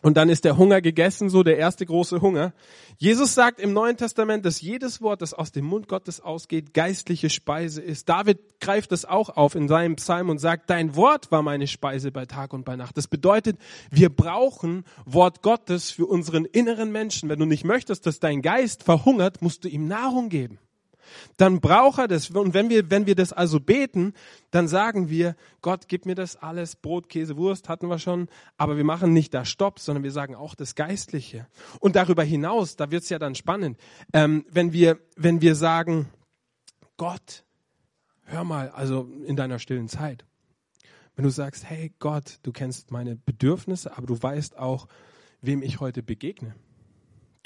und 0.08 0.16
dann 0.16 0.30
ist 0.30 0.46
der 0.46 0.56
Hunger 0.56 0.80
gegessen, 0.80 1.30
so 1.30 1.44
der 1.44 1.58
erste 1.58 1.86
große 1.86 2.22
Hunger. 2.22 2.54
Jesus 2.98 3.36
sagt 3.36 3.60
im 3.60 3.74
Neuen 3.74 3.98
Testament, 3.98 4.46
dass 4.46 4.62
jedes 4.62 5.02
Wort, 5.02 5.22
das 5.22 5.34
aus 5.34 5.52
dem 5.52 5.66
Mund 5.66 5.90
Gottes 5.90 6.22
ausgeht, 6.22 6.74
geistliche 6.74 7.30
Speise 7.30 7.82
ist. 7.82 8.08
David 8.08 8.40
greift 8.62 8.94
es 8.94 9.04
auch 9.04 9.36
auf 9.36 9.54
in 9.54 9.68
seinem 9.68 9.98
Psalm 9.98 10.30
und 10.30 10.38
sagt, 10.38 10.70
dein 10.70 10.96
Wort 10.96 11.30
war 11.30 11.42
meine 11.42 11.68
Speise 11.68 12.14
bei 12.14 12.26
Tag 12.26 12.54
und 12.54 12.64
bei 12.64 12.78
Nacht. 12.78 12.96
Das 12.96 13.10
bedeutet, 13.10 13.58
wir 13.92 14.08
brauchen 14.08 14.86
Wort 15.06 15.42
Gottes 15.42 15.92
für 15.92 16.06
unseren 16.06 16.46
inneren 16.46 16.90
Menschen. 16.94 17.28
Wenn 17.28 17.40
du 17.40 17.46
nicht 17.46 17.66
möchtest, 17.66 18.06
dass 18.06 18.22
dein 18.22 18.42
Geist 18.42 18.84
verhungert, 18.84 19.42
musst 19.42 19.66
du 19.66 19.68
ihm 19.68 19.90
Nahrung 19.90 20.30
geben 20.30 20.58
dann 21.38 21.60
braucht 21.60 22.00
er 22.00 22.08
das. 22.08 22.30
Und 22.30 22.54
wenn 22.54 22.70
wir, 22.70 22.90
wenn 22.90 23.06
wir 23.06 23.16
das 23.16 23.34
also 23.34 23.60
beten, 23.60 24.14
dann 24.52 24.68
sagen 24.68 25.10
wir, 25.10 25.36
Gott, 25.62 25.88
gib 25.88 26.06
mir 26.06 26.16
das 26.16 26.36
alles, 26.36 26.76
Brot, 26.76 27.10
Käse, 27.10 27.38
Wurst 27.38 27.70
hatten 27.70 27.88
wir 27.88 28.00
schon, 28.00 28.28
aber 28.58 28.78
wir 28.78 28.84
machen 28.84 29.14
nicht 29.14 29.34
da 29.34 29.46
Stopp, 29.46 29.80
sondern 29.80 30.04
wir 30.04 30.12
sagen 30.12 30.36
auch 30.36 30.56
das 30.56 30.76
Geistliche. 30.76 31.48
Und 31.80 31.96
darüber 31.96 32.24
hinaus, 32.24 32.76
da 32.76 32.92
wird's 32.92 33.10
ja 33.10 33.20
dann 33.20 33.36
spannend, 33.36 33.78
ähm, 34.14 34.46
wenn 34.50 34.74
wir, 34.74 35.00
wenn 35.16 35.42
wir 35.42 35.56
sagen, 35.56 36.10
Gott, 36.98 37.44
hör 38.24 38.44
mal, 38.44 38.70
also 38.70 39.10
in 39.26 39.36
deiner 39.36 39.60
stillen 39.60 39.88
Zeit, 39.88 40.26
wenn 41.16 41.24
du 41.24 41.32
sagst, 41.32 41.66
hey 41.66 41.92
Gott, 42.00 42.40
du 42.44 42.52
kennst 42.52 42.92
meine 42.92 43.16
Bedürfnisse, 43.16 43.98
aber 43.98 44.08
du 44.08 44.22
weißt 44.22 44.58
auch, 44.58 44.88
wem 45.42 45.62
ich 45.62 45.80
heute 45.80 46.04
begegne. 46.04 46.56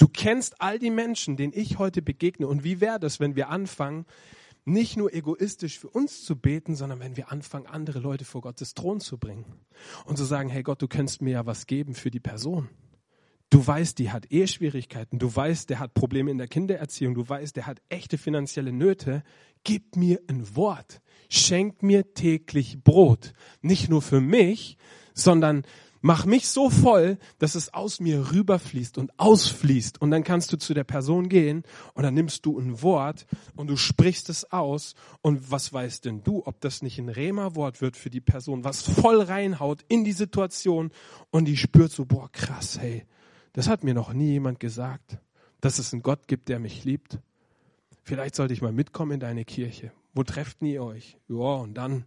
Du 0.02 0.08
kennst 0.08 0.60
all 0.60 0.80
die 0.80 0.90
Menschen, 0.90 1.38
denen 1.38 1.54
ich 1.56 1.78
heute 1.78 2.02
begegne. 2.02 2.48
Und 2.48 2.64
wie 2.64 2.82
wäre 2.82 3.00
das, 3.00 3.20
wenn 3.20 3.36
wir 3.36 3.50
anfangen, 3.50 4.08
nicht 4.66 4.98
nur 4.98 5.14
egoistisch 5.14 5.78
für 5.78 5.90
uns 5.90 6.26
zu 6.26 6.36
beten, 6.36 6.76
sondern 6.76 7.00
wenn 7.00 7.18
wir 7.18 7.32
anfangen, 7.32 7.68
andere 7.68 8.00
Leute 8.00 8.26
vor 8.26 8.42
Gottes 8.42 8.74
Thron 8.74 9.00
zu 9.00 9.20
bringen 9.20 9.46
und 10.06 10.18
zu 10.18 10.24
sagen, 10.24 10.50
hey 10.50 10.64
Gott, 10.64 10.82
du 10.82 10.88
kannst 10.88 11.22
mir 11.22 11.34
ja 11.34 11.46
was 11.46 11.68
geben 11.68 11.94
für 11.94 12.10
die 12.10 12.20
Person. 12.20 12.68
Du 13.52 13.68
weißt, 13.68 14.00
die 14.00 14.10
hat 14.10 14.32
Eheschwierigkeiten. 14.32 15.20
Du 15.20 15.36
weißt, 15.36 15.70
der 15.70 15.78
hat 15.78 15.94
Probleme 15.94 16.32
in 16.32 16.40
der 16.40 16.48
Kindererziehung. 16.48 17.14
Du 17.14 17.30
weißt, 17.30 17.56
der 17.56 17.68
hat 17.68 17.80
echte 17.90 18.18
finanzielle 18.18 18.74
Nöte. 18.74 19.22
Gib 19.64 19.98
mir 19.98 20.20
ein 20.28 20.56
Wort. 20.56 21.00
Schenk 21.30 21.84
mir 21.84 22.16
täglich 22.16 22.84
Brot. 22.84 23.34
Nicht 23.62 23.88
nur 23.88 24.02
für 24.02 24.20
mich, 24.20 24.80
sondern 25.14 25.62
Mach 26.04 26.26
mich 26.26 26.48
so 26.48 26.72
voll, 26.72 27.20
dass 27.38 27.54
es 27.54 27.74
aus 27.76 28.00
mir 28.00 28.32
rüberfließt 28.32 28.98
und 28.98 29.18
ausfließt. 29.20 30.02
Und 30.02 30.10
dann 30.10 30.24
kannst 30.24 30.52
du 30.52 30.58
zu 30.58 30.74
der 30.74 30.84
Person 30.84 31.30
gehen 31.30 31.64
und 31.94 32.02
dann 32.02 32.16
nimmst 32.16 32.46
du 32.48 32.58
ein 32.58 32.82
Wort 32.82 33.28
und 33.56 33.68
du 33.68 33.78
sprichst 33.78 34.30
es 34.30 34.52
aus. 34.52 34.96
Und 35.22 35.52
was 35.52 35.72
weißt 35.72 36.06
denn 36.06 36.24
du, 36.24 36.42
ob 36.46 36.60
das 36.60 36.82
nicht 36.82 36.98
ein 36.98 37.10
Rema-Wort 37.10 37.82
wird 37.82 37.98
für 37.98 38.10
die 38.10 38.20
Person, 38.20 38.64
was 38.64 38.82
voll 38.82 39.22
reinhaut 39.22 39.86
in 39.90 40.04
die 40.04 40.12
Situation 40.12 40.92
und 41.30 41.46
die 41.46 41.58
spürt 41.58 41.92
so, 41.92 42.06
boah, 42.06 42.32
krass, 42.32 42.80
hey, 42.80 43.06
das 43.54 43.68
hat 43.68 43.84
mir 43.84 43.94
noch 43.94 44.12
nie 44.12 44.32
jemand 44.32 44.60
gesagt, 44.60 45.20
dass 45.60 45.78
es 45.78 45.94
einen 45.94 46.02
Gott 46.02 46.28
gibt, 46.28 46.50
der 46.50 46.60
mich 46.60 46.84
liebt. 46.84 47.20
Vielleicht 48.04 48.36
sollte 48.36 48.54
ich 48.54 48.64
mal 48.64 48.72
mitkommen 48.72 49.12
in 49.12 49.20
deine 49.20 49.46
Kirche. 49.46 49.92
Wo 50.16 50.24
trefft 50.24 50.64
ihr 50.64 50.84
euch? 50.84 51.18
Ja, 51.30 51.36
und 51.36 51.76
dann 51.76 52.06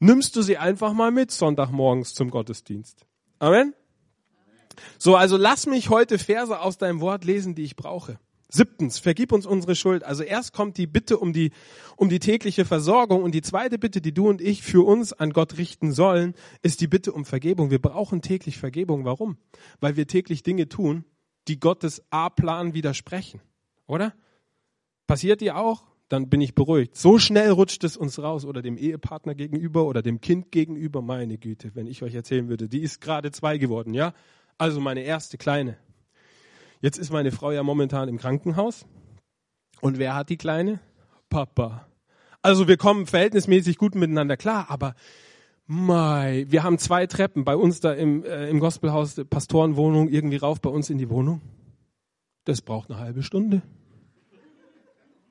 nimmst 0.00 0.36
du 0.36 0.42
sie 0.42 0.58
einfach 0.58 0.92
mal 0.92 1.10
mit 1.10 1.30
Sonntagmorgens 1.30 2.12
zum 2.12 2.30
Gottesdienst. 2.30 3.06
Amen. 3.42 3.74
So, 4.98 5.16
also 5.16 5.36
lass 5.36 5.66
mich 5.66 5.90
heute 5.90 6.20
Verse 6.20 6.60
aus 6.60 6.78
deinem 6.78 7.00
Wort 7.00 7.24
lesen, 7.24 7.56
die 7.56 7.64
ich 7.64 7.74
brauche. 7.74 8.20
Siebtens, 8.48 9.00
vergib 9.00 9.32
uns 9.32 9.46
unsere 9.46 9.74
Schuld. 9.74 10.04
Also 10.04 10.22
erst 10.22 10.52
kommt 10.52 10.78
die 10.78 10.86
Bitte 10.86 11.18
um 11.18 11.32
die, 11.32 11.50
um 11.96 12.08
die 12.08 12.20
tägliche 12.20 12.64
Versorgung 12.64 13.24
und 13.24 13.34
die 13.34 13.42
zweite 13.42 13.80
Bitte, 13.80 14.00
die 14.00 14.14
du 14.14 14.28
und 14.28 14.40
ich 14.40 14.62
für 14.62 14.86
uns 14.86 15.12
an 15.12 15.32
Gott 15.32 15.58
richten 15.58 15.90
sollen, 15.90 16.34
ist 16.62 16.80
die 16.80 16.86
Bitte 16.86 17.10
um 17.10 17.24
Vergebung. 17.24 17.72
Wir 17.72 17.82
brauchen 17.82 18.22
täglich 18.22 18.58
Vergebung. 18.58 19.04
Warum? 19.04 19.38
Weil 19.80 19.96
wir 19.96 20.06
täglich 20.06 20.44
Dinge 20.44 20.68
tun, 20.68 21.04
die 21.48 21.58
Gottes 21.58 22.00
A-Plan 22.10 22.74
widersprechen. 22.74 23.40
Oder? 23.88 24.14
Passiert 25.08 25.40
dir 25.40 25.56
auch? 25.56 25.82
Dann 26.12 26.28
bin 26.28 26.42
ich 26.42 26.54
beruhigt. 26.54 26.96
So 26.96 27.18
schnell 27.18 27.50
rutscht 27.50 27.82
es 27.84 27.96
uns 27.96 28.18
raus 28.18 28.44
oder 28.44 28.60
dem 28.60 28.76
Ehepartner 28.76 29.34
gegenüber 29.34 29.86
oder 29.86 30.02
dem 30.02 30.20
Kind 30.20 30.52
gegenüber. 30.52 31.00
Meine 31.00 31.38
Güte, 31.38 31.70
wenn 31.74 31.86
ich 31.86 32.02
euch 32.02 32.14
erzählen 32.14 32.48
würde, 32.48 32.68
die 32.68 32.80
ist 32.80 33.00
gerade 33.00 33.30
zwei 33.30 33.56
geworden, 33.56 33.94
ja? 33.94 34.12
Also 34.58 34.80
meine 34.80 35.00
erste 35.00 35.38
kleine. 35.38 35.78
Jetzt 36.82 36.98
ist 36.98 37.10
meine 37.10 37.32
Frau 37.32 37.50
ja 37.50 37.62
momentan 37.62 38.08
im 38.08 38.18
Krankenhaus. 38.18 38.84
Und 39.80 39.98
wer 39.98 40.14
hat 40.14 40.28
die 40.28 40.36
kleine? 40.36 40.80
Papa. 41.30 41.86
Also 42.42 42.68
wir 42.68 42.76
kommen 42.76 43.06
verhältnismäßig 43.06 43.78
gut 43.78 43.94
miteinander 43.94 44.36
klar, 44.36 44.66
aber 44.68 44.94
Mai, 45.66 46.44
wir 46.48 46.62
haben 46.62 46.76
zwei 46.76 47.06
Treppen 47.06 47.44
bei 47.44 47.56
uns 47.56 47.80
da 47.80 47.92
im, 47.94 48.24
äh, 48.24 48.50
im 48.50 48.60
Gospelhaus, 48.60 49.14
Pastorenwohnung, 49.30 50.08
irgendwie 50.08 50.36
rauf 50.36 50.60
bei 50.60 50.68
uns 50.68 50.90
in 50.90 50.98
die 50.98 51.08
Wohnung. 51.08 51.40
Das 52.44 52.60
braucht 52.60 52.90
eine 52.90 52.98
halbe 52.98 53.22
Stunde. 53.22 53.62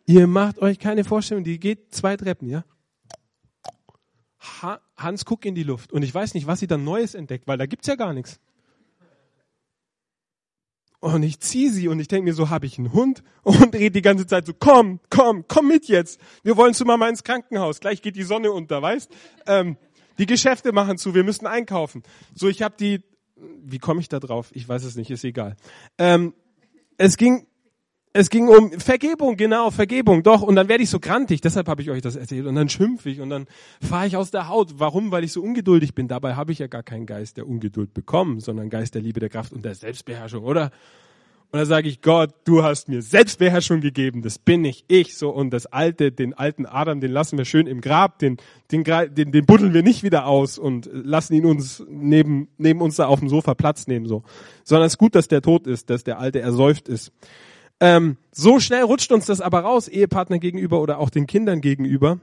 Ihr 0.06 0.28
macht 0.28 0.60
euch 0.60 0.80
keine 0.80 1.04
Vorstellung, 1.04 1.44
die 1.44 1.60
geht 1.60 1.94
zwei 1.94 2.18
Treppen, 2.18 2.50
ja? 2.50 2.64
Hans 4.98 5.26
guckt 5.26 5.46
in 5.46 5.56
die 5.56 5.64
Luft 5.64 5.92
und 5.92 6.04
ich 6.04 6.14
weiß 6.14 6.34
nicht, 6.34 6.48
was 6.48 6.60
sie 6.60 6.68
dann 6.68 6.84
Neues 6.84 7.14
entdeckt, 7.14 7.48
weil 7.48 7.58
da 7.58 7.66
gibt's 7.68 7.88
ja 7.88 7.96
gar 7.96 8.14
nichts. 8.14 8.40
Und 11.00 11.24
ich 11.24 11.40
ziehe 11.40 11.72
sie 11.72 11.88
und 11.88 12.00
ich 12.00 12.08
denke 12.08 12.26
mir 12.26 12.34
so, 12.36 12.52
habe 12.52 12.68
ich 12.68 12.78
einen 12.78 12.94
Hund? 12.94 13.24
Und 13.42 13.74
dreht 13.74 13.96
die 13.96 14.04
ganze 14.04 14.28
Zeit 14.28 14.46
so, 14.46 14.54
komm, 14.54 15.00
komm, 15.10 15.46
komm 15.48 15.68
mit 15.68 15.88
jetzt. 15.88 16.22
Wir 16.44 16.58
wollen 16.58 16.76
zu 16.76 16.86
Mama 16.86 17.10
ins 17.10 17.24
Krankenhaus. 17.24 17.80
Gleich 17.80 18.04
geht 18.04 18.16
die 18.16 18.24
Sonne 18.24 18.52
unter, 18.52 18.84
weißt? 18.84 19.12
Ähm, 19.48 19.78
die 20.20 20.28
Geschäfte 20.28 20.72
machen 20.72 21.00
zu, 21.00 21.16
wir 21.16 21.24
müssen 21.24 21.48
einkaufen. 21.48 22.04
So, 22.36 22.48
ich 22.50 22.62
habe 22.62 22.76
die, 22.80 23.02
wie 23.36 23.80
komme 23.80 24.00
ich 24.00 24.10
da 24.10 24.20
drauf? 24.20 24.52
Ich 24.54 24.70
weiß 24.70 24.84
es 24.84 24.96
nicht, 24.96 25.10
ist 25.10 25.24
egal. 25.24 25.58
Ähm, 25.98 26.36
es 26.98 27.18
ging 27.18 27.48
es 28.14 28.30
ging 28.30 28.50
um 28.50 28.72
Vergebung, 28.72 29.38
genau, 29.38 29.72
Vergebung, 29.72 30.22
doch. 30.24 30.42
Und 30.42 30.56
dann 30.56 30.68
werde 30.68 30.84
ich 30.84 30.90
so 30.90 31.00
grantig, 31.00 31.40
deshalb 31.40 31.68
habe 31.68 31.82
ich 31.82 31.90
euch 31.90 32.02
das 32.02 32.16
erzählt. 32.16 32.46
Und 32.46 32.56
dann 32.56 32.68
schimpfe 32.68 33.10
ich 33.10 33.22
und 33.22 33.30
dann 33.30 33.48
fahre 33.82 34.08
ich 34.08 34.18
aus 34.18 34.32
der 34.32 34.50
Haut. 34.50 34.80
Warum? 34.80 35.12
Weil 35.12 35.24
ich 35.24 35.32
so 35.32 35.42
ungeduldig 35.42 35.96
bin. 35.96 36.08
Dabei 36.08 36.36
habe 36.36 36.52
ich 36.52 36.60
ja 36.60 36.68
gar 36.68 36.84
keinen 36.84 37.06
Geist 37.06 37.38
der 37.38 37.48
Ungeduld 37.48 37.94
bekommen, 37.94 38.42
sondern 38.42 38.70
Geist 38.70 38.96
der 38.96 39.02
Liebe, 39.02 39.20
der 39.20 39.30
Kraft 39.30 39.54
und 39.54 39.64
der 39.64 39.76
Selbstbeherrschung, 39.76 40.44
oder? 40.44 40.72
Und 41.54 41.60
dann 41.60 41.66
sage 41.66 41.90
ich, 41.90 42.02
Gott, 42.02 42.34
du 42.46 42.64
hast 42.64 42.88
mir 42.88 43.02
Selbstbeherrschung 43.02 43.82
gegeben, 43.82 44.22
das 44.22 44.40
bin 44.40 44.64
ich, 44.64 44.86
ich, 44.88 45.18
so. 45.18 45.30
Und 45.30 45.50
das 45.52 45.66
alte, 45.66 46.12
den 46.12 46.34
alten 46.34 46.66
Adam, 46.66 47.02
den 47.02 47.12
lassen 47.12 47.38
wir 47.38 47.44
schön 47.44 47.68
im 47.68 47.82
Grab, 47.82 48.20
den, 48.20 48.38
den, 48.72 48.84
den, 48.86 49.32
den 49.32 49.46
buddeln 49.46 49.74
wir 49.74 49.84
nicht 49.84 50.04
wieder 50.04 50.28
aus 50.28 50.58
und 50.58 50.90
lassen 50.92 51.34
ihn 51.34 51.46
uns 51.46 51.84
neben, 51.90 52.48
neben 52.58 52.82
uns 52.82 52.98
da 52.98 53.08
auf 53.08 53.20
dem 53.20 53.28
Sofa 53.28 53.54
Platz 53.54 53.88
nehmen, 53.88 54.06
so. 54.06 54.24
Sondern 54.64 54.88
es 54.88 54.94
ist 54.94 54.98
gut, 54.98 55.16
dass 55.16 55.28
der 55.28 55.42
tot 55.42 55.68
ist, 55.68 55.90
dass 55.90 56.04
der 56.06 56.20
alte 56.20 56.40
ersäuft 56.42 56.88
ist. 56.90 57.12
Ähm, 57.82 58.18
so 58.32 58.60
schnell 58.60 58.84
rutscht 58.84 59.12
uns 59.12 59.26
das 59.26 59.42
aber 59.42 59.62
raus, 59.62 59.88
Ehepartner 59.88 60.38
gegenüber 60.38 60.82
oder 60.82 61.00
auch 61.00 61.10
den 61.10 61.26
Kindern 61.26 61.62
gegenüber. 61.62 62.20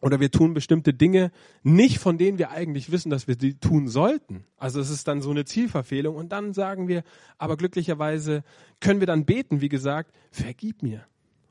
Oder 0.00 0.20
wir 0.20 0.30
tun 0.30 0.54
bestimmte 0.54 0.92
Dinge 0.92 1.32
nicht, 1.62 1.98
von 1.98 2.18
denen 2.18 2.38
wir 2.38 2.50
eigentlich 2.50 2.92
wissen, 2.92 3.10
dass 3.10 3.26
wir 3.26 3.36
sie 3.38 3.54
tun 3.54 3.88
sollten. 3.88 4.44
Also 4.56 4.80
es 4.80 4.90
ist 4.90 5.08
dann 5.08 5.22
so 5.22 5.30
eine 5.30 5.44
Zielverfehlung. 5.44 6.14
Und 6.16 6.30
dann 6.30 6.52
sagen 6.52 6.88
wir, 6.88 7.02
aber 7.36 7.56
glücklicherweise 7.56 8.42
können 8.80 9.00
wir 9.00 9.06
dann 9.06 9.24
beten, 9.24 9.60
wie 9.60 9.68
gesagt, 9.68 10.12
vergib 10.30 10.82
mir. 10.82 11.04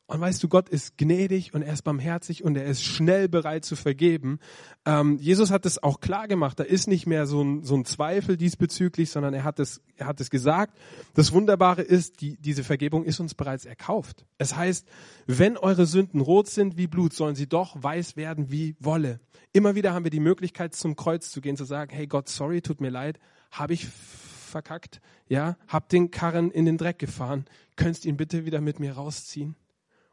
Und 0.10 0.22
weißt 0.22 0.42
du, 0.42 0.48
Gott 0.48 0.70
ist 0.70 0.98
gnädig 0.98 1.54
und 1.54 1.64
er 1.64 1.74
ist 1.74 1.82
barmherzig 1.82 2.42
und 2.42 2.56
er 2.56 2.64
ist 2.64 2.82
schnell 2.82 3.28
bereit 3.28 3.66
zu 3.66 3.76
vergeben. 3.76 4.40
Ähm, 4.86 5.18
Jesus 5.18 5.52
hat 5.52 5.66
es 5.66 5.84
auch 5.84 6.00
klar 6.00 6.30
gemacht. 6.30 6.58
Da 6.62 6.64
ist 6.64 6.88
nicht 6.88 7.08
mehr 7.08 7.28
so 7.28 7.44
ein, 7.44 7.64
so 7.66 7.76
ein 7.76 7.84
Zweifel 7.84 8.38
diesbezüglich, 8.38 9.10
sondern 9.10 9.34
er 9.34 9.44
hat 9.44 9.60
es, 9.60 9.82
er 9.98 10.08
hat 10.08 10.22
es 10.22 10.30
gesagt. 10.30 10.78
Das 11.14 11.34
Wunderbare 11.34 11.82
ist, 11.82 12.22
die, 12.22 12.38
diese 12.38 12.64
Vergebung 12.64 13.04
ist 13.04 13.20
uns 13.20 13.36
bereits 13.36 13.66
erkauft. 13.66 14.26
Es 14.38 14.56
heißt, 14.56 14.88
wenn 15.26 15.58
eure 15.58 15.86
Sünden 15.86 16.22
rot 16.22 16.48
sind 16.48 16.78
wie 16.78 16.88
Blut, 16.88 17.12
sollen 17.12 17.36
sie 17.36 17.48
doch 17.48 17.76
weiß 17.84 18.16
werden 18.16 18.50
wie 18.50 18.78
Wolle. 18.80 19.20
Immer 19.52 19.76
wieder 19.76 19.94
haben 19.94 20.06
wir 20.06 20.12
die 20.12 20.22
Möglichkeit, 20.22 20.74
zum 20.74 20.96
Kreuz 20.96 21.32
zu 21.32 21.42
gehen, 21.42 21.58
zu 21.58 21.66
sagen, 21.66 21.94
hey 21.94 22.08
Gott, 22.08 22.30
sorry, 22.30 22.62
tut 22.62 22.80
mir 22.80 22.92
leid, 22.92 23.20
habe 23.52 23.74
ich 23.74 23.86
verkackt, 23.88 25.02
ja, 25.28 25.58
hab 25.68 25.90
den 25.90 26.12
Karren 26.12 26.50
in 26.50 26.64
den 26.64 26.78
Dreck 26.78 26.98
gefahren, 26.98 27.44
könntest 27.76 28.06
ihn 28.06 28.16
bitte 28.16 28.46
wieder 28.46 28.62
mit 28.62 28.80
mir 28.80 28.94
rausziehen? 28.94 29.58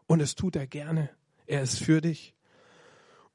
Und 0.06 0.20
es 0.20 0.34
tut 0.34 0.56
er 0.56 0.66
gerne. 0.66 1.10
Er 1.46 1.62
ist 1.62 1.78
für 1.78 2.00
dich. 2.00 2.34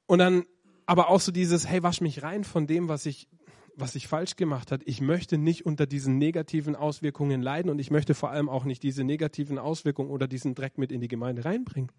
Und 0.06 0.20
dann 0.20 0.46
aber 0.86 1.10
auch 1.10 1.20
so 1.20 1.32
dieses, 1.32 1.68
hey, 1.68 1.84
wasch 1.84 2.02
mich 2.02 2.24
rein 2.24 2.44
von 2.44 2.66
dem, 2.66 2.90
was 2.90 3.06
ich, 3.06 3.28
was 3.76 3.94
ich 3.96 4.08
falsch 4.08 4.36
gemacht 4.36 4.72
hat. 4.72 4.82
Ich 4.86 5.02
möchte 5.02 5.38
nicht 5.38 5.66
unter 5.66 5.86
diesen 5.86 6.18
negativen 6.18 6.76
Auswirkungen 6.76 7.42
leiden 7.42 7.70
und 7.70 7.78
ich 7.80 7.92
möchte 7.92 8.16
vor 8.16 8.32
allem 8.32 8.50
auch 8.50 8.66
nicht 8.66 8.82
diese 8.82 9.04
negativen 9.04 9.60
Auswirkungen 9.60 10.10
oder 10.10 10.28
diesen 10.28 10.56
Dreck 10.56 10.78
mit 10.78 10.92
in 10.92 11.00
die 11.00 11.08
Gemeinde 11.08 11.46
reinbringen. 11.46 11.92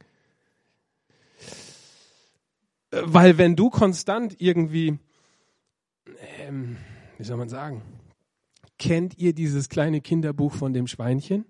Weil 2.91 3.39
wenn 3.39 3.55
du 3.55 3.71
konstant 3.71 4.41
irgendwie, 4.41 4.99
ähm, 6.41 6.77
wie 7.17 7.25
soll 7.25 7.37
man 7.37 7.49
sagen, 7.49 7.83
kennt 8.79 9.19
ihr 9.19 9.33
dieses 9.33 9.69
kleine 9.69 10.01
Kinderbuch 10.01 10.53
von 10.53 10.73
dem 10.73 10.89
Schweinchen? 10.89 11.45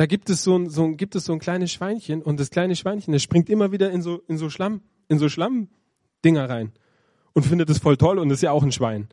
Da 0.00 0.06
gibt 0.06 0.30
es 0.30 0.42
so 0.42 0.56
ein, 0.56 0.70
so 0.70 0.84
ein, 0.84 0.96
gibt 0.96 1.14
es 1.14 1.26
so 1.26 1.34
ein 1.34 1.40
kleines 1.40 1.70
Schweinchen 1.72 2.22
und 2.22 2.40
das 2.40 2.48
kleine 2.48 2.74
Schweinchen, 2.74 3.12
das 3.12 3.22
springt 3.22 3.50
immer 3.50 3.70
wieder 3.70 3.90
in 3.90 4.00
so, 4.00 4.22
in 4.28 4.38
so 4.38 4.48
Schlamm, 4.48 4.80
in 5.08 5.18
so 5.18 5.28
Schlammdinger 5.28 6.48
rein 6.48 6.72
und 7.34 7.44
findet 7.44 7.68
es 7.68 7.80
voll 7.80 7.98
toll 7.98 8.18
und 8.18 8.30
ist 8.30 8.40
ja 8.40 8.50
auch 8.50 8.62
ein 8.62 8.72
Schwein. 8.72 9.10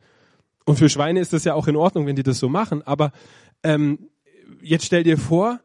Und 0.64 0.78
für 0.78 0.88
Schweine 0.88 1.20
ist 1.20 1.34
das 1.34 1.44
ja 1.44 1.52
auch 1.52 1.68
in 1.68 1.76
Ordnung, 1.76 2.06
wenn 2.06 2.16
die 2.16 2.22
das 2.22 2.38
so 2.38 2.48
machen. 2.48 2.80
Aber 2.86 3.12
ähm, 3.62 4.08
jetzt 4.62 4.86
stell 4.86 5.02
dir 5.02 5.18
vor, 5.18 5.60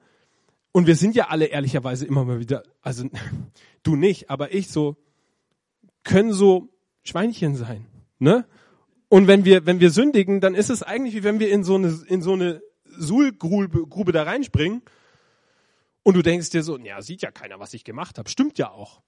und 0.74 0.88
wir 0.88 0.98
sind 0.98 1.16
ja 1.16 1.30
alle 1.30 1.46
ehrlicherweise 1.46 2.06
immer 2.06 2.26
mal 2.26 2.42
wieder, 2.42 2.64
also 2.82 3.06
du 3.84 3.96
nicht, 3.96 4.30
aber 4.30 4.54
ich 4.54 4.68
so, 4.68 4.98
können 6.04 6.34
so 6.34 6.68
Schweinchen 7.06 7.56
sein, 7.56 7.86
ne? 8.20 8.46
Und 9.08 9.28
wenn 9.28 9.46
wir, 9.46 9.66
wenn 9.66 9.80
wir 9.80 9.92
sündigen, 9.92 10.42
dann 10.42 10.54
ist 10.54 10.70
es 10.70 10.84
eigentlich 10.84 11.16
wie 11.16 11.24
wenn 11.24 11.40
wir 11.40 11.50
in 11.50 11.64
so 11.64 11.76
eine, 11.76 11.98
in 12.08 12.22
so 12.22 12.34
eine 12.34 12.62
Suhlgrube 12.84 14.12
da 14.12 14.24
reinspringen 14.24 14.82
und 16.04 16.16
du 16.16 16.22
denkst 16.22 16.50
dir 16.50 16.64
so, 16.64 16.78
ja, 16.78 17.02
sieht 17.02 17.22
ja 17.22 17.32
keiner, 17.32 17.60
was 17.60 17.74
ich 17.74 17.84
gemacht 17.84 18.18
habe. 18.18 18.30
Stimmt 18.30 18.58
ja 18.58 18.72
auch. 18.72 19.02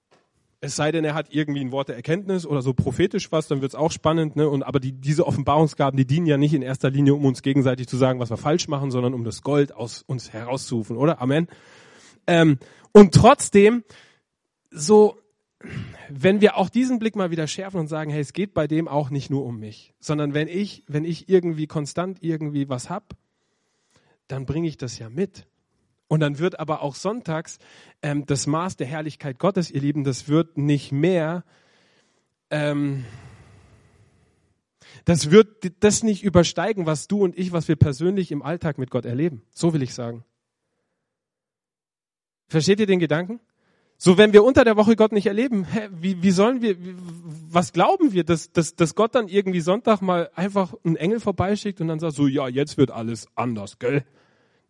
Es 0.60 0.74
sei 0.74 0.90
denn, 0.90 1.04
er 1.04 1.14
hat 1.14 1.28
irgendwie 1.30 1.60
ein 1.60 1.70
Wort 1.70 1.90
der 1.90 1.96
Erkenntnis 1.96 2.46
oder 2.46 2.62
so 2.62 2.72
prophetisch 2.72 3.30
was, 3.30 3.46
dann 3.46 3.60
wird's 3.60 3.74
auch 3.74 3.92
spannend. 3.92 4.36
Ne? 4.36 4.48
Und 4.48 4.62
aber 4.62 4.80
die, 4.80 4.92
diese 4.92 5.26
Offenbarungsgaben, 5.26 5.98
die 5.98 6.06
dienen 6.06 6.26
ja 6.26 6.38
nicht 6.38 6.54
in 6.54 6.62
erster 6.62 6.90
Linie, 6.90 7.14
um 7.14 7.24
uns 7.26 7.42
gegenseitig 7.42 7.86
zu 7.86 7.98
sagen, 7.98 8.18
was 8.20 8.30
wir 8.30 8.38
falsch 8.38 8.66
machen, 8.66 8.90
sondern 8.90 9.12
um 9.12 9.22
das 9.22 9.42
Gold 9.42 9.72
aus 9.72 10.02
uns 10.02 10.32
herauszurufen, 10.32 10.96
oder? 10.96 11.20
Amen. 11.20 11.48
Ähm, 12.26 12.58
und 12.92 13.14
trotzdem, 13.14 13.84
so, 14.70 15.18
wenn 16.08 16.40
wir 16.40 16.56
auch 16.56 16.70
diesen 16.70 16.98
Blick 16.98 17.16
mal 17.16 17.30
wieder 17.30 17.46
schärfen 17.46 17.78
und 17.78 17.88
sagen, 17.88 18.10
hey, 18.10 18.20
es 18.20 18.32
geht 18.32 18.54
bei 18.54 18.66
dem 18.66 18.88
auch 18.88 19.10
nicht 19.10 19.30
nur 19.30 19.44
um 19.44 19.58
mich, 19.58 19.92
sondern 20.00 20.32
wenn 20.32 20.48
ich, 20.48 20.84
wenn 20.88 21.04
ich 21.04 21.28
irgendwie 21.28 21.66
konstant 21.66 22.22
irgendwie 22.22 22.70
was 22.70 22.88
hab, 22.88 23.14
dann 24.28 24.46
bringe 24.46 24.68
ich 24.68 24.78
das 24.78 24.98
ja 24.98 25.10
mit. 25.10 25.46
Und 26.08 26.20
dann 26.20 26.38
wird 26.38 26.60
aber 26.60 26.82
auch 26.82 26.94
sonntags 26.94 27.58
ähm, 28.02 28.26
das 28.26 28.46
Maß 28.46 28.76
der 28.76 28.86
Herrlichkeit 28.86 29.38
Gottes, 29.38 29.70
ihr 29.70 29.80
Lieben, 29.80 30.04
das 30.04 30.28
wird 30.28 30.56
nicht 30.56 30.92
mehr, 30.92 31.44
ähm, 32.50 33.04
das 35.04 35.30
wird 35.30 35.72
das 35.80 36.02
nicht 36.02 36.22
übersteigen, 36.22 36.86
was 36.86 37.08
du 37.08 37.22
und 37.22 37.36
ich, 37.36 37.52
was 37.52 37.68
wir 37.68 37.76
persönlich 37.76 38.30
im 38.30 38.42
Alltag 38.42 38.78
mit 38.78 38.90
Gott 38.90 39.04
erleben. 39.04 39.42
So 39.52 39.72
will 39.72 39.82
ich 39.82 39.94
sagen. 39.94 40.24
Versteht 42.48 42.78
ihr 42.78 42.86
den 42.86 43.00
Gedanken? 43.00 43.40
So, 43.98 44.18
wenn 44.18 44.32
wir 44.32 44.44
unter 44.44 44.62
der 44.64 44.76
Woche 44.76 44.94
Gott 44.94 45.12
nicht 45.12 45.26
erleben, 45.26 45.64
hä, 45.64 45.88
wie, 45.90 46.22
wie 46.22 46.30
sollen 46.30 46.60
wir, 46.60 46.78
wie, 46.84 46.94
was 47.48 47.72
glauben 47.72 48.12
wir, 48.12 48.24
dass, 48.24 48.52
dass, 48.52 48.76
dass 48.76 48.94
Gott 48.94 49.14
dann 49.14 49.26
irgendwie 49.26 49.60
Sonntag 49.60 50.02
mal 50.02 50.30
einfach 50.34 50.74
einen 50.84 50.96
Engel 50.96 51.18
vorbeischickt 51.18 51.80
und 51.80 51.88
dann 51.88 51.98
sagt, 51.98 52.14
so, 52.14 52.26
ja, 52.26 52.46
jetzt 52.46 52.76
wird 52.76 52.90
alles 52.90 53.26
anders, 53.34 53.78
gell? 53.78 54.04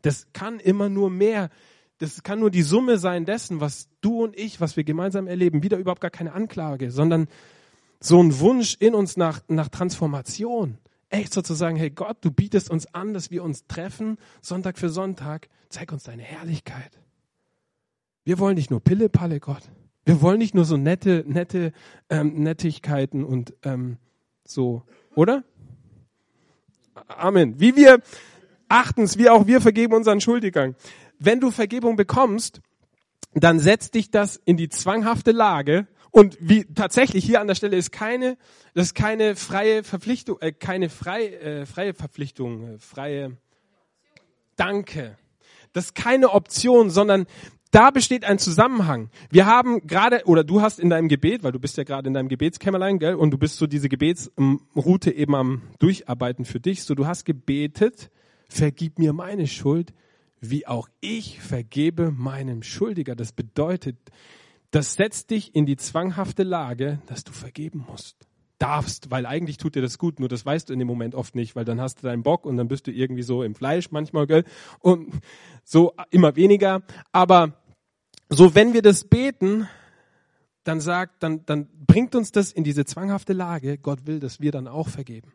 Das 0.03 0.29
kann 0.33 0.61
immer 0.61 0.89
nur 0.89 1.11
mehr. 1.11 1.51
Das 1.99 2.23
kann 2.23 2.41
nur 2.41 2.51
die 2.51 2.63
Summe 2.63 2.99
sein 2.99 3.25
dessen, 3.25 3.61
was 3.61 3.89
du 4.01 4.23
und 4.23 4.37
ich, 4.37 4.61
was 4.61 4.77
wir 4.77 4.85
gemeinsam 4.85 5.27
erleben. 5.27 5.63
Wieder 5.63 5.79
überhaupt 5.79 6.03
gar 6.03 6.11
keine 6.11 6.33
Anklage, 6.33 6.91
sondern 6.91 7.29
so 8.01 8.23
ein 8.23 8.39
Wunsch 8.41 8.77
in 8.79 8.95
uns 8.95 9.17
nach, 9.17 9.41
nach 9.49 9.69
Transformation. 9.69 10.79
Echt 11.09 11.33
sozusagen, 11.33 11.77
hey 11.77 11.91
Gott, 11.91 12.19
du 12.21 12.31
bietest 12.31 12.71
uns 12.71 12.93
an, 12.95 13.15
dass 13.15 13.31
wir 13.31 13.43
uns 13.43 13.67
treffen, 13.67 14.19
Sonntag 14.41 14.79
für 14.79 14.89
Sonntag. 14.89 15.49
Zeig 15.69 15.93
uns 15.93 16.05
deine 16.05 16.23
Herrlichkeit. 16.23 17.01
Wir 18.25 18.39
wollen 18.39 18.57
nicht 18.57 18.71
nur 18.71 18.81
Pille-Palle, 18.81 19.41
Gott. 19.41 19.63
Wir 20.05 20.21
wollen 20.21 20.39
nicht 20.39 20.55
nur 20.55 20.65
so 20.65 20.77
nette, 20.77 21.25
nette 21.27 21.73
ähm, 22.11 22.43
Nettigkeiten 22.43 23.25
und 23.25 23.55
ähm, 23.63 23.99
so, 24.45 24.83
oder? 25.15 25.45
Amen. 27.09 27.61
Wie 27.61 27.77
wir, 27.77 28.01
Achtens, 28.69 29.19
wie 29.19 29.29
auch 29.29 29.47
wir 29.47 29.61
vergeben 29.61 29.95
unseren 29.95 30.21
Schuldigern. 30.21 30.75
Wenn 31.19 31.41
du 31.41 31.51
Vergebung 31.51 31.97
bekommst, 31.97 32.61
dann 33.35 33.59
setzt 33.59 33.95
dich 33.95 34.11
das 34.11 34.41
in 34.45 34.57
die 34.57 34.69
zwanghafte 34.69 35.33
Lage 35.33 35.87
und 36.11 36.39
wie 36.41 36.65
tatsächlich 36.65 37.25
hier 37.25 37.43
an 37.43 37.47
der 37.47 37.55
Stelle 37.55 37.77
ist 37.77 37.93
keine, 37.93 38.39
das 38.73 38.87
ist 38.87 38.95
keine 38.95 39.37
freie 39.37 39.85
Verpflichtung, 39.85 40.41
äh, 40.41 40.53
keine 40.53 40.89
frei, 40.89 41.27
äh, 41.27 41.67
freie 41.67 41.93
Verpflichtung, 41.93 42.77
äh, 42.77 42.79
freie 42.79 43.37
Danke. 44.57 45.19
Das 45.75 45.87
ist 45.87 45.95
keine 45.95 46.31
Option, 46.31 46.89
sondern 46.89 47.27
da 47.71 47.91
besteht 47.91 48.25
ein 48.25 48.39
Zusammenhang. 48.39 49.11
Wir 49.29 49.45
haben 49.45 49.87
gerade, 49.87 50.23
oder 50.25 50.43
du 50.43 50.63
hast 50.63 50.81
in 50.81 50.89
deinem 50.89 51.09
Gebet, 51.09 51.43
weil 51.43 51.53
du 51.53 51.61
bist 51.61 51.77
ja 51.77 51.85
gerade 51.85 52.09
in 52.09 52.15
deinem 52.15 52.29
Gebetskämmerlein, 52.29 52.99
gell, 52.99 53.17
und 53.17 53.31
du 53.31 53.37
bist 53.37 53.57
so 53.57 53.67
diese 53.67 53.91
Gebetsroute 53.91 55.11
eben 55.11 55.35
am 55.35 55.63
Durcharbeiten 55.79 56.47
für 56.47 56.61
dich, 56.61 56.85
so 56.85 56.95
du 56.95 57.07
hast 57.07 57.27
gebetet, 57.27 58.11
vergib 58.49 58.99
mir 58.99 59.13
meine 59.13 59.47
Schuld, 59.47 59.93
wie 60.41 60.67
auch 60.67 60.89
ich 61.01 61.41
vergebe 61.41 62.11
meinem 62.11 62.63
Schuldiger. 62.63 63.17
Das 63.17 63.33
bedeutet, 63.33 63.97
das 64.71 64.95
setzt 64.95 65.31
dich 65.31 65.55
in 65.55 65.67
die 65.67 65.77
zwanghafte 65.77 66.43
Lage, 66.43 67.01
dass 67.07 67.25
du 67.25 67.33
vergeben 67.33 67.85
musst. 67.89 68.17
Darfst, 68.59 69.11
weil 69.11 69.27
eigentlich 69.27 69.59
tut 69.59 69.75
dir 69.75 69.83
das 69.83 69.99
gut, 69.99 70.19
nur 70.19 70.29
das 70.29 70.47
weißt 70.47 70.69
du 70.69 70.73
in 70.73 70.79
dem 70.79 70.89
Moment 70.89 71.15
oft 71.15 71.35
nicht, 71.35 71.57
weil 71.57 71.67
dann 71.67 71.81
hast 71.81 71.99
du 71.99 72.07
deinen 72.07 72.23
Bock 72.23 72.47
und 72.47 72.57
dann 72.57 72.69
bist 72.69 72.87
du 72.87 72.91
irgendwie 72.91 73.23
so 73.23 73.43
im 73.43 73.55
Fleisch 73.55 73.91
manchmal, 73.91 74.27
gell? 74.27 74.45
Und 74.81 75.13
so 75.63 75.95
immer 76.11 76.37
weniger. 76.37 76.83
Aber 77.13 77.55
so, 78.31 78.55
wenn 78.55 78.73
wir 78.73 78.83
das 78.83 79.05
beten, 79.05 79.69
dann 80.65 80.81
sagt, 80.81 81.23
dann, 81.23 81.45
dann 81.47 81.69
bringt 81.87 82.15
uns 82.15 82.33
das 82.33 82.51
in 82.51 82.65
diese 82.65 82.85
zwanghafte 82.85 83.35
Lage. 83.35 83.79
Gott 83.79 84.07
will, 84.07 84.21
dass 84.21 84.41
wir 84.41 84.53
dann 84.53 84.69
auch 84.69 84.89
vergeben. 84.89 85.33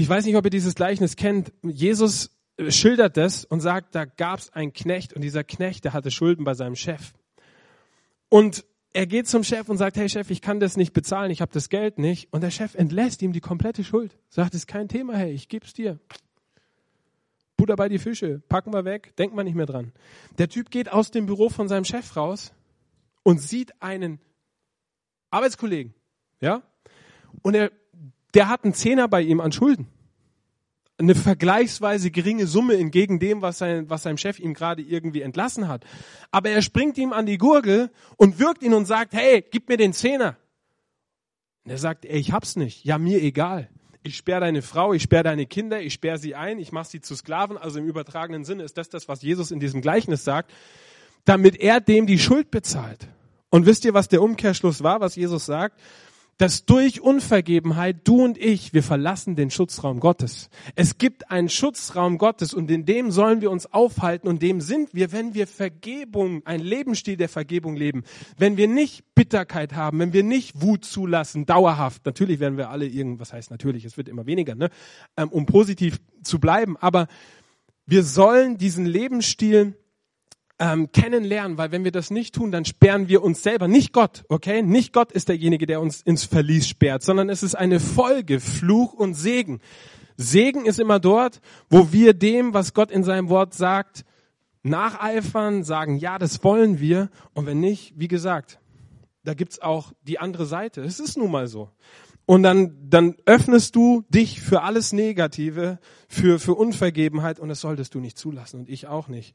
Ich 0.00 0.08
weiß 0.08 0.24
nicht, 0.24 0.36
ob 0.36 0.46
ihr 0.46 0.50
dieses 0.50 0.74
Gleichnis 0.74 1.14
kennt. 1.14 1.52
Jesus 1.62 2.30
schildert 2.68 3.18
das 3.18 3.44
und 3.44 3.60
sagt, 3.60 3.94
da 3.94 4.06
gab 4.06 4.38
es 4.38 4.50
einen 4.50 4.72
Knecht 4.72 5.12
und 5.12 5.20
dieser 5.20 5.44
Knecht, 5.44 5.84
der 5.84 5.92
hatte 5.92 6.10
Schulden 6.10 6.42
bei 6.42 6.54
seinem 6.54 6.74
Chef. 6.74 7.12
Und 8.30 8.64
er 8.94 9.06
geht 9.06 9.28
zum 9.28 9.44
Chef 9.44 9.68
und 9.68 9.76
sagt, 9.76 9.98
hey 9.98 10.08
Chef, 10.08 10.30
ich 10.30 10.40
kann 10.40 10.58
das 10.58 10.78
nicht 10.78 10.94
bezahlen, 10.94 11.30
ich 11.30 11.42
habe 11.42 11.52
das 11.52 11.68
Geld 11.68 11.98
nicht. 11.98 12.32
Und 12.32 12.40
der 12.40 12.50
Chef 12.50 12.74
entlässt 12.76 13.20
ihm 13.20 13.34
die 13.34 13.42
komplette 13.42 13.84
Schuld. 13.84 14.16
Sagt, 14.30 14.54
es 14.54 14.62
ist 14.62 14.66
kein 14.66 14.88
Thema, 14.88 15.18
hey, 15.18 15.32
ich 15.32 15.50
geb's 15.50 15.74
dir. 15.74 16.00
Butter 17.58 17.76
bei 17.76 17.90
die 17.90 17.98
Fische, 17.98 18.40
packen 18.48 18.72
wir 18.72 18.86
weg, 18.86 19.14
denkt 19.16 19.36
man 19.36 19.44
nicht 19.44 19.54
mehr 19.54 19.66
dran. 19.66 19.92
Der 20.38 20.48
Typ 20.48 20.70
geht 20.70 20.90
aus 20.90 21.10
dem 21.10 21.26
Büro 21.26 21.50
von 21.50 21.68
seinem 21.68 21.84
Chef 21.84 22.16
raus 22.16 22.54
und 23.22 23.38
sieht 23.38 23.82
einen 23.82 24.18
Arbeitskollegen, 25.30 25.92
ja? 26.40 26.62
Und 27.42 27.54
er 27.54 27.70
der 28.34 28.48
hat 28.48 28.64
einen 28.64 28.74
Zehner 28.74 29.08
bei 29.08 29.22
ihm 29.22 29.40
an 29.40 29.52
Schulden. 29.52 29.86
Eine 30.98 31.14
vergleichsweise 31.14 32.10
geringe 32.10 32.46
Summe 32.46 32.76
entgegen 32.76 33.18
dem, 33.18 33.40
was 33.40 33.58
sein, 33.58 33.88
was 33.88 34.02
sein 34.02 34.18
Chef 34.18 34.38
ihm 34.38 34.52
gerade 34.52 34.82
irgendwie 34.82 35.22
entlassen 35.22 35.66
hat. 35.66 35.84
Aber 36.30 36.50
er 36.50 36.60
springt 36.60 36.98
ihm 36.98 37.14
an 37.14 37.24
die 37.24 37.38
Gurgel 37.38 37.90
und 38.16 38.38
wirkt 38.38 38.62
ihn 38.62 38.74
und 38.74 38.84
sagt, 38.84 39.14
hey, 39.14 39.42
gib 39.50 39.68
mir 39.70 39.78
den 39.78 39.94
Zehner. 39.94 40.36
Und 41.64 41.70
er 41.70 41.78
sagt, 41.78 42.04
ey, 42.04 42.18
ich 42.18 42.32
hab's 42.32 42.56
nicht. 42.56 42.84
Ja, 42.84 42.98
mir 42.98 43.22
egal. 43.22 43.70
Ich 44.02 44.16
sperre 44.16 44.40
deine 44.40 44.62
Frau, 44.62 44.92
ich 44.92 45.02
sperre 45.02 45.24
deine 45.24 45.46
Kinder, 45.46 45.80
ich 45.80 45.92
sperre 45.92 46.18
sie 46.18 46.34
ein, 46.34 46.58
ich 46.58 46.72
mache 46.72 46.88
sie 46.88 47.00
zu 47.00 47.14
Sklaven. 47.14 47.58
Also 47.58 47.78
im 47.78 47.86
übertragenen 47.86 48.44
Sinne 48.44 48.62
ist 48.62 48.78
das 48.78 48.88
das, 48.88 49.08
was 49.08 49.22
Jesus 49.22 49.50
in 49.50 49.60
diesem 49.60 49.80
Gleichnis 49.82 50.24
sagt, 50.24 50.52
damit 51.24 51.56
er 51.56 51.80
dem 51.80 52.06
die 52.06 52.18
Schuld 52.18 52.50
bezahlt. 52.50 53.08
Und 53.50 53.66
wisst 53.66 53.84
ihr, 53.84 53.94
was 53.94 54.08
der 54.08 54.22
Umkehrschluss 54.22 54.82
war, 54.82 55.00
was 55.00 55.16
Jesus 55.16 55.44
sagt? 55.44 55.78
Dass 56.40 56.64
durch 56.64 57.02
Unvergebenheit 57.02 57.98
du 58.04 58.24
und 58.24 58.38
ich, 58.38 58.72
wir 58.72 58.82
verlassen 58.82 59.36
den 59.36 59.50
Schutzraum 59.50 60.00
Gottes. 60.00 60.48
Es 60.74 60.96
gibt 60.96 61.30
einen 61.30 61.50
Schutzraum 61.50 62.16
Gottes 62.16 62.54
und 62.54 62.70
in 62.70 62.86
dem 62.86 63.10
sollen 63.10 63.42
wir 63.42 63.50
uns 63.50 63.70
aufhalten 63.70 64.26
und 64.26 64.40
dem 64.40 64.62
sind 64.62 64.94
wir, 64.94 65.12
wenn 65.12 65.34
wir 65.34 65.46
Vergebung, 65.46 66.40
ein 66.46 66.60
Lebensstil 66.60 67.18
der 67.18 67.28
Vergebung 67.28 67.76
leben, 67.76 68.04
wenn 68.38 68.56
wir 68.56 68.68
nicht 68.68 69.04
Bitterkeit 69.14 69.74
haben, 69.74 69.98
wenn 69.98 70.14
wir 70.14 70.22
nicht 70.22 70.62
Wut 70.62 70.86
zulassen, 70.86 71.44
dauerhaft. 71.44 72.06
Natürlich 72.06 72.40
werden 72.40 72.56
wir 72.56 72.70
alle 72.70 72.86
irgendwas 72.86 73.34
heißt 73.34 73.50
natürlich, 73.50 73.84
es 73.84 73.98
wird 73.98 74.08
immer 74.08 74.24
weniger, 74.24 74.54
ne? 74.54 74.70
Ähm, 75.18 75.28
um 75.28 75.44
positiv 75.44 75.98
zu 76.22 76.40
bleiben, 76.40 76.78
aber 76.78 77.08
wir 77.84 78.02
sollen 78.02 78.56
diesen 78.56 78.86
Lebensstil 78.86 79.76
ähm, 80.60 80.92
kennenlernen, 80.92 81.56
weil 81.56 81.72
wenn 81.72 81.84
wir 81.84 81.90
das 81.90 82.10
nicht 82.10 82.34
tun, 82.34 82.52
dann 82.52 82.66
sperren 82.66 83.08
wir 83.08 83.22
uns 83.22 83.42
selber, 83.42 83.66
nicht 83.66 83.92
Gott, 83.92 84.24
okay? 84.28 84.62
Nicht 84.62 84.92
Gott 84.92 85.10
ist 85.10 85.30
derjenige, 85.30 85.66
der 85.66 85.80
uns 85.80 86.02
ins 86.02 86.24
Verlies 86.24 86.68
sperrt, 86.68 87.02
sondern 87.02 87.30
es 87.30 87.42
ist 87.42 87.54
eine 87.54 87.80
Folge, 87.80 88.40
Fluch 88.40 88.92
und 88.92 89.14
Segen. 89.14 89.60
Segen 90.18 90.66
ist 90.66 90.78
immer 90.78 91.00
dort, 91.00 91.40
wo 91.70 91.92
wir 91.92 92.12
dem, 92.12 92.52
was 92.52 92.74
Gott 92.74 92.90
in 92.90 93.04
seinem 93.04 93.30
Wort 93.30 93.54
sagt, 93.54 94.04
nacheifern, 94.62 95.64
sagen, 95.64 95.96
ja, 95.96 96.18
das 96.18 96.44
wollen 96.44 96.78
wir. 96.78 97.08
Und 97.32 97.46
wenn 97.46 97.60
nicht, 97.60 97.94
wie 97.96 98.08
gesagt, 98.08 98.60
da 99.24 99.32
gibt's 99.32 99.60
auch 99.60 99.92
die 100.02 100.18
andere 100.18 100.44
Seite. 100.44 100.82
Es 100.82 101.00
ist 101.00 101.16
nun 101.16 101.30
mal 101.30 101.48
so. 101.48 101.70
Und 102.26 102.42
dann, 102.42 102.76
dann 102.88 103.16
öffnest 103.24 103.74
du 103.74 104.04
dich 104.10 104.42
für 104.42 104.60
alles 104.60 104.92
Negative, 104.92 105.78
für, 106.06 106.38
für 106.38 106.54
Unvergebenheit 106.54 107.40
und 107.40 107.48
das 107.48 107.62
solltest 107.62 107.94
du 107.94 107.98
nicht 107.98 108.18
zulassen 108.18 108.60
und 108.60 108.68
ich 108.68 108.86
auch 108.86 109.08
nicht. 109.08 109.34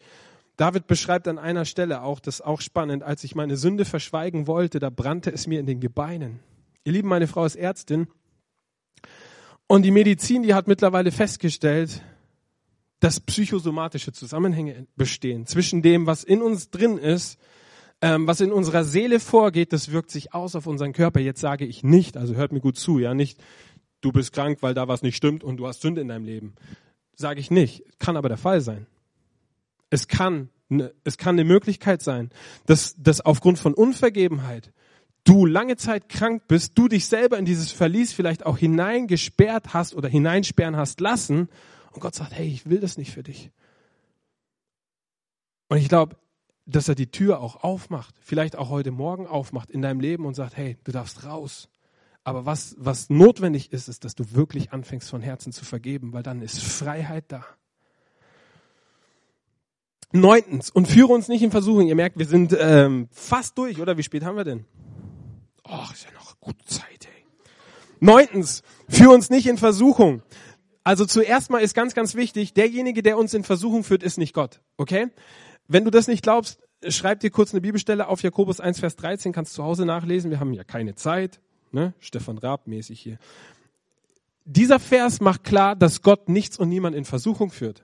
David 0.58 0.88
beschreibt 0.88 1.28
an 1.28 1.38
einer 1.38 1.66
Stelle 1.66 2.01
auch, 2.01 2.20
das 2.20 2.36
ist 2.36 2.45
auch 2.45 2.62
spannend, 2.62 3.03
als 3.03 3.24
ich 3.24 3.36
meine 3.36 3.58
Sünde 3.58 3.86
verschweigen 3.86 4.47
wollte, 4.47 4.80
da 4.80 4.89
brannte 4.89 5.32
es 5.32 5.47
mir 5.47 5.60
in 5.60 5.66
den 5.66 5.80
Gebeinen. 5.80 6.39
Ihr 6.86 6.93
Lieben, 6.93 7.10
meine 7.10 7.28
Frau 7.28 7.45
ist 7.45 7.56
Ärztin 7.56 8.08
und 9.68 9.84
die 9.84 9.91
Medizin, 9.91 10.43
die 10.43 10.53
hat 10.53 10.68
mittlerweile 10.68 11.12
festgestellt, 11.12 12.01
dass 12.99 13.20
psychosomatische 13.20 14.14
Zusammenhänge 14.14 14.88
bestehen 14.95 15.45
zwischen 15.45 15.82
dem, 15.82 16.08
was 16.08 16.24
in 16.24 16.41
uns 16.41 16.70
drin 16.70 16.97
ist, 16.97 17.38
ähm, 18.01 18.28
was 18.28 18.41
in 18.41 18.51
unserer 18.51 18.84
Seele 18.84 19.20
vorgeht, 19.20 19.74
das 19.74 19.91
wirkt 19.91 20.12
sich 20.12 20.34
aus 20.34 20.56
auf 20.56 20.68
unseren 20.68 20.93
Körper. 20.93 21.20
Jetzt 21.20 21.41
sage 21.41 21.66
ich 21.66 21.84
nicht, 21.84 22.18
also 22.18 22.36
hört 22.36 22.51
mir 22.51 22.62
gut 22.62 22.78
zu, 22.78 22.99
ja, 22.99 23.14
nicht, 23.14 23.41
du 24.01 24.12
bist 24.12 24.32
krank, 24.34 24.60
weil 24.62 24.74
da 24.74 24.88
was 24.88 25.01
nicht 25.01 25.16
stimmt 25.16 25.43
und 25.43 25.58
du 25.58 25.68
hast 25.68 25.82
Sünde 25.82 26.01
in 26.01 26.08
deinem 26.08 26.26
Leben. 26.26 26.56
Sage 27.16 27.39
ich 27.39 27.51
nicht, 27.51 27.84
kann 27.99 28.18
aber 28.18 28.30
der 28.30 28.38
Fall 28.38 28.62
sein. 28.62 28.88
Es 29.89 30.07
kann, 30.07 30.49
ne, 30.69 30.93
es 31.03 31.17
kann 31.17 31.36
eine 31.36 31.45
Möglichkeit 31.45 32.01
sein, 32.01 32.29
dass, 32.65 32.95
dass 32.97 33.21
aufgrund 33.21 33.59
von 33.59 33.73
Unvergebenheit 33.73 34.71
du 35.23 35.45
lange 35.45 35.75
Zeit 35.75 36.09
krank 36.09 36.43
bist, 36.47 36.77
du 36.77 36.88
dich 36.88 37.07
selber 37.07 37.38
in 37.38 37.45
dieses 37.45 37.71
Verlies 37.71 38.13
vielleicht 38.13 38.45
auch 38.45 38.57
hineingesperrt 38.57 39.73
hast 39.73 39.95
oder 39.95 40.07
hineinsperren 40.07 40.77
hast 40.77 41.01
lassen 41.01 41.49
und 41.91 42.01
Gott 42.01 42.13
sagt, 42.13 42.33
hey, 42.33 42.47
ich 42.47 42.69
will 42.69 42.79
das 42.79 42.97
nicht 42.97 43.11
für 43.11 43.23
dich. 43.23 43.51
Und 45.69 45.77
ich 45.77 45.88
glaube, 45.89 46.17
dass 46.65 46.89
er 46.89 46.95
die 46.95 47.09
Tür 47.09 47.39
auch 47.39 47.63
aufmacht, 47.63 48.15
vielleicht 48.19 48.55
auch 48.55 48.69
heute 48.69 48.91
Morgen 48.91 49.27
aufmacht 49.27 49.71
in 49.71 49.81
deinem 49.81 49.99
Leben 49.99 50.25
und 50.25 50.33
sagt, 50.33 50.57
hey, 50.57 50.77
du 50.83 50.91
darfst 50.91 51.23
raus. 51.25 51.69
Aber 52.23 52.45
was, 52.45 52.75
was 52.77 53.09
notwendig 53.09 53.71
ist, 53.71 53.88
ist, 53.88 54.03
dass 54.03 54.15
du 54.15 54.33
wirklich 54.33 54.73
anfängst 54.73 55.09
von 55.09 55.21
Herzen 55.21 55.53
zu 55.53 55.63
vergeben, 55.63 56.11
weil 56.11 56.23
dann 56.23 56.41
ist 56.41 56.59
Freiheit 56.59 57.25
da. 57.29 57.45
Neuntens, 60.20 60.70
und 60.70 60.88
führe 60.88 61.13
uns 61.13 61.28
nicht 61.28 61.41
in 61.43 61.51
Versuchung. 61.51 61.88
Ihr 61.88 61.95
merkt, 61.95 62.18
wir 62.18 62.26
sind 62.26 62.55
ähm, 62.59 63.07
fast 63.11 63.57
durch, 63.57 63.80
oder? 63.82 63.97
Wie 63.97 64.03
spät 64.03 64.24
haben 64.24 64.38
wir 64.38 64.43
denn? 64.43 64.66
Oh, 65.63 65.91
ist 65.93 66.05
ja 66.05 66.11
noch 66.13 66.39
gute 66.39 66.66
Zeit, 66.66 67.05
ey. 67.05 67.26
Neuntens, 67.99 68.63
führe 68.88 69.11
uns 69.11 69.30
nicht 69.30 69.47
in 69.47 69.57
Versuchung. 69.57 70.22
Also 70.84 71.05
zuerst 71.05 71.49
mal 71.49 71.59
ist 71.59 71.74
ganz, 71.74 71.95
ganz 71.95 72.13
wichtig, 72.13 72.53
derjenige, 72.53 73.01
der 73.01 73.18
uns 73.18 73.34
in 73.34 73.43
Versuchung 73.43 73.84
führt, 73.84 74.03
ist 74.03 74.18
nicht 74.18 74.34
Gott. 74.34 74.61
Okay? 74.78 75.07
Wenn 75.68 75.84
du 75.84 75.89
das 75.89 76.07
nicht 76.07 76.22
glaubst, 76.22 76.59
schreib 76.88 77.22
dir 77.22 77.32
kurz 77.32 77.53
eine 77.53 77.61
Bibelstelle 77.61 78.07
auf 78.07 78.22
Jakobus 78.22 78.59
1, 78.59 78.80
Vers 78.80 78.95
13, 78.95 79.34
kannst 79.34 79.53
zu 79.53 79.63
Hause 79.63 79.86
nachlesen. 79.86 80.30
Wir 80.30 80.39
haben 80.39 80.53
ja 80.53 80.63
keine 80.63 80.93
Zeit. 80.93 81.39
Ne? 81.72 81.93
Stefan 81.99 82.38
Raab 82.38 82.68
mäßig 82.68 82.99
hier. 82.99 83.18
Dieser 84.45 84.80
Vers 84.80 85.22
macht 85.22 85.43
klar, 85.43 85.76
dass 85.76 86.03
Gott 86.03 86.30
nichts 86.30 86.57
und 86.57 86.70
niemand 86.70 86.95
in 86.95 87.03
Versuchung 87.03 87.49
führt. 87.49 87.84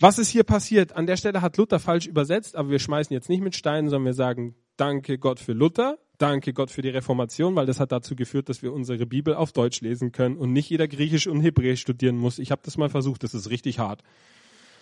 Was 0.00 0.18
ist 0.18 0.28
hier 0.28 0.42
passiert? 0.42 0.96
An 0.96 1.06
der 1.06 1.16
Stelle 1.16 1.40
hat 1.40 1.56
Luther 1.56 1.78
falsch 1.78 2.06
übersetzt, 2.06 2.56
aber 2.56 2.70
wir 2.70 2.78
schmeißen 2.78 3.14
jetzt 3.14 3.28
nicht 3.28 3.42
mit 3.42 3.54
Steinen, 3.54 3.88
sondern 3.88 4.06
wir 4.06 4.14
sagen, 4.14 4.54
danke 4.76 5.18
Gott 5.18 5.38
für 5.38 5.52
Luther, 5.52 5.98
danke 6.18 6.52
Gott 6.52 6.70
für 6.70 6.82
die 6.82 6.88
Reformation, 6.88 7.54
weil 7.54 7.66
das 7.66 7.80
hat 7.80 7.92
dazu 7.92 8.16
geführt, 8.16 8.48
dass 8.48 8.62
wir 8.62 8.72
unsere 8.72 9.06
Bibel 9.06 9.34
auf 9.34 9.52
Deutsch 9.52 9.80
lesen 9.80 10.12
können 10.12 10.36
und 10.36 10.52
nicht 10.52 10.68
jeder 10.68 10.88
Griechisch 10.88 11.26
und 11.26 11.40
Hebräisch 11.40 11.80
studieren 11.80 12.16
muss. 12.16 12.38
Ich 12.38 12.50
habe 12.50 12.62
das 12.64 12.76
mal 12.76 12.88
versucht, 12.88 13.22
das 13.22 13.34
ist 13.34 13.50
richtig 13.50 13.78
hart. 13.78 14.02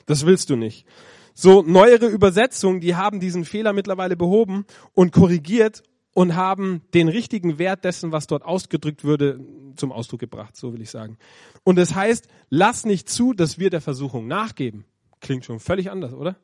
Das 0.06 0.26
willst 0.26 0.50
du 0.50 0.56
nicht. 0.56 0.86
So 1.34 1.62
neuere 1.62 2.06
Übersetzungen, 2.06 2.80
die 2.80 2.96
haben 2.96 3.20
diesen 3.20 3.44
Fehler 3.44 3.72
mittlerweile 3.72 4.16
behoben 4.16 4.64
und 4.94 5.12
korrigiert 5.12 5.82
und 6.14 6.36
haben 6.36 6.82
den 6.92 7.08
richtigen 7.08 7.58
Wert 7.58 7.84
dessen, 7.84 8.12
was 8.12 8.26
dort 8.26 8.44
ausgedrückt 8.44 9.04
würde, 9.04 9.40
zum 9.76 9.92
Ausdruck 9.92 10.20
gebracht, 10.20 10.56
so 10.56 10.72
will 10.72 10.82
ich 10.82 10.90
sagen. 10.90 11.16
Und 11.64 11.76
das 11.76 11.94
heißt, 11.94 12.28
lass 12.50 12.84
nicht 12.84 13.08
zu, 13.08 13.32
dass 13.32 13.58
wir 13.58 13.70
der 13.70 13.80
Versuchung 13.80 14.26
nachgeben. 14.26 14.84
Klingt 15.22 15.44
schon 15.44 15.60
völlig 15.60 15.90
anders, 15.90 16.12
oder? 16.12 16.36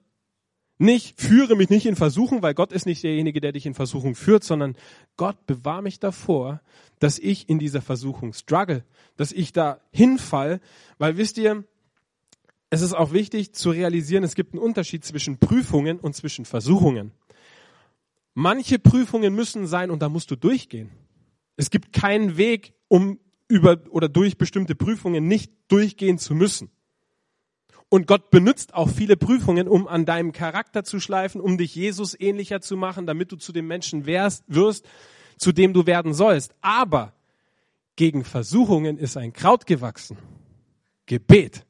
Nicht, 0.79 1.21
führe 1.21 1.57
mich 1.57 1.69
nicht 1.69 1.87
in 1.87 1.97
Versuchung, 1.97 2.41
weil 2.41 2.55
Gott 2.55 2.73
ist 2.73 2.87
nicht 2.87 3.03
derjenige, 3.03 3.41
der 3.41 3.51
dich 3.51 3.67
in 3.67 3.75
Versuchung 3.75 4.15
führt, 4.15 4.45
sondern 4.45 4.77
Gott 5.17 5.45
bewahr 5.47 5.83
mich 5.83 5.99
davor, 5.99 6.63
dass 7.01 7.19
ich 7.19 7.49
in 7.49 7.59
dieser 7.59 7.83
Versuchung 7.83 8.33
struggle, 8.33 8.85
dass 9.17 9.33
ich 9.33 9.53
da 9.53 9.81
hinfall, 9.91 10.61
weil 10.97 11.17
wisst 11.17 11.37
ihr, 11.37 11.65
es 12.71 12.81
ist 12.81 12.93
auch 12.93 13.13
wichtig 13.13 13.53
zu 13.55 13.71
realisieren, 13.71 14.23
es 14.23 14.37
gibt 14.37 14.55
einen 14.55 14.63
Unterschied 14.63 15.05
zwischen 15.05 15.39
Prüfungen 15.39 15.99
und 15.99 16.15
zwischen 16.15 16.45
Versuchungen. 16.45 17.11
Manche 18.35 18.79
Prüfungen 18.79 19.35
müssen 19.35 19.67
sein 19.67 19.91
und 19.91 20.01
da 20.01 20.09
musst 20.09 20.31
du 20.31 20.37
durchgehen. 20.37 20.91
Es 21.57 21.71
gibt 21.71 21.93
keinen 21.93 22.37
Weg, 22.37 22.75
um 22.87 23.19
über 23.49 23.81
oder 23.91 24.09
durch 24.09 24.39
bestimmte 24.39 24.77
Prüfungen 24.77 25.27
nicht 25.27 25.51
durchgehen 25.67 26.19
zu 26.19 26.37
müssen. 26.37 26.71
Und 27.91 28.07
Gott 28.07 28.31
benutzt 28.31 28.75
auch 28.75 28.91
viele 28.91 29.17
Prüfungen, 29.17 29.67
um 29.67 29.89
an 29.89 30.05
deinem 30.05 30.33
Charakter 30.33 30.85
zu 30.85 31.01
schleifen, 31.01 31.41
um 31.41 31.57
dich 31.57 31.75
Jesus 31.75 32.19
ähnlicher 32.19 32.61
zu 32.61 32.77
machen, 32.77 33.07
damit 33.07 33.33
du 33.33 33.37
zu 33.37 33.53
dem 33.53 33.67
Menschen 33.67 34.05
wärst, 34.05 34.45
wirst, 34.47 34.87
zu 35.39 35.53
dem 35.53 35.73
du 35.73 35.87
werden 35.87 36.13
sollst. 36.13 36.55
Aber 36.61 37.15
gegen 37.97 38.25
Versuchungen 38.25 38.99
ist 38.99 39.17
ein 39.17 39.33
Kraut 39.33 39.67
gewachsen. 39.67 40.19
Gebet. 41.07 41.65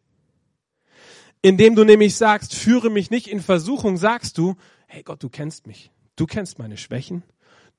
Indem 1.40 1.76
du 1.76 1.84
nämlich 1.84 2.16
sagst, 2.16 2.54
führe 2.54 2.90
mich 2.90 3.10
nicht 3.10 3.28
in 3.28 3.40
Versuchung, 3.40 3.96
sagst 3.96 4.38
du, 4.38 4.56
hey 4.88 5.04
Gott, 5.04 5.22
du 5.22 5.28
kennst 5.28 5.68
mich. 5.68 5.92
Du 6.16 6.26
kennst 6.26 6.58
meine 6.58 6.76
Schwächen. 6.76 7.22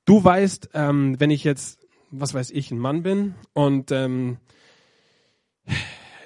Du 0.06 0.24
weißt, 0.24 0.70
ähm, 0.72 1.20
wenn 1.20 1.30
ich 1.30 1.44
jetzt, 1.44 1.86
was 2.10 2.32
weiß 2.32 2.50
ich, 2.52 2.70
ein 2.70 2.78
Mann 2.78 3.02
bin 3.02 3.34
und 3.52 3.92
ähm, 3.92 4.38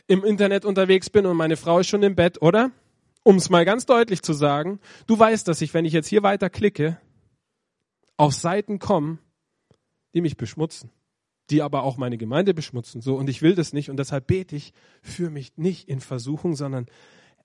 im 0.07 0.24
Internet 0.24 0.64
unterwegs 0.64 1.11
bin 1.11 1.26
und 1.26 1.36
meine 1.36 1.57
Frau 1.57 1.78
ist 1.78 1.88
schon 1.88 2.02
im 2.02 2.14
Bett, 2.14 2.42
oder? 2.42 2.70
Um 3.22 3.36
es 3.36 3.48
mal 3.48 3.64
ganz 3.64 3.86
deutlich 3.86 4.22
zu 4.22 4.32
sagen, 4.34 4.80
du 5.07 5.18
weißt, 5.18 5.48
dass 5.48 5.62
ich, 5.62 5.72
wenn 5.72 5.86
ich 5.86 5.94
jetzt 5.94 6.09
hier 6.09 6.22
weiter 6.22 6.50
klicke, 6.50 6.98
auf 8.16 8.34
Seiten 8.34 8.78
komme, 8.78 9.18
die 10.14 10.20
mich 10.20 10.36
beschmutzen, 10.36 10.90
die 11.50 11.62
aber 11.62 11.82
auch 11.82 11.96
meine 11.96 12.18
Gemeinde 12.18 12.55
beschmutzen, 12.55 13.00
so. 13.00 13.16
Und 13.16 13.28
ich 13.28 13.42
will 13.42 13.55
das 13.55 13.72
nicht 13.72 13.90
und 13.90 13.96
deshalb 13.96 14.26
bete 14.26 14.55
ich 14.57 14.72
für 15.02 15.30
mich 15.30 15.57
nicht 15.57 15.88
in 15.88 16.00
Versuchung, 16.00 16.55
sondern 16.55 16.86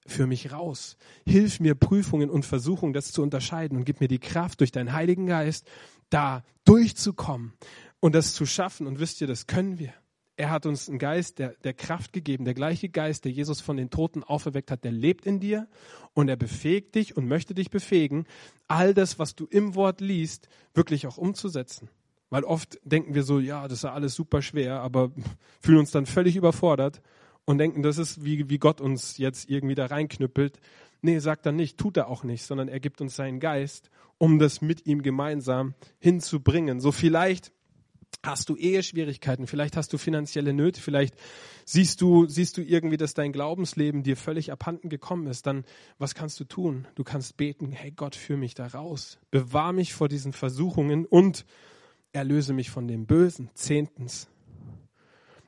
für 0.05 0.28
mich 0.28 0.51
raus. 0.51 0.97
Hilf 1.26 1.60
mir 1.60 1.76
Prüfungen 1.76 2.30
und 2.30 2.45
Versuchungen, 2.45 2.93
das 2.93 3.12
zu 3.12 3.22
unterscheiden 3.22 3.78
und 3.78 3.86
gib 3.86 4.01
mir 4.01 4.07
die 4.07 4.20
Kraft 4.20 4.60
durch 4.60 4.72
deinen 4.72 4.93
Heiligen 4.93 5.28
Geist, 5.28 5.68
da 6.10 6.43
durchzukommen 6.66 7.53
und 7.99 8.16
das 8.16 8.34
zu 8.34 8.45
schaffen. 8.45 8.88
Und 8.88 8.99
wisst 8.99 9.22
ihr, 9.22 9.28
das 9.28 9.47
können 9.47 9.80
wir. 9.80 9.93
Er 10.40 10.52
hat 10.52 10.66
uns 10.66 10.88
einen 10.88 11.00
Geist 11.00 11.40
der, 11.40 11.50
der 11.66 11.74
Kraft 11.74 12.14
gegeben. 12.14 12.46
Der 12.46 12.54
gleiche 12.54 12.88
Geist, 12.88 13.26
der 13.26 13.32
Jesus 13.34 13.60
von 13.60 13.76
den 13.76 13.90
Toten 13.90 14.24
auferweckt 14.24 14.72
hat, 14.72 14.86
der 14.86 14.94
lebt 14.94 15.26
in 15.26 15.42
dir 15.42 15.68
und 16.14 16.30
er 16.30 16.38
befähigt 16.38 16.96
dich 16.96 17.18
und 17.18 17.28
möchte 17.28 17.54
dich 17.54 17.70
befähigen, 17.70 18.26
all 18.70 18.94
das, 18.94 19.20
was 19.20 19.36
du 19.36 19.48
im 19.48 19.76
Wort 19.76 20.00
liest, 20.00 20.48
wirklich 20.74 21.08
auch 21.08 21.18
umzusetzen. 21.18 21.90
Weil 22.30 22.46
oft 22.46 22.80
denken 22.86 23.16
wir 23.16 23.24
so, 23.24 23.40
ja, 23.40 23.64
das 23.64 23.80
ist 23.80 23.84
ja 23.84 23.92
alles 23.92 24.16
super 24.16 24.42
schwer, 24.42 24.80
aber 24.80 25.12
fühlen 25.60 25.80
uns 25.80 25.92
dann 25.92 26.06
völlig 26.06 26.38
überfordert 26.38 27.02
und 27.44 27.58
denken, 27.58 27.84
das 27.84 27.98
ist 27.98 28.24
wie, 28.24 28.50
wie 28.50 28.60
Gott 28.60 28.80
uns 28.80 29.18
jetzt 29.18 29.50
irgendwie 29.50 29.76
da 29.76 29.88
reinknüppelt. 29.88 30.62
Nee, 31.02 31.20
sagt 31.20 31.48
er 31.48 31.52
nicht, 31.52 31.78
tut 31.78 31.98
er 31.98 32.08
auch 32.08 32.24
nicht, 32.24 32.46
sondern 32.46 32.70
er 32.70 32.80
gibt 32.80 33.02
uns 33.02 33.18
seinen 33.18 33.42
Geist, 33.42 33.90
um 34.18 34.40
das 34.40 34.62
mit 34.62 34.86
ihm 34.86 35.02
gemeinsam 35.02 35.74
hinzubringen. 36.00 36.80
So 36.80 36.94
vielleicht 36.94 37.52
hast 38.24 38.49
du 38.49 38.55
Eheschwierigkeiten, 38.55 39.47
vielleicht 39.47 39.78
hast 39.78 39.93
du 39.93 39.97
finanzielle 39.97 40.53
Nöte, 40.53 40.82
vielleicht 40.82 41.16
siehst 41.66 42.01
du, 42.01 42.28
siehst 42.28 42.57
du 42.57 42.62
irgendwie, 42.62 42.97
dass 42.97 43.14
dein 43.14 43.32
Glaubensleben 43.32 44.03
dir 44.03 44.18
völlig 44.18 44.51
abhanden 44.51 44.89
gekommen 44.89 45.28
ist, 45.28 45.45
dann 45.45 45.64
was 45.97 46.16
kannst 46.16 46.39
du 46.39 46.43
tun? 46.43 46.88
Du 46.95 47.03
kannst 47.03 47.38
beten, 47.38 47.72
hey 47.72 47.91
Gott, 47.91 48.16
führ 48.16 48.38
mich 48.38 48.55
da 48.55 48.68
raus. 48.68 49.20
Bewahr 49.32 49.74
mich 49.74 49.93
vor 49.93 50.10
diesen 50.10 50.34
Versuchungen 50.34 51.05
und 51.05 51.45
erlöse 52.12 52.53
mich 52.53 52.70
von 52.70 52.88
dem 52.88 53.05
Bösen. 53.05 53.49
Zehntens. 53.53 54.28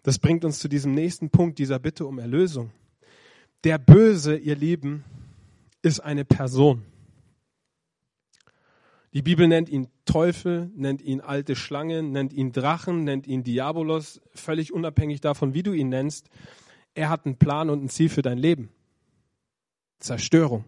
Das 0.03 0.17
bringt 0.17 0.45
uns 0.45 0.59
zu 0.59 0.67
diesem 0.67 0.93
nächsten 0.93 1.29
Punkt 1.29 1.59
dieser 1.59 1.79
Bitte 1.79 2.05
um 2.05 2.19
Erlösung. 2.19 2.71
Der 3.63 3.77
Böse, 3.77 4.37
ihr 4.37 4.55
Lieben, 4.55 5.03
ist 5.83 5.99
eine 5.99 6.25
Person. 6.25 6.83
Die 9.13 9.21
Bibel 9.21 9.47
nennt 9.47 9.67
ihn 9.67 9.87
Teufel, 10.05 10.71
nennt 10.75 11.01
ihn 11.01 11.19
alte 11.19 11.55
Schlange, 11.55 12.01
nennt 12.01 12.31
ihn 12.31 12.53
Drachen, 12.53 13.03
nennt 13.03 13.27
ihn 13.27 13.43
Diabolos, 13.43 14.21
völlig 14.33 14.71
unabhängig 14.71 15.19
davon, 15.19 15.53
wie 15.53 15.63
du 15.63 15.73
ihn 15.73 15.89
nennst. 15.89 16.29
Er 16.93 17.09
hat 17.09 17.25
einen 17.25 17.37
Plan 17.37 17.69
und 17.69 17.83
ein 17.83 17.89
Ziel 17.89 18.09
für 18.09 18.21
dein 18.21 18.37
Leben. 18.37 18.69
Zerstörung. 19.99 20.63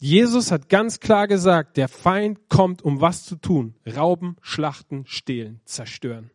Jesus 0.00 0.52
hat 0.52 0.68
ganz 0.68 1.00
klar 1.00 1.26
gesagt, 1.26 1.76
der 1.76 1.88
Feind 1.88 2.48
kommt, 2.48 2.82
um 2.82 3.00
was 3.00 3.24
zu 3.24 3.36
tun. 3.36 3.74
Rauben, 3.86 4.36
schlachten, 4.42 5.04
stehlen, 5.06 5.60
zerstören. 5.64 6.30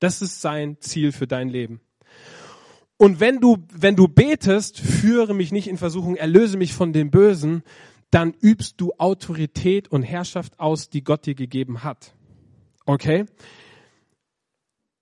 Das 0.00 0.22
ist 0.22 0.40
sein 0.40 0.78
Ziel 0.80 1.12
für 1.12 1.26
dein 1.26 1.48
Leben. 1.48 1.80
Und 2.96 3.20
wenn 3.20 3.40
du, 3.40 3.58
wenn 3.72 3.96
du 3.96 4.08
betest, 4.08 4.80
führe 4.80 5.34
mich 5.34 5.52
nicht 5.52 5.68
in 5.68 5.76
Versuchung, 5.76 6.16
erlöse 6.16 6.56
mich 6.56 6.72
von 6.72 6.92
dem 6.92 7.10
Bösen, 7.10 7.62
dann 8.14 8.32
übst 8.40 8.80
du 8.80 8.92
Autorität 8.98 9.88
und 9.88 10.04
Herrschaft 10.04 10.60
aus, 10.60 10.88
die 10.88 11.02
Gott 11.02 11.26
dir 11.26 11.34
gegeben 11.34 11.82
hat. 11.82 12.14
Okay? 12.86 13.24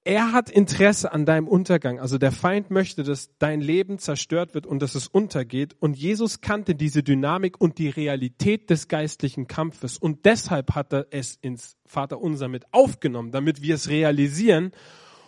Er 0.05 0.33
hat 0.33 0.51
Interesse 0.51 1.13
an 1.13 1.27
deinem 1.27 1.47
Untergang. 1.47 2.01
Also 2.01 2.17
der 2.17 2.33
Feind 2.33 2.71
möchte, 2.71 3.03
dass 3.05 3.37
dein 3.39 3.61
Leben 3.61 3.99
zerstört 3.99 4.55
wird 4.55 4.67
und 4.67 4.81
dass 4.81 4.95
es 4.95 5.09
untergeht. 5.09 5.77
Und 5.79 5.97
Jesus 5.97 6.41
kannte 6.41 6.75
diese 6.75 7.03
Dynamik 7.03 7.61
und 7.61 7.77
die 7.77 7.91
Realität 7.91 8.71
des 8.71 8.89
geistlichen 8.89 9.47
Kampfes. 9.47 9.99
Und 9.99 10.25
deshalb 10.25 10.75
hat 10.75 10.93
er 10.95 11.07
es 11.11 11.37
ins 11.37 11.77
Vaterunser 11.85 12.49
mit 12.49 12.65
aufgenommen, 12.73 13.31
damit 13.31 13.61
wir 13.61 13.75
es 13.75 13.91
realisieren 13.91 14.73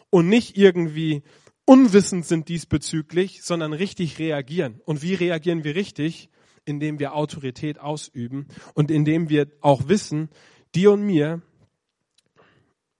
und 0.08 0.28
nicht 0.28 0.56
irgendwie 0.56 1.22
unwissend 1.66 2.24
sind 2.24 2.48
diesbezüglich, 2.48 3.42
sondern 3.42 3.74
richtig 3.74 4.18
reagieren. 4.18 4.80
Und 4.86 5.02
wie 5.02 5.14
reagieren 5.14 5.64
wir 5.64 5.76
richtig? 5.76 6.30
Indem 6.64 6.98
wir 6.98 7.14
Autorität 7.14 7.78
ausüben 7.78 8.48
und 8.74 8.90
indem 8.90 9.28
wir 9.28 9.48
auch 9.60 9.88
wissen, 9.88 10.30
dir 10.74 10.92
und 10.92 11.02
mir, 11.02 11.42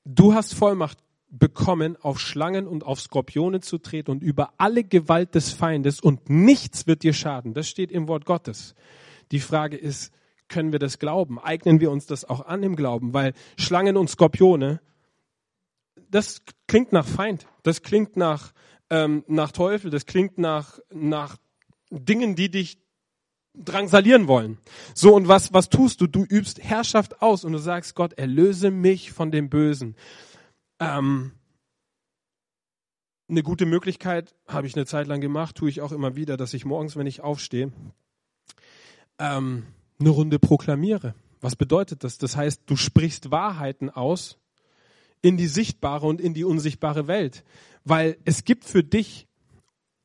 du 0.04 0.34
hast 0.34 0.54
Vollmacht 0.54 0.98
bekommen, 1.30 1.96
auf 2.00 2.20
Schlangen 2.20 2.66
und 2.66 2.84
auf 2.84 3.00
Skorpione 3.00 3.60
zu 3.60 3.78
treten 3.78 4.12
und 4.12 4.22
über 4.22 4.54
alle 4.58 4.84
Gewalt 4.84 5.34
des 5.34 5.52
Feindes 5.52 6.00
und 6.00 6.30
nichts 6.30 6.86
wird 6.86 7.02
dir 7.02 7.12
schaden. 7.12 7.54
Das 7.54 7.68
steht 7.68 7.90
im 7.90 8.06
Wort 8.06 8.24
Gottes. 8.24 8.74
Die 9.32 9.40
Frage 9.40 9.76
ist, 9.76 10.12
können 10.48 10.72
wir 10.72 10.78
das 10.78 10.98
glauben? 10.98 11.40
Eignen 11.40 11.80
wir 11.80 11.90
uns 11.90 12.06
das 12.06 12.24
auch 12.24 12.46
an 12.46 12.62
im 12.62 12.76
Glauben? 12.76 13.14
Weil 13.14 13.32
Schlangen 13.56 13.96
und 13.96 14.08
Skorpione, 14.08 14.80
das 16.08 16.42
klingt 16.68 16.92
nach 16.92 17.06
Feind, 17.06 17.46
das 17.64 17.82
klingt 17.82 18.16
nach, 18.16 18.52
ähm, 18.90 19.24
nach 19.26 19.50
Teufel, 19.50 19.90
das 19.90 20.06
klingt 20.06 20.38
nach, 20.38 20.78
nach 20.92 21.38
Dingen, 21.90 22.36
die 22.36 22.50
dich 22.50 22.78
drangsalieren 23.54 24.26
wollen. 24.28 24.58
So, 24.94 25.14
und 25.14 25.28
was, 25.28 25.52
was 25.52 25.68
tust 25.68 26.00
du? 26.00 26.06
Du 26.06 26.24
übst 26.24 26.62
Herrschaft 26.62 27.22
aus 27.22 27.44
und 27.44 27.52
du 27.52 27.58
sagst, 27.58 27.94
Gott, 27.94 28.12
erlöse 28.14 28.70
mich 28.70 29.12
von 29.12 29.30
dem 29.30 29.48
Bösen. 29.48 29.96
Ähm, 30.80 31.32
eine 33.28 33.42
gute 33.42 33.66
Möglichkeit, 33.66 34.34
habe 34.46 34.66
ich 34.66 34.76
eine 34.76 34.86
Zeit 34.86 35.06
lang 35.06 35.20
gemacht, 35.20 35.56
tue 35.56 35.70
ich 35.70 35.80
auch 35.80 35.92
immer 35.92 36.16
wieder, 36.16 36.36
dass 36.36 36.52
ich 36.52 36.64
morgens, 36.64 36.96
wenn 36.96 37.06
ich 37.06 37.22
aufstehe, 37.22 37.72
ähm, 39.18 39.66
eine 39.98 40.10
Runde 40.10 40.38
proklamiere. 40.38 41.14
Was 41.40 41.56
bedeutet 41.56 42.04
das? 42.04 42.18
Das 42.18 42.36
heißt, 42.36 42.62
du 42.66 42.76
sprichst 42.76 43.30
Wahrheiten 43.30 43.90
aus 43.90 44.38
in 45.22 45.36
die 45.36 45.46
sichtbare 45.46 46.06
und 46.06 46.20
in 46.20 46.34
die 46.34 46.44
unsichtbare 46.44 47.06
Welt. 47.06 47.44
Weil 47.84 48.18
es 48.24 48.44
gibt 48.44 48.64
für 48.64 48.82
dich 48.82 49.26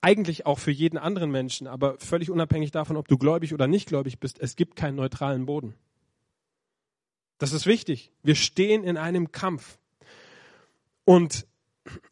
eigentlich 0.02 0.46
auch 0.46 0.60
für 0.60 0.72
jeden 0.72 0.98
anderen 0.98 1.32
Menschen, 1.32 1.68
aber 1.68 1.98
völlig 1.98 2.32
unabhängig 2.32 2.72
davon, 2.72 2.98
ob 2.98 3.08
du 3.08 3.18
gläubig 3.18 3.54
oder 3.54 3.68
nicht 3.68 3.88
gläubig 3.88 4.20
bist, 4.20 4.40
es 4.40 4.56
gibt 4.56 4.76
keinen 4.76 4.96
neutralen 4.96 5.46
Boden. 5.46 5.74
Das 7.38 7.54
ist 7.54 7.66
wichtig. 7.66 8.12
Wir 8.22 8.36
stehen 8.36 8.84
in 8.84 8.98
einem 8.98 9.32
Kampf. 9.32 9.78
Und 11.06 11.48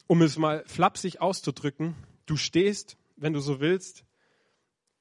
um 0.08 0.22
es 0.22 0.38
mal 0.38 0.64
flapsig 0.66 1.22
auszudrücken, 1.22 1.96
du 2.26 2.38
stehst, 2.38 2.98
wenn 3.16 3.34
du 3.34 3.40
so 3.40 3.60
willst, 3.60 4.06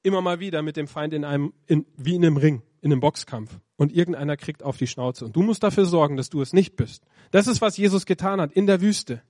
immer 0.03 0.21
mal 0.21 0.39
wieder 0.39 0.61
mit 0.61 0.77
dem 0.77 0.87
Feind 0.87 1.13
in 1.13 1.25
einem, 1.25 1.53
in, 1.65 1.85
wie 1.95 2.15
in 2.15 2.25
einem 2.25 2.37
Ring, 2.37 2.61
in 2.81 2.91
einem 2.91 3.01
Boxkampf. 3.01 3.59
Und 3.75 3.91
irgendeiner 3.91 4.37
kriegt 4.37 4.63
auf 4.63 4.77
die 4.77 4.87
Schnauze. 4.87 5.25
Und 5.25 5.35
du 5.35 5.41
musst 5.41 5.63
dafür 5.63 5.85
sorgen, 5.85 6.17
dass 6.17 6.29
du 6.29 6.41
es 6.41 6.53
nicht 6.53 6.75
bist. 6.75 7.03
Das 7.31 7.47
ist, 7.47 7.61
was 7.61 7.77
Jesus 7.77 8.05
getan 8.05 8.41
hat 8.41 8.51
in 8.53 8.67
der 8.67 8.81
Wüste. 8.81 9.21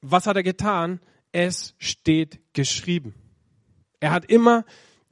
Was 0.00 0.26
hat 0.26 0.36
er 0.36 0.42
getan? 0.42 1.00
Es 1.38 1.76
steht 1.78 2.40
geschrieben. 2.52 3.14
Er 4.00 4.10
hat 4.10 4.24
immer 4.24 4.64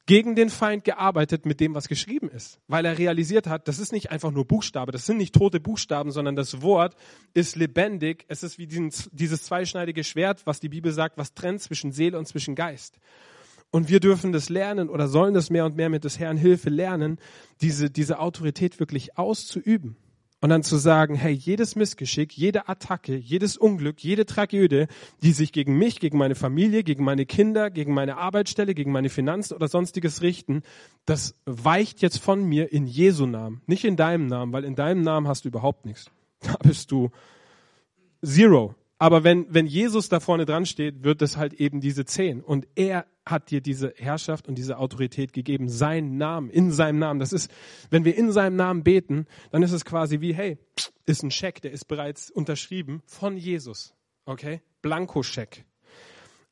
gegen 0.06 0.34
den 0.34 0.50
Feind 0.50 0.82
gearbeitet 0.82 1.46
mit 1.46 1.60
dem, 1.60 1.76
was 1.76 1.86
geschrieben 1.86 2.28
ist, 2.28 2.58
weil 2.66 2.84
er 2.84 2.98
realisiert 2.98 3.46
hat, 3.46 3.68
das 3.68 3.78
ist 3.78 3.92
nicht 3.92 4.10
einfach 4.10 4.32
nur 4.32 4.44
Buchstabe, 4.44 4.90
das 4.90 5.06
sind 5.06 5.18
nicht 5.18 5.36
tote 5.36 5.60
Buchstaben, 5.60 6.10
sondern 6.10 6.34
das 6.34 6.62
Wort 6.62 6.96
ist 7.32 7.54
lebendig. 7.54 8.24
Es 8.26 8.42
ist 8.42 8.58
wie 8.58 8.66
dieses 8.66 9.44
zweischneidige 9.44 10.02
Schwert, 10.02 10.44
was 10.46 10.58
die 10.58 10.68
Bibel 10.68 10.90
sagt, 10.92 11.16
was 11.16 11.34
trennt 11.34 11.62
zwischen 11.62 11.92
Seele 11.92 12.18
und 12.18 12.26
zwischen 12.26 12.56
Geist. 12.56 12.98
Und 13.70 13.88
wir 13.88 14.00
dürfen 14.00 14.32
das 14.32 14.48
lernen 14.48 14.88
oder 14.88 15.06
sollen 15.06 15.34
das 15.34 15.48
mehr 15.50 15.64
und 15.64 15.76
mehr 15.76 15.90
mit 15.90 16.02
des 16.02 16.18
Herrn 16.18 16.36
Hilfe 16.36 16.70
lernen, 16.70 17.20
diese, 17.60 17.88
diese 17.88 18.18
Autorität 18.18 18.80
wirklich 18.80 19.16
auszuüben. 19.16 19.96
Und 20.40 20.50
dann 20.50 20.62
zu 20.62 20.76
sagen, 20.76 21.14
hey, 21.14 21.32
jedes 21.32 21.76
Missgeschick, 21.76 22.36
jede 22.36 22.68
Attacke, 22.68 23.16
jedes 23.16 23.56
Unglück, 23.56 24.04
jede 24.04 24.26
Tragödie, 24.26 24.86
die 25.22 25.32
sich 25.32 25.50
gegen 25.50 25.78
mich, 25.78 25.98
gegen 25.98 26.18
meine 26.18 26.34
Familie, 26.34 26.84
gegen 26.84 27.04
meine 27.04 27.24
Kinder, 27.24 27.70
gegen 27.70 27.94
meine 27.94 28.18
Arbeitsstelle, 28.18 28.74
gegen 28.74 28.92
meine 28.92 29.08
Finanzen 29.08 29.54
oder 29.54 29.68
sonstiges 29.68 30.20
richten, 30.20 30.62
das 31.06 31.34
weicht 31.46 32.02
jetzt 32.02 32.18
von 32.18 32.44
mir 32.44 32.70
in 32.70 32.86
Jesu 32.86 33.24
Namen, 33.24 33.62
nicht 33.66 33.84
in 33.84 33.96
deinem 33.96 34.26
Namen, 34.26 34.52
weil 34.52 34.64
in 34.64 34.74
deinem 34.74 35.00
Namen 35.00 35.26
hast 35.26 35.44
du 35.44 35.48
überhaupt 35.48 35.86
nichts. 35.86 36.10
Da 36.42 36.54
bist 36.62 36.92
du 36.92 37.10
zero. 38.22 38.74
Aber 38.98 39.24
wenn, 39.24 39.46
wenn 39.48 39.66
Jesus 39.66 40.08
da 40.08 40.20
vorne 40.20 40.44
dran 40.44 40.66
steht, 40.66 41.02
wird 41.02 41.22
es 41.22 41.36
halt 41.36 41.54
eben 41.54 41.80
diese 41.80 42.04
zehn. 42.04 42.42
Und 42.42 42.66
er 42.74 43.06
hat 43.26 43.50
dir 43.50 43.60
diese 43.60 43.92
Herrschaft 43.96 44.48
und 44.48 44.56
diese 44.56 44.78
Autorität 44.78 45.32
gegeben, 45.32 45.68
seinen 45.68 46.16
Namen, 46.16 46.48
in 46.48 46.70
seinem 46.70 46.98
Namen. 47.00 47.18
Das 47.20 47.32
ist, 47.32 47.50
wenn 47.90 48.04
wir 48.04 48.16
in 48.16 48.30
seinem 48.30 48.56
Namen 48.56 48.84
beten, 48.84 49.26
dann 49.50 49.62
ist 49.62 49.72
es 49.72 49.84
quasi 49.84 50.20
wie, 50.20 50.32
hey, 50.32 50.58
ist 51.04 51.22
ein 51.22 51.30
Scheck, 51.30 51.60
der 51.60 51.72
ist 51.72 51.86
bereits 51.86 52.30
unterschrieben 52.30 53.02
von 53.06 53.36
Jesus. 53.36 53.94
Okay? 54.24 54.62
Blankoscheck. 54.80 55.64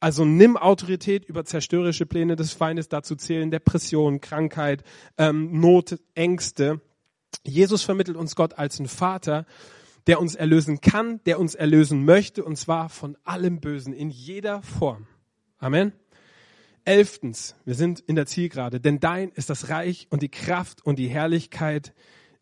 Also 0.01 0.25
nimm 0.25 0.57
Autorität 0.57 1.25
über 1.25 1.45
zerstörerische 1.45 2.05
Pläne 2.05 2.37
des 2.37 2.53
Feindes, 2.53 2.89
dazu 2.89 3.17
zählen 3.17 3.51
Depression, 3.51 4.21
Krankheit, 4.21 4.83
ähm, 5.17 5.61
Not, 5.61 5.99
Ängste. 6.15 6.81
Jesus 7.43 7.83
vermittelt 7.83 8.17
uns 8.17 8.37
Gott 8.37 8.59
als 8.59 8.79
ein 8.81 8.89
Vater, 8.89 9.47
der 10.07 10.21
uns 10.21 10.35
erlösen 10.35 10.81
kann, 10.81 11.21
der 11.25 11.39
uns 11.41 11.55
erlösen 11.55 12.05
möchte, 12.05 12.45
und 12.45 12.57
zwar 12.57 12.91
von 12.91 13.17
allem 13.25 13.61
Bösen 13.61 13.93
in 13.95 14.11
jeder 14.11 14.61
Form. 14.63 15.07
Amen. 15.57 15.93
Elftens, 16.85 17.57
wir 17.65 17.75
sind 17.75 18.01
in 18.01 18.15
der 18.15 18.27
Zielgerade, 18.27 18.79
denn 18.79 19.01
dein 19.01 19.31
ist 19.31 19.49
das 19.49 19.71
Reich 19.71 20.07
und 20.11 20.23
die 20.23 20.29
Kraft 20.29 20.85
und 20.85 20.99
die 20.99 21.09
Herrlichkeit 21.09 21.95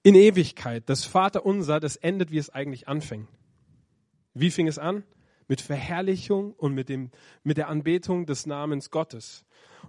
in 0.03 0.17
Ewigkeit. 0.17 0.83
Das 0.89 1.05
Vater 1.05 1.47
unser, 1.47 1.79
das 1.79 1.97
endet, 1.97 2.33
wie 2.33 2.39
es 2.39 2.51
eigentlich 2.51 2.89
anfängt. 2.89 3.29
Wie 4.35 4.51
fing 4.51 4.67
es 4.67 4.79
an? 4.79 5.05
Mit 5.47 5.61
Verherrlichung 5.61 6.55
und 6.55 6.75
mit, 6.75 6.89
dem, 6.89 7.11
mit 7.45 7.57
der 7.57 7.69
Anbetung 7.69 8.27
des 8.27 8.47
Namens 8.47 8.91
Gottes. 8.91 9.45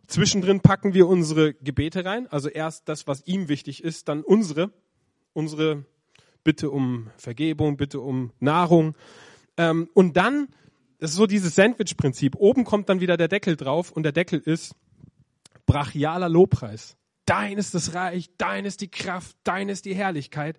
Zwischendrin 0.08 0.62
packen 0.62 0.94
wir 0.94 1.08
unsere 1.08 1.54
Gebete 1.54 2.06
rein, 2.06 2.28
also 2.28 2.50
erst 2.50 2.90
das, 2.90 3.08
was 3.08 3.26
ihm 3.26 3.48
wichtig 3.50 3.84
ist, 3.84 4.08
dann 4.08 4.22
unsere, 4.24 4.72
unsere 5.34 5.86
Bitte 6.44 6.70
um 6.70 7.10
Vergebung, 7.18 7.78
Bitte 7.78 8.02
um 8.02 8.32
Nahrung. 8.40 8.96
Ähm, 9.58 9.90
und 9.94 10.18
dann 10.18 10.50
das 11.04 11.12
ist 11.12 11.18
so 11.18 11.28
dieses 11.28 11.56
Sandwich-Prinzip. 11.56 12.38
Oben 12.38 12.64
kommt 12.64 12.88
dann 12.88 13.02
wieder 13.02 13.18
der 13.18 13.28
Deckel 13.28 13.58
drauf 13.58 13.92
und 13.92 14.04
der 14.04 14.14
Deckel 14.14 14.40
ist 14.40 14.74
brachialer 15.66 16.30
Lobpreis. 16.30 16.96
Dein 17.26 17.58
ist 17.58 17.74
das 17.74 17.94
Reich, 17.94 18.30
dein 18.38 18.64
ist 18.64 18.80
die 18.80 18.88
Kraft, 18.88 19.36
dein 19.44 19.68
ist 19.68 19.84
die 19.84 19.96
Herrlichkeit. 19.96 20.58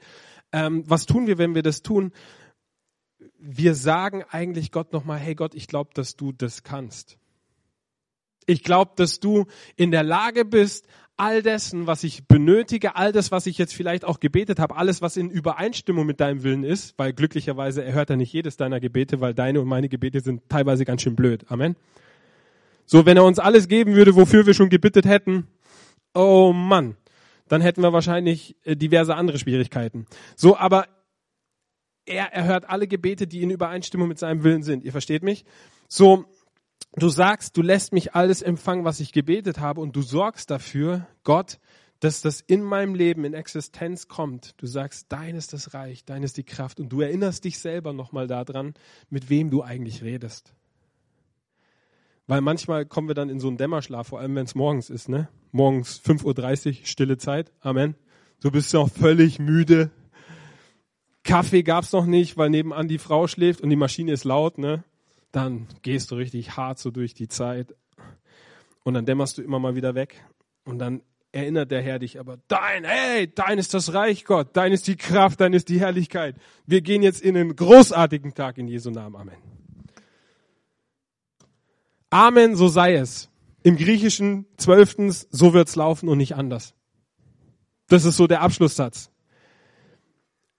Ähm, 0.52 0.84
was 0.86 1.06
tun 1.06 1.26
wir, 1.26 1.38
wenn 1.38 1.54
wir 1.54 1.62
das 1.62 1.80
tun? 1.80 2.12
Wir 3.38 3.74
sagen 3.74 4.22
eigentlich 4.28 4.70
Gott 4.70 4.92
nochmal, 4.92 5.18
hey 5.18 5.34
Gott, 5.34 5.54
ich 5.54 5.66
glaube, 5.66 5.92
dass 5.94 6.14
du 6.14 6.30
das 6.30 6.62
kannst. 6.62 7.16
Ich 8.46 8.62
glaube, 8.62 8.92
dass 8.96 9.20
du 9.20 9.46
in 9.76 9.90
der 9.90 10.02
Lage 10.02 10.44
bist, 10.44 10.86
all 11.16 11.42
dessen, 11.42 11.86
was 11.86 12.02
ich 12.02 12.26
benötige, 12.26 12.96
all 12.96 13.12
das, 13.12 13.30
was 13.30 13.46
ich 13.46 13.56
jetzt 13.58 13.74
vielleicht 13.74 14.04
auch 14.04 14.18
gebetet 14.18 14.58
habe, 14.58 14.76
alles, 14.76 15.00
was 15.00 15.16
in 15.16 15.30
Übereinstimmung 15.30 16.06
mit 16.06 16.20
deinem 16.20 16.42
Willen 16.42 16.64
ist, 16.64 16.98
weil 16.98 17.12
glücklicherweise 17.12 17.84
erhört 17.84 18.10
er 18.10 18.16
nicht 18.16 18.32
jedes 18.32 18.56
deiner 18.56 18.80
Gebete, 18.80 19.20
weil 19.20 19.34
deine 19.34 19.60
und 19.60 19.68
meine 19.68 19.88
Gebete 19.88 20.20
sind 20.20 20.48
teilweise 20.48 20.84
ganz 20.84 21.02
schön 21.02 21.14
blöd. 21.14 21.44
Amen. 21.48 21.76
So, 22.86 23.06
wenn 23.06 23.16
er 23.16 23.24
uns 23.24 23.38
alles 23.38 23.68
geben 23.68 23.94
würde, 23.94 24.16
wofür 24.16 24.46
wir 24.46 24.54
schon 24.54 24.68
gebittet 24.68 25.06
hätten, 25.06 25.46
oh 26.14 26.52
Mann, 26.52 26.96
dann 27.48 27.60
hätten 27.60 27.82
wir 27.82 27.92
wahrscheinlich 27.92 28.56
äh, 28.64 28.76
diverse 28.76 29.14
andere 29.14 29.38
Schwierigkeiten. 29.38 30.06
So, 30.36 30.56
aber 30.56 30.86
er 32.06 32.32
erhört 32.32 32.68
alle 32.68 32.86
Gebete, 32.86 33.26
die 33.26 33.42
in 33.42 33.50
Übereinstimmung 33.50 34.08
mit 34.08 34.18
seinem 34.18 34.42
Willen 34.42 34.62
sind. 34.62 34.84
Ihr 34.84 34.92
versteht 34.92 35.22
mich? 35.22 35.44
So, 35.88 36.26
du 36.96 37.08
sagst, 37.08 37.56
du 37.56 37.62
lässt 37.62 37.92
mich 37.92 38.14
alles 38.14 38.42
empfangen, 38.42 38.84
was 38.84 39.00
ich 39.00 39.12
gebetet 39.12 39.58
habe 39.58 39.80
und 39.80 39.96
du 39.96 40.02
sorgst 40.02 40.50
dafür, 40.50 41.06
Gott, 41.22 41.58
dass 42.00 42.20
das 42.20 42.40
in 42.40 42.62
meinem 42.62 42.94
Leben 42.94 43.24
in 43.24 43.34
Existenz 43.34 44.08
kommt. 44.08 44.54
Du 44.58 44.66
sagst, 44.66 45.06
dein 45.08 45.36
ist 45.36 45.52
das 45.52 45.74
Reich, 45.74 46.04
dein 46.04 46.22
ist 46.22 46.36
die 46.36 46.44
Kraft 46.44 46.80
und 46.80 46.90
du 46.90 47.00
erinnerst 47.00 47.44
dich 47.44 47.58
selber 47.58 47.92
nochmal 47.92 48.26
daran, 48.26 48.74
mit 49.08 49.30
wem 49.30 49.50
du 49.50 49.62
eigentlich 49.62 50.02
redest. 50.02 50.52
Weil 52.26 52.40
manchmal 52.40 52.86
kommen 52.86 53.08
wir 53.08 53.14
dann 53.14 53.28
in 53.28 53.40
so 53.40 53.48
einen 53.48 53.58
Dämmerschlaf, 53.58 54.08
vor 54.08 54.20
allem 54.20 54.34
wenn 54.34 54.44
es 54.44 54.54
morgens 54.54 54.88
ist, 54.90 55.08
ne? 55.08 55.28
Morgens 55.52 56.00
5.30 56.00 56.66
Uhr, 56.66 56.86
stille 56.86 57.18
Zeit. 57.18 57.52
Amen. 57.60 57.96
Du 58.40 58.50
bist 58.50 58.72
noch 58.72 58.90
völlig 58.90 59.38
müde. 59.38 59.90
Kaffee 61.22 61.62
gab's 61.62 61.92
noch 61.92 62.06
nicht, 62.06 62.36
weil 62.36 62.50
nebenan 62.50 62.88
die 62.88 62.98
Frau 62.98 63.26
schläft 63.28 63.60
und 63.60 63.70
die 63.70 63.76
Maschine 63.76 64.12
ist 64.12 64.24
laut, 64.24 64.58
ne? 64.58 64.84
Dann 65.34 65.66
gehst 65.82 66.12
du 66.12 66.14
richtig 66.14 66.56
hart 66.56 66.78
so 66.78 66.92
durch 66.92 67.12
die 67.12 67.26
Zeit. 67.26 67.74
Und 68.84 68.94
dann 68.94 69.04
dämmerst 69.04 69.36
du 69.36 69.42
immer 69.42 69.58
mal 69.58 69.74
wieder 69.74 69.96
weg. 69.96 70.24
Und 70.64 70.78
dann 70.78 71.02
erinnert 71.32 71.72
der 71.72 71.82
Herr 71.82 71.98
dich 71.98 72.20
aber, 72.20 72.38
dein, 72.46 72.84
hey, 72.84 73.28
dein 73.34 73.58
ist 73.58 73.74
das 73.74 73.92
Reich 73.92 74.24
Gott, 74.24 74.50
dein 74.52 74.70
ist 74.70 74.86
die 74.86 74.94
Kraft, 74.94 75.40
dein 75.40 75.52
ist 75.52 75.68
die 75.70 75.80
Herrlichkeit. 75.80 76.36
Wir 76.66 76.82
gehen 76.82 77.02
jetzt 77.02 77.20
in 77.20 77.36
einen 77.36 77.56
großartigen 77.56 78.34
Tag 78.34 78.58
in 78.58 78.68
Jesu 78.68 78.92
Namen. 78.92 79.16
Amen. 79.16 79.34
Amen, 82.10 82.54
so 82.54 82.68
sei 82.68 82.94
es. 82.94 83.28
Im 83.64 83.76
Griechischen 83.76 84.46
zwölftens, 84.56 85.26
so 85.32 85.52
wird's 85.52 85.74
laufen 85.74 86.08
und 86.08 86.18
nicht 86.18 86.36
anders. 86.36 86.74
Das 87.88 88.04
ist 88.04 88.16
so 88.16 88.28
der 88.28 88.40
Abschlusssatz. 88.40 89.10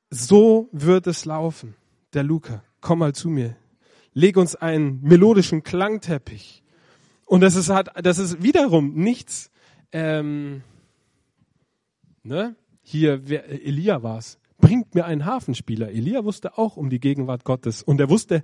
So 0.10 0.68
wird 0.74 1.08
es 1.08 1.24
laufen. 1.24 1.76
Der 2.12 2.24
Luca, 2.24 2.62
komm 2.82 3.00
mal 3.00 3.16
zu 3.16 3.30
mir. 3.30 3.56
Leg 4.16 4.38
uns 4.38 4.56
einen 4.56 5.02
melodischen 5.04 5.62
Klangteppich. 5.62 6.64
Und 7.26 7.42
das 7.42 7.56
ist 7.56 7.70
halt, 7.70 7.90
das 8.02 8.18
ist 8.18 8.42
wiederum 8.42 8.94
nichts, 8.94 9.52
ähm, 9.92 10.64
ne? 12.24 12.56
Hier, 12.82 13.28
wer, 13.28 13.50
Elia 13.50 14.04
war's. 14.04 14.40
Bringt 14.60 14.96
mir 14.96 15.06
einen 15.06 15.26
Hafenspieler. 15.26 15.90
Elia 15.90 16.24
wusste 16.24 16.58
auch 16.58 16.78
um 16.78 16.90
die 16.90 17.00
Gegenwart 17.00 17.44
Gottes. 17.44 17.84
Und 17.84 18.00
er 18.00 18.10
wusste, 18.10 18.42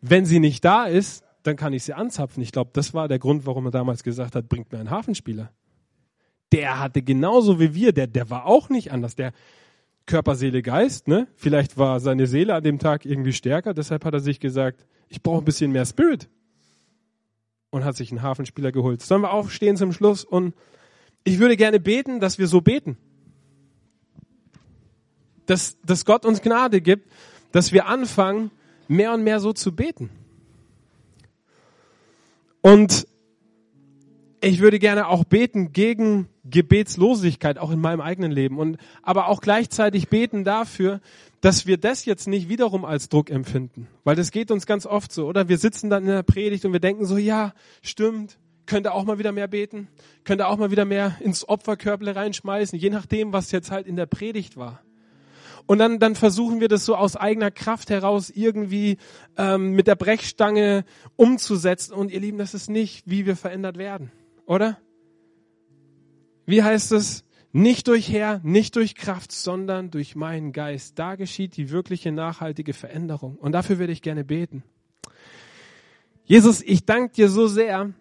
wenn 0.00 0.26
sie 0.26 0.40
nicht 0.40 0.64
da 0.64 0.84
ist, 0.84 1.24
dann 1.42 1.56
kann 1.56 1.72
ich 1.72 1.84
sie 1.84 1.94
anzapfen. 1.94 2.42
Ich 2.42 2.52
glaube, 2.52 2.70
das 2.74 2.92
war 2.92 3.08
der 3.08 3.18
Grund, 3.18 3.46
warum 3.46 3.66
er 3.66 3.70
damals 3.70 4.02
gesagt 4.02 4.34
hat, 4.34 4.48
bringt 4.48 4.72
mir 4.72 4.78
einen 4.78 4.90
Hafenspieler. 4.90 5.50
Der 6.52 6.80
hatte 6.80 7.02
genauso 7.02 7.60
wie 7.60 7.74
wir, 7.74 7.92
der, 7.92 8.08
der 8.08 8.30
war 8.30 8.46
auch 8.46 8.68
nicht 8.68 8.92
anders. 8.92 9.14
Der 9.14 9.32
Körper, 10.06 10.34
Seele, 10.34 10.62
Geist, 10.62 11.06
ne? 11.06 11.28
Vielleicht 11.36 11.78
war 11.78 12.00
seine 12.00 12.26
Seele 12.26 12.54
an 12.54 12.64
dem 12.64 12.78
Tag 12.78 13.04
irgendwie 13.04 13.32
stärker, 13.32 13.74
deshalb 13.74 14.04
hat 14.04 14.14
er 14.14 14.20
sich 14.20 14.40
gesagt, 14.40 14.84
ich 15.08 15.22
brauche 15.22 15.42
ein 15.42 15.44
bisschen 15.44 15.72
mehr 15.72 15.86
Spirit. 15.86 16.28
Und 17.70 17.84
hat 17.84 17.96
sich 17.96 18.10
einen 18.10 18.22
Hafenspieler 18.22 18.72
geholt. 18.72 19.02
Sollen 19.02 19.22
wir 19.22 19.32
aufstehen 19.32 19.76
zum 19.76 19.92
Schluss? 19.92 20.24
Und 20.24 20.54
ich 21.24 21.38
würde 21.38 21.56
gerne 21.56 21.80
beten, 21.80 22.18
dass 22.18 22.38
wir 22.38 22.46
so 22.46 22.62
beten. 22.62 22.96
Dass, 25.44 25.76
dass 25.82 26.06
Gott 26.06 26.24
uns 26.24 26.40
Gnade 26.40 26.80
gibt, 26.80 27.10
dass 27.52 27.72
wir 27.72 27.86
anfangen, 27.86 28.50
mehr 28.88 29.12
und 29.12 29.22
mehr 29.22 29.40
so 29.40 29.52
zu 29.52 29.74
beten. 29.74 30.08
Und 32.62 33.06
ich 34.40 34.60
würde 34.60 34.78
gerne 34.78 35.08
auch 35.08 35.24
beten 35.24 35.72
gegen 35.72 36.28
Gebetslosigkeit, 36.44 37.58
auch 37.58 37.70
in 37.70 37.80
meinem 37.80 38.00
eigenen 38.00 38.30
Leben. 38.30 38.58
Und, 38.58 38.78
aber 39.02 39.28
auch 39.28 39.40
gleichzeitig 39.40 40.08
beten 40.08 40.44
dafür, 40.44 41.00
dass 41.40 41.66
wir 41.66 41.76
das 41.76 42.04
jetzt 42.04 42.28
nicht 42.28 42.48
wiederum 42.48 42.84
als 42.84 43.08
Druck 43.08 43.30
empfinden. 43.30 43.88
Weil 44.04 44.16
das 44.16 44.30
geht 44.30 44.50
uns 44.50 44.66
ganz 44.66 44.86
oft 44.86 45.12
so, 45.12 45.26
oder? 45.26 45.48
Wir 45.48 45.58
sitzen 45.58 45.90
dann 45.90 46.04
in 46.04 46.10
der 46.10 46.22
Predigt 46.22 46.64
und 46.64 46.72
wir 46.72 46.80
denken 46.80 47.04
so, 47.04 47.16
ja, 47.16 47.52
stimmt, 47.82 48.38
könnte 48.66 48.92
auch 48.92 49.04
mal 49.04 49.18
wieder 49.18 49.32
mehr 49.32 49.48
beten, 49.48 49.88
könnte 50.24 50.46
auch 50.46 50.56
mal 50.56 50.70
wieder 50.70 50.84
mehr 50.84 51.16
ins 51.20 51.48
Opferkörble 51.48 52.14
reinschmeißen, 52.14 52.78
je 52.78 52.90
nachdem, 52.90 53.32
was 53.32 53.50
jetzt 53.50 53.70
halt 53.70 53.86
in 53.86 53.96
der 53.96 54.06
Predigt 54.06 54.56
war. 54.56 54.82
Und 55.66 55.78
dann, 55.78 55.98
dann 55.98 56.14
versuchen 56.14 56.60
wir 56.60 56.68
das 56.68 56.86
so 56.86 56.96
aus 56.96 57.14
eigener 57.14 57.50
Kraft 57.50 57.90
heraus 57.90 58.30
irgendwie 58.30 58.96
ähm, 59.36 59.72
mit 59.72 59.86
der 59.86 59.96
Brechstange 59.96 60.84
umzusetzen. 61.16 61.92
Und 61.92 62.10
ihr 62.10 62.20
Lieben, 62.20 62.38
das 62.38 62.54
ist 62.54 62.70
nicht, 62.70 63.02
wie 63.04 63.26
wir 63.26 63.36
verändert 63.36 63.76
werden, 63.76 64.10
oder? 64.48 64.78
Wie 66.46 66.62
heißt 66.62 66.92
es? 66.92 67.24
Nicht 67.52 67.88
durch 67.88 68.10
Herr, 68.10 68.40
nicht 68.42 68.76
durch 68.76 68.94
Kraft, 68.94 69.30
sondern 69.32 69.90
durch 69.90 70.16
meinen 70.16 70.52
Geist. 70.52 70.98
Da 70.98 71.16
geschieht 71.16 71.56
die 71.56 71.70
wirkliche 71.70 72.12
nachhaltige 72.12 72.72
Veränderung. 72.72 73.36
Und 73.36 73.52
dafür 73.52 73.78
würde 73.78 73.92
ich 73.92 74.02
gerne 74.02 74.24
beten. 74.24 74.62
Jesus, 76.24 76.62
ich 76.62 76.84
danke 76.84 77.14
dir 77.14 77.28
so 77.28 77.46
sehr, 77.46 77.92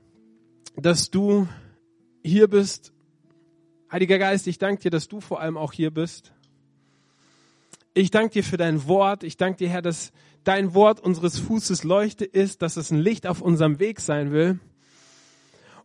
dass 0.76 1.12
du 1.12 1.48
hier 2.24 2.48
bist. 2.48 2.94
Heiliger 3.92 4.18
Geist, 4.18 4.48
ich 4.48 4.58
danke 4.58 4.84
dir, 4.84 4.92
dass 4.92 5.08
du 5.08 5.22
vor 5.22 5.40
allem 5.42 5.58
auch 5.58 5.74
hier 5.74 5.92
bist. 5.92 6.34
Ich 7.94 8.12
danke 8.12 8.34
dir 8.34 8.44
für 8.44 8.58
dein 8.58 8.86
Wort. 8.88 9.24
Ich 9.24 9.38
danke 9.38 9.58
dir, 9.58 9.70
Herr, 9.70 9.82
dass 9.82 10.12
dein 10.44 10.74
Wort 10.74 11.00
unseres 11.00 11.40
Fußes 11.40 11.84
Leuchte 11.84 12.26
ist, 12.26 12.62
dass 12.62 12.78
es 12.78 12.92
ein 12.92 13.00
Licht 13.00 13.28
auf 13.28 13.42
unserem 13.42 13.80
Weg 13.80 14.00
sein 14.00 14.32
will. 14.32 14.60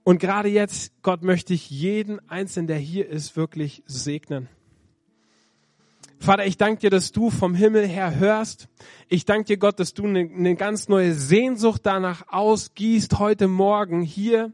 Und 0.04 0.18
gerade 0.18 0.48
jetzt, 0.48 0.92
Gott, 1.02 1.22
möchte 1.22 1.54
ich 1.54 1.70
jeden 1.70 2.28
Einzelnen, 2.28 2.66
der 2.66 2.78
hier 2.78 3.08
ist, 3.08 3.36
wirklich 3.36 3.82
segnen. 3.86 4.48
Vater, 6.18 6.46
ich 6.46 6.56
danke 6.56 6.80
dir, 6.80 6.90
dass 6.90 7.10
du 7.10 7.30
vom 7.30 7.54
Himmel 7.54 7.86
her 7.86 8.16
hörst. 8.16 8.68
Ich 9.08 9.24
danke 9.24 9.44
dir, 9.44 9.56
Gott, 9.56 9.80
dass 9.80 9.92
du 9.92 10.06
eine, 10.06 10.20
eine 10.20 10.54
ganz 10.54 10.88
neue 10.88 11.14
Sehnsucht 11.14 11.82
danach 11.84 12.24
ausgießt, 12.28 13.18
heute 13.18 13.48
Morgen 13.48 14.02
hier 14.02 14.52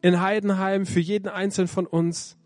in 0.00 0.20
Heidenheim 0.20 0.86
für 0.86 1.00
jeden 1.00 1.28
Einzelnen 1.28 1.68
von 1.68 1.86
uns, 1.86 2.36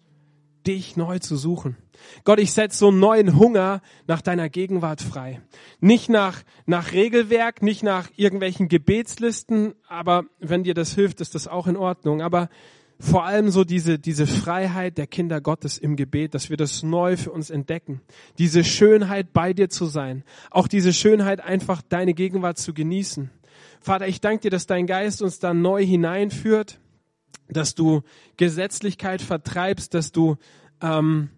dich 0.67 0.97
neu 0.97 1.19
zu 1.19 1.37
suchen. 1.37 1.77
Gott, 2.25 2.39
ich 2.39 2.53
setze 2.53 2.79
so 2.79 2.89
einen 2.89 3.01
neuen 3.01 3.39
Hunger 3.39 3.81
nach 4.07 4.21
deiner 4.21 4.49
Gegenwart 4.49 5.01
frei. 5.01 5.41
Nicht 5.81 6.09
nach, 6.09 6.43
nach 6.67 6.93
Regelwerk, 6.93 7.63
nicht 7.63 7.83
nach 7.83 8.09
irgendwelchen 8.17 8.69
Gebetslisten, 8.69 9.75
aber 9.89 10.25
wenn 10.39 10.65
dir 10.65 10.75
das 10.75 10.95
hilft, 10.95 11.21
ist 11.21 11.35
das 11.35 11.49
auch 11.49 11.67
in 11.67 11.77
Ordnung. 11.77 12.23
Aber 12.23 12.49
vor 12.99 13.25
allem 13.25 13.51
so 13.51 13.65
diese, 13.65 13.99
diese 13.99 14.27
Freiheit 14.27 14.97
der 14.97 15.07
Kinder 15.07 15.41
Gottes 15.41 15.77
im 15.77 15.97
Gebet, 15.97 16.35
dass 16.35 16.49
wir 16.49 16.57
das 16.57 16.83
neu 16.83 17.17
für 17.17 17.31
uns 17.31 17.51
entdecken. 17.51 18.01
Diese 18.39 18.65
Schönheit 18.65 19.33
bei 19.33 19.53
dir 19.53 19.69
zu 19.69 19.87
sein. 19.87 20.25
Auch 20.51 20.67
diese 20.67 20.93
Schönheit 20.93 21.41
einfach 21.41 21.83
deine 21.83 22.15
Gegenwart 22.15 22.59
zu 22.59 22.73
genießen. 22.73 23.31
Vater, 23.81 24.09
ich 24.09 24.21
danke 24.21 24.43
dir, 24.43 24.51
dass 24.51 24.67
dein 24.67 24.87
Geist 24.87 25.21
uns 25.23 25.39
da 25.39 25.53
neu 25.53 25.85
hineinführt, 25.85 26.81
dass 27.49 27.75
du 27.75 28.03
Gesetzlichkeit 28.37 29.23
vertreibst, 29.23 29.95
dass 29.95 30.13
du 30.13 30.37
ähm, 30.81 31.31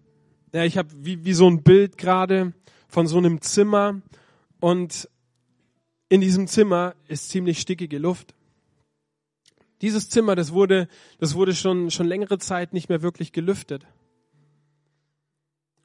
ja, 0.53 0.63
ich 0.63 0.77
habe 0.77 0.89
wie, 0.97 1.23
wie 1.25 1.33
so 1.33 1.47
ein 1.47 1.63
Bild 1.63 1.97
gerade 1.97 2.53
von 2.87 3.07
so 3.07 3.17
einem 3.17 3.41
Zimmer 3.41 4.01
und 4.59 5.09
in 6.09 6.21
diesem 6.21 6.47
Zimmer 6.47 6.95
ist 7.07 7.29
ziemlich 7.29 7.59
stickige 7.59 7.99
Luft. 7.99 8.33
Dieses 9.81 10.09
Zimmer, 10.09 10.35
das 10.35 10.51
wurde, 10.51 10.87
das 11.19 11.35
wurde 11.35 11.53
schon, 11.53 11.91
schon 11.91 12.07
längere 12.07 12.39
Zeit 12.39 12.73
nicht 12.73 12.89
mehr 12.89 13.01
wirklich 13.01 13.31
gelüftet. 13.31 13.85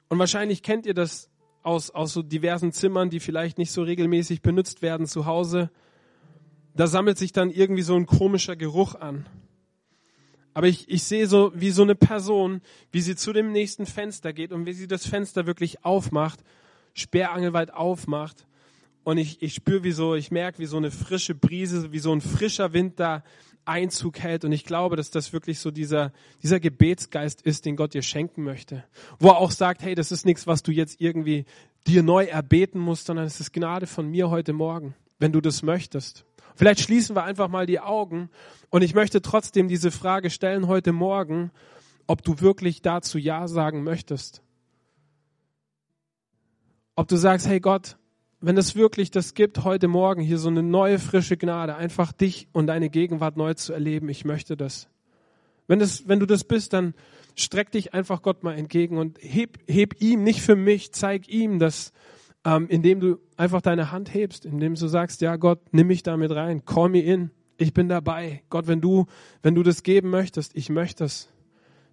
Und 0.09 0.19
wahrscheinlich 0.19 0.63
kennt 0.63 0.85
ihr 0.85 0.95
das 0.95 1.29
aus, 1.61 1.91
aus 1.91 2.13
so 2.13 2.21
diversen 2.21 2.71
Zimmern, 2.71 3.09
die 3.09 3.19
vielleicht 3.19 3.57
nicht 3.57 3.71
so 3.71 3.83
regelmäßig 3.83 4.41
benutzt 4.41 4.81
werden 4.81 5.05
zu 5.05 5.25
Hause. 5.25 5.69
Da 6.75 6.87
sammelt 6.87 7.17
sich 7.17 7.31
dann 7.31 7.51
irgendwie 7.51 7.83
so 7.83 7.95
ein 7.95 8.05
komischer 8.05 8.55
Geruch 8.55 8.95
an. 8.95 9.25
Aber 10.55 10.67
ich, 10.67 10.89
ich 10.89 11.03
sehe 11.03 11.27
so 11.27 11.51
wie 11.53 11.69
so 11.69 11.83
eine 11.83 11.95
Person, 11.95 12.61
wie 12.91 13.01
sie 13.01 13.17
zu 13.17 13.33
dem 13.33 13.51
nächsten 13.51 13.85
Fenster 13.85 14.31
geht 14.31 14.53
und 14.53 14.65
wie 14.65 14.71
sie 14.71 14.87
das 14.87 15.05
Fenster 15.05 15.45
wirklich 15.45 15.83
aufmacht, 15.83 16.39
sperrangelweit 16.93 17.73
aufmacht. 17.73 18.47
Und 19.03 19.17
ich, 19.17 19.41
ich 19.41 19.53
spüre, 19.53 19.83
wie 19.83 19.91
so, 19.91 20.15
ich 20.15 20.31
merke, 20.31 20.59
wie 20.59 20.65
so 20.65 20.77
eine 20.77 20.91
frische 20.91 21.35
Brise, 21.35 21.91
wie 21.91 21.99
so 21.99 22.13
ein 22.13 22.21
frischer 22.21 22.71
Wind 22.71 23.01
da 23.01 23.21
Einzug 23.65 24.19
hält. 24.19 24.45
Und 24.45 24.53
ich 24.53 24.63
glaube, 24.63 24.95
dass 24.95 25.11
das 25.11 25.33
wirklich 25.33 25.59
so 25.59 25.71
dieser, 25.71 26.13
dieser 26.41 26.61
Gebetsgeist 26.61 27.41
ist, 27.41 27.65
den 27.65 27.75
Gott 27.75 27.93
dir 27.93 28.01
schenken 28.01 28.43
möchte. 28.43 28.85
Wo 29.19 29.29
er 29.29 29.37
auch 29.39 29.51
sagt, 29.51 29.83
hey, 29.83 29.93
das 29.93 30.13
ist 30.13 30.25
nichts, 30.25 30.47
was 30.47 30.63
du 30.63 30.71
jetzt 30.71 31.01
irgendwie 31.01 31.43
dir 31.85 32.01
neu 32.01 32.25
erbeten 32.25 32.79
musst, 32.79 33.07
sondern 33.07 33.25
es 33.25 33.41
ist 33.41 33.51
Gnade 33.51 33.87
von 33.87 34.09
mir 34.09 34.29
heute 34.29 34.53
Morgen, 34.53 34.95
wenn 35.19 35.33
du 35.33 35.41
das 35.41 35.63
möchtest. 35.63 36.23
Vielleicht 36.55 36.79
schließen 36.81 37.15
wir 37.15 37.23
einfach 37.23 37.49
mal 37.49 37.65
die 37.65 37.79
Augen 37.79 38.29
und 38.69 38.81
ich 38.81 38.95
möchte 38.95 39.21
trotzdem 39.21 39.67
diese 39.67 39.91
Frage 39.91 40.29
stellen 40.29 40.67
heute 40.67 40.93
Morgen, 40.93 41.51
ob 42.07 42.23
du 42.23 42.39
wirklich 42.39 42.81
dazu 42.81 43.17
Ja 43.17 43.47
sagen 43.47 43.83
möchtest. 43.83 44.41
Ob 46.95 47.07
du 47.09 47.17
sagst, 47.17 47.47
hey 47.47 47.59
Gott, 47.59 47.97
wenn 48.39 48.57
es 48.57 48.75
wirklich 48.75 49.11
das 49.11 49.33
gibt, 49.33 49.63
heute 49.63 49.87
Morgen 49.89 50.21
hier 50.21 50.37
so 50.37 50.47
eine 50.49 50.63
neue, 50.63 50.99
frische 50.99 51.35
Gnade, 51.35 51.75
einfach 51.75 52.13
dich 52.13 52.47
und 52.53 52.67
deine 52.67 52.89
Gegenwart 52.89 53.35
neu 53.35 53.53
zu 53.53 53.73
erleben, 53.73 54.07
ich 54.07 54.23
möchte 54.23 54.55
das. 54.55 54.87
Wenn, 55.67 55.79
das, 55.79 56.07
wenn 56.07 56.19
du 56.19 56.25
das 56.25 56.43
bist, 56.43 56.71
dann 56.71 56.93
streck 57.35 57.71
dich 57.71 57.93
einfach 57.93 58.21
Gott 58.21 58.43
mal 58.43 58.53
entgegen 58.53 58.97
und 58.97 59.17
heb, 59.19 59.59
heb 59.67 60.01
ihm, 60.01 60.23
nicht 60.23 60.41
für 60.41 60.55
mich, 60.55 60.93
zeig 60.93 61.27
ihm, 61.27 61.59
dass, 61.59 61.91
ähm, 62.45 62.67
indem 62.69 62.99
du 62.99 63.17
einfach 63.35 63.61
deine 63.61 63.91
Hand 63.91 64.13
hebst, 64.13 64.45
indem 64.45 64.75
du 64.75 64.87
sagst, 64.87 65.21
ja 65.21 65.35
Gott, 65.35 65.59
nimm 65.71 65.87
mich 65.87 66.03
damit 66.03 66.31
rein, 66.31 66.63
call 66.63 66.89
me 66.89 66.99
in, 66.99 67.31
ich 67.57 67.73
bin 67.73 67.89
dabei. 67.89 68.43
Gott, 68.49 68.67
wenn 68.67 68.81
du, 68.81 69.05
wenn 69.41 69.55
du 69.55 69.63
das 69.63 69.83
geben 69.83 70.09
möchtest, 70.09 70.55
ich 70.55 70.69
möchte 70.69 71.05
es. 71.05 71.29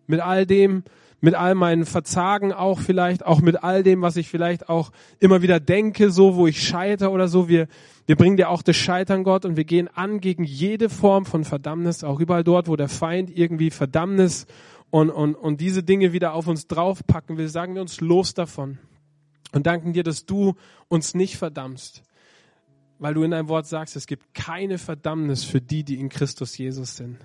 Mit 0.07 0.20
all 0.20 0.44
dem, 0.44 0.82
mit 1.20 1.36
all 1.36 1.55
meinen 1.55 1.86
Verzagen 1.86 2.53
auch 2.53 2.80
vielleicht, 2.80 3.24
auch 3.24 3.40
mit 3.40 3.62
all 3.62 3.84
dem, 3.84 4.03
was 4.03 4.16
ich 4.16 4.28
vielleicht 4.28 4.68
auch 4.68 4.90
immer 5.20 5.40
wieder 5.40 5.61
denke, 5.61 6.11
so 6.11 6.34
wo 6.34 6.48
ich 6.48 6.61
scheiter 6.61 7.12
oder 7.12 7.28
so. 7.28 7.48
Wir, 7.48 7.68
wir 8.07 8.16
bringen 8.16 8.36
dir 8.36 8.50
auch 8.50 8.62
das 8.62 8.76
Scheitern, 8.76 9.22
Gott, 9.22 9.44
und 9.44 9.57
wir 9.57 9.64
gehen 9.64 9.88
an 9.94 10.20
gegen 10.20 10.42
jede 10.42 10.90
Form 10.90 11.24
von 11.24 11.44
Verdammnis, 11.44 12.03
auch 12.03 12.18
überall 12.18 12.44
dort, 12.44 12.66
wo 12.66 12.74
der 12.74 12.88
Feind 12.88 13.30
irgendwie 13.34 13.70
Verdammnis 13.70 14.46
und, 14.90 15.11
und, 15.11 15.36
und 15.36 15.61
diese 15.61 15.84
Dinge 15.84 16.12
wieder 16.12 16.34
auf 16.34 16.48
uns 16.48 16.66
draufpacken 16.66 17.38
will, 17.38 17.48
sagen 17.48 17.74
wir 17.74 17.80
uns 17.80 18.00
los 18.00 18.34
davon 18.34 18.78
und 19.53 19.66
danken 19.66 19.92
dir, 19.92 20.03
dass 20.03 20.26
du 20.26 20.55
uns 20.88 21.14
nicht 21.14 21.36
verdammst, 21.36 22.03
weil 22.98 23.14
du 23.14 23.22
in 23.22 23.30
deinem 23.30 23.48
Wort 23.48 23.66
sagst, 23.66 23.96
es 23.96 24.07
gibt 24.07 24.34
keine 24.34 24.78
Verdammnis 24.78 25.44
für 25.44 25.61
die, 25.61 25.84
die 25.84 25.98
in 25.98 26.09
Christus 26.09 26.57
Jesus 26.57 26.96
sind. 26.96 27.18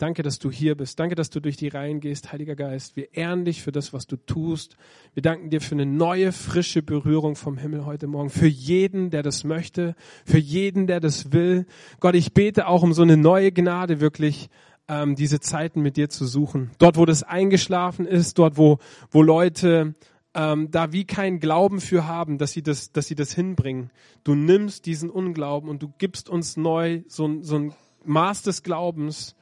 Danke, 0.00 0.22
dass 0.22 0.38
du 0.38 0.50
hier 0.50 0.76
bist. 0.76 0.98
Danke, 0.98 1.14
dass 1.14 1.28
du 1.28 1.40
durch 1.40 1.58
die 1.58 1.68
Reihen 1.68 2.00
gehst, 2.00 2.32
Heiliger 2.32 2.56
Geist. 2.56 2.96
Wir 2.96 3.12
ehren 3.12 3.44
dich 3.44 3.60
für 3.60 3.70
das, 3.70 3.92
was 3.92 4.06
du 4.06 4.16
tust. 4.16 4.78
Wir 5.12 5.22
danken 5.22 5.50
dir 5.50 5.60
für 5.60 5.74
eine 5.74 5.84
neue, 5.84 6.32
frische 6.32 6.80
Berührung 6.80 7.36
vom 7.36 7.58
Himmel 7.58 7.84
heute 7.84 8.06
Morgen. 8.06 8.30
Für 8.30 8.46
jeden, 8.46 9.10
der 9.10 9.22
das 9.22 9.44
möchte. 9.44 9.94
Für 10.24 10.38
jeden, 10.38 10.86
der 10.86 11.00
das 11.00 11.32
will. 11.34 11.66
Gott, 12.00 12.14
ich 12.14 12.32
bete 12.32 12.66
auch 12.66 12.82
um 12.82 12.94
so 12.94 13.02
eine 13.02 13.18
neue 13.18 13.52
Gnade 13.52 14.00
wirklich, 14.00 14.48
ähm, 14.90 15.14
diese 15.14 15.38
Zeiten 15.38 15.80
mit 15.80 15.96
dir 15.96 16.10
zu 16.10 16.26
suchen. 16.26 16.72
Dort, 16.78 16.96
wo 16.96 17.06
das 17.06 17.22
eingeschlafen 17.22 18.06
ist, 18.06 18.38
dort, 18.38 18.58
wo, 18.58 18.78
wo 19.12 19.22
Leute 19.22 19.94
ähm, 20.34 20.70
da 20.70 20.92
wie 20.92 21.04
keinen 21.04 21.38
Glauben 21.38 21.80
für 21.80 22.06
haben, 22.06 22.38
dass 22.38 22.52
sie 22.52 22.62
das, 22.62 22.90
dass 22.90 23.06
sie 23.06 23.14
das 23.14 23.32
hinbringen. 23.32 23.90
Du 24.24 24.34
nimmst 24.34 24.86
diesen 24.86 25.08
Unglauben 25.08 25.70
und 25.70 25.82
du 25.82 25.92
gibst 25.98 26.28
uns 26.28 26.56
neu 26.56 27.02
so, 27.06 27.40
so 27.40 27.56
ein 27.56 27.74
Maß 28.04 28.42
des 28.42 28.64
Glaubens, 28.64 29.36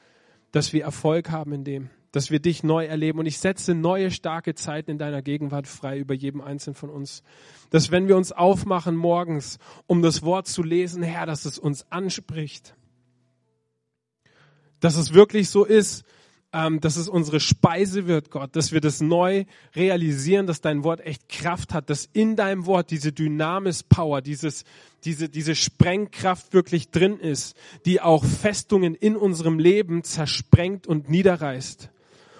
dass 0.53 0.73
wir 0.75 0.85
Erfolg 0.85 1.31
haben 1.31 1.53
in 1.53 1.65
dem, 1.65 1.91
dass 2.13 2.31
wir 2.31 2.41
dich 2.41 2.63
neu 2.63 2.85
erleben. 2.85 3.19
Und 3.19 3.27
ich 3.27 3.39
setze 3.39 3.75
neue, 3.75 4.11
starke 4.11 4.55
Zeiten 4.55 4.91
in 4.91 4.99
deiner 4.99 5.23
Gegenwart 5.23 5.67
frei 5.67 5.99
über 5.99 6.15
jedem 6.15 6.43
Einzelnen 6.43 6.75
von 6.75 6.91
uns. 6.91 7.23
Dass 7.71 7.91
wenn 7.91 8.07
wir 8.07 8.17
uns 8.17 8.33
aufmachen 8.33 8.97
morgens, 8.97 9.59
um 9.87 10.03
das 10.03 10.23
Wort 10.23 10.47
zu 10.47 10.63
lesen, 10.63 11.03
Herr, 11.03 11.25
dass 11.25 11.47
es 11.47 11.59
uns 11.59 11.91
anspricht. 11.91 12.75
Dass 14.81 14.97
es 14.97 15.13
wirklich 15.13 15.51
so 15.51 15.65
ist, 15.65 16.05
ähm, 16.53 16.81
dass 16.81 16.97
es 16.97 17.09
unsere 17.09 17.41
Speise 17.41 18.07
wird, 18.07 18.31
Gott, 18.31 18.57
dass 18.57 18.73
wir 18.73 18.81
das 18.81 19.01
neu 19.01 19.45
realisieren, 19.77 20.47
dass 20.47 20.61
dein 20.61 20.83
Wort 20.83 21.01
echt 21.01 21.29
Kraft 21.29 21.75
hat, 21.75 21.91
dass 21.91 22.09
in 22.13 22.37
deinem 22.37 22.65
Wort 22.67 22.91
diese 22.91 23.13
Dynamis-Power, 23.13 24.23
dieses, 24.23 24.65
diese, 25.05 25.29
diese 25.29 25.55
Sprengkraft 25.55 26.55
wirklich 26.55 26.91
drin 26.91 27.19
ist, 27.19 27.57
die 27.85 28.01
auch 28.01 28.25
Festungen 28.25 28.95
in 28.95 29.17
unserem 29.17 29.59
Leben 29.59 30.05
zersprengt 30.05 30.87
und 30.87 31.11
niederreißt. 31.11 31.91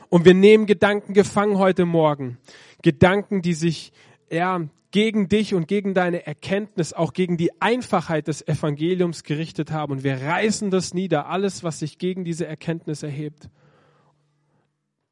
Und 0.09 0.25
wir 0.25 0.35
nehmen 0.35 0.65
Gedanken 0.65 1.13
gefangen 1.13 1.59
heute 1.59 1.85
Morgen. 1.85 2.39
Gedanken, 2.81 3.43
die 3.43 3.55
sich 3.55 3.93
ja, 4.31 4.69
gegen 4.91 5.29
dich 5.29 5.55
und 5.55 5.69
gegen 5.69 5.95
deine 5.95 6.27
Erkenntnis, 6.27 6.93
auch 6.93 7.13
gegen 7.13 7.37
die 7.37 7.61
Einfachheit 7.61 8.29
des 8.29 8.47
Evangeliums 8.47 9.23
gerichtet 9.23 9.71
haben. 9.71 9.93
Und 9.93 10.05
wir 10.05 10.21
reißen 10.21 10.71
das 10.71 10.95
nieder, 10.95 11.29
alles, 11.29 11.63
was 11.63 11.79
sich 11.79 11.99
gegen 11.99 12.25
diese 12.25 12.47
Erkenntnis 12.47 13.03
erhebt. 13.03 13.51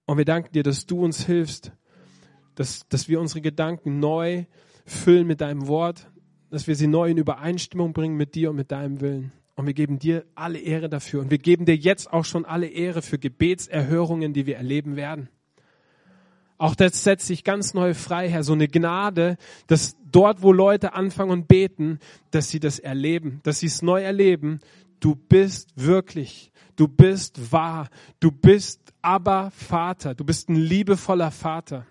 Und 0.07 0.19
wir 0.19 0.25
danken 0.25 0.53
dir, 0.53 0.63
dass 0.63 0.87
du 0.87 1.05
uns 1.05 1.27
hilfst, 1.27 1.73
dass, 2.55 2.89
dass 2.89 3.09
wir 3.09 3.21
unsere 3.21 3.43
Gedanken 3.43 3.99
neu 3.99 4.45
füllen 4.87 5.27
mit 5.27 5.41
deinem 5.41 5.67
Wort, 5.67 6.11
dass 6.51 6.67
wir 6.67 6.77
sie 6.77 6.87
neu 6.87 7.11
in 7.11 7.19
Übereinstimmung 7.19 7.93
bringen 7.93 8.17
mit 8.17 8.35
dir 8.35 8.51
und 8.51 8.57
mit 8.57 8.71
deinem 8.71 9.01
Willen. 9.01 9.33
Und 9.57 9.67
wir 9.67 9.75
geben 9.75 9.99
dir 9.99 10.25
alle 10.35 10.59
Ehre 10.59 10.89
dafür. 10.89 11.21
Und 11.21 11.31
wir 11.31 11.39
geben 11.39 11.65
dir 11.67 11.77
jetzt 11.77 12.13
auch 12.13 12.25
schon 12.25 12.45
alle 12.45 12.69
Ehre 12.69 13.03
für 13.03 13.19
Gebetserhörungen, 13.19 14.33
die 14.33 14.47
wir 14.47 14.57
erleben 14.57 14.97
werden. 14.97 15.29
Auch 16.59 16.75
das 16.75 17.05
setzt 17.05 17.27
sich 17.27 17.45
ganz 17.45 17.75
neu 17.75 17.95
frei, 17.95 18.29
Herr. 18.29 18.43
So 18.43 18.55
eine 18.55 18.69
Gnade, 18.69 19.37
dass 19.67 19.97
dort, 20.11 20.43
wo 20.43 20.53
Leute 20.53 20.95
anfangen 20.95 21.31
und 21.31 21.49
beten, 21.49 21.99
dass 22.31 22.49
sie 22.49 22.61
das 22.61 22.79
erleben, 22.79 23.41
dass 23.43 23.61
sie 23.61 23.67
es 23.67 23.83
neu 23.83 24.03
erleben. 24.03 24.61
Du 25.01 25.15
bist 25.15 25.71
wirklich 25.77 26.51
Du 26.77 26.89
bist 26.89 27.53
wahr. 27.53 27.89
Du 28.21 28.31
bist 28.31 28.81
aber 29.03 29.51
Vater. 29.51 30.15
Du 30.15 30.25
bist 30.25 30.49
ein 30.49 30.57
liebevoller 30.57 31.31
Vater. 31.31 31.87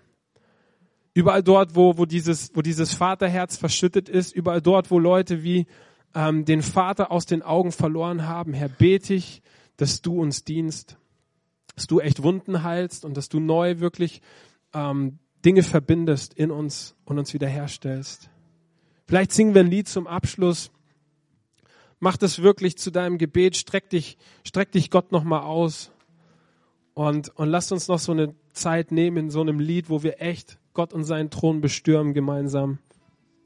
Überall 1.12 1.42
dort, 1.42 1.74
wo, 1.74 1.98
wo, 1.98 2.06
dieses, 2.06 2.54
wo 2.54 2.62
dieses 2.62 2.94
Vaterherz 2.94 3.56
verschüttet 3.56 4.08
ist, 4.08 4.34
überall 4.34 4.62
dort, 4.62 4.90
wo 4.90 4.98
Leute 4.98 5.42
wie 5.42 5.66
ähm, 6.14 6.44
den 6.44 6.62
Vater 6.62 7.10
aus 7.10 7.26
den 7.26 7.42
Augen 7.42 7.72
verloren 7.72 8.28
haben, 8.28 8.52
Herr, 8.52 8.68
bete 8.68 9.14
ich, 9.14 9.42
dass 9.76 10.02
du 10.02 10.20
uns 10.20 10.44
dienst, 10.44 10.98
dass 11.74 11.86
du 11.86 12.00
echt 12.00 12.22
Wunden 12.22 12.62
heilst 12.62 13.04
und 13.04 13.16
dass 13.16 13.28
du 13.28 13.40
neu 13.40 13.80
wirklich 13.80 14.20
ähm, 14.76 15.18
Dinge 15.44 15.62
verbindest 15.62 16.34
in 16.34 16.50
uns 16.50 16.94
und 17.04 17.18
uns 17.18 17.32
wiederherstellst. 17.32 18.30
Vielleicht 19.06 19.32
singen 19.32 19.54
wir 19.54 19.62
ein 19.62 19.70
Lied 19.70 19.88
zum 19.88 20.06
Abschluss. 20.06 20.70
Mach 21.98 22.16
das 22.16 22.42
wirklich 22.42 22.76
zu 22.76 22.90
deinem 22.90 23.16
Gebet, 23.16 23.56
streck 23.56 23.88
dich, 23.88 24.18
streck 24.44 24.70
dich 24.72 24.90
Gott 24.90 25.12
nochmal 25.12 25.42
aus 25.42 25.92
und, 26.94 27.30
und 27.36 27.48
lass 27.48 27.72
uns 27.72 27.88
noch 27.88 27.98
so 27.98 28.12
eine 28.12 28.34
Zeit 28.52 28.92
nehmen 28.92 29.16
in 29.16 29.30
so 29.30 29.40
einem 29.40 29.60
Lied, 29.60 29.88
wo 29.88 30.02
wir 30.02 30.20
echt 30.20 30.58
Gott 30.74 30.92
und 30.92 31.04
seinen 31.04 31.30
Thron 31.30 31.60
bestürmen 31.60 32.12
gemeinsam. 32.12 32.78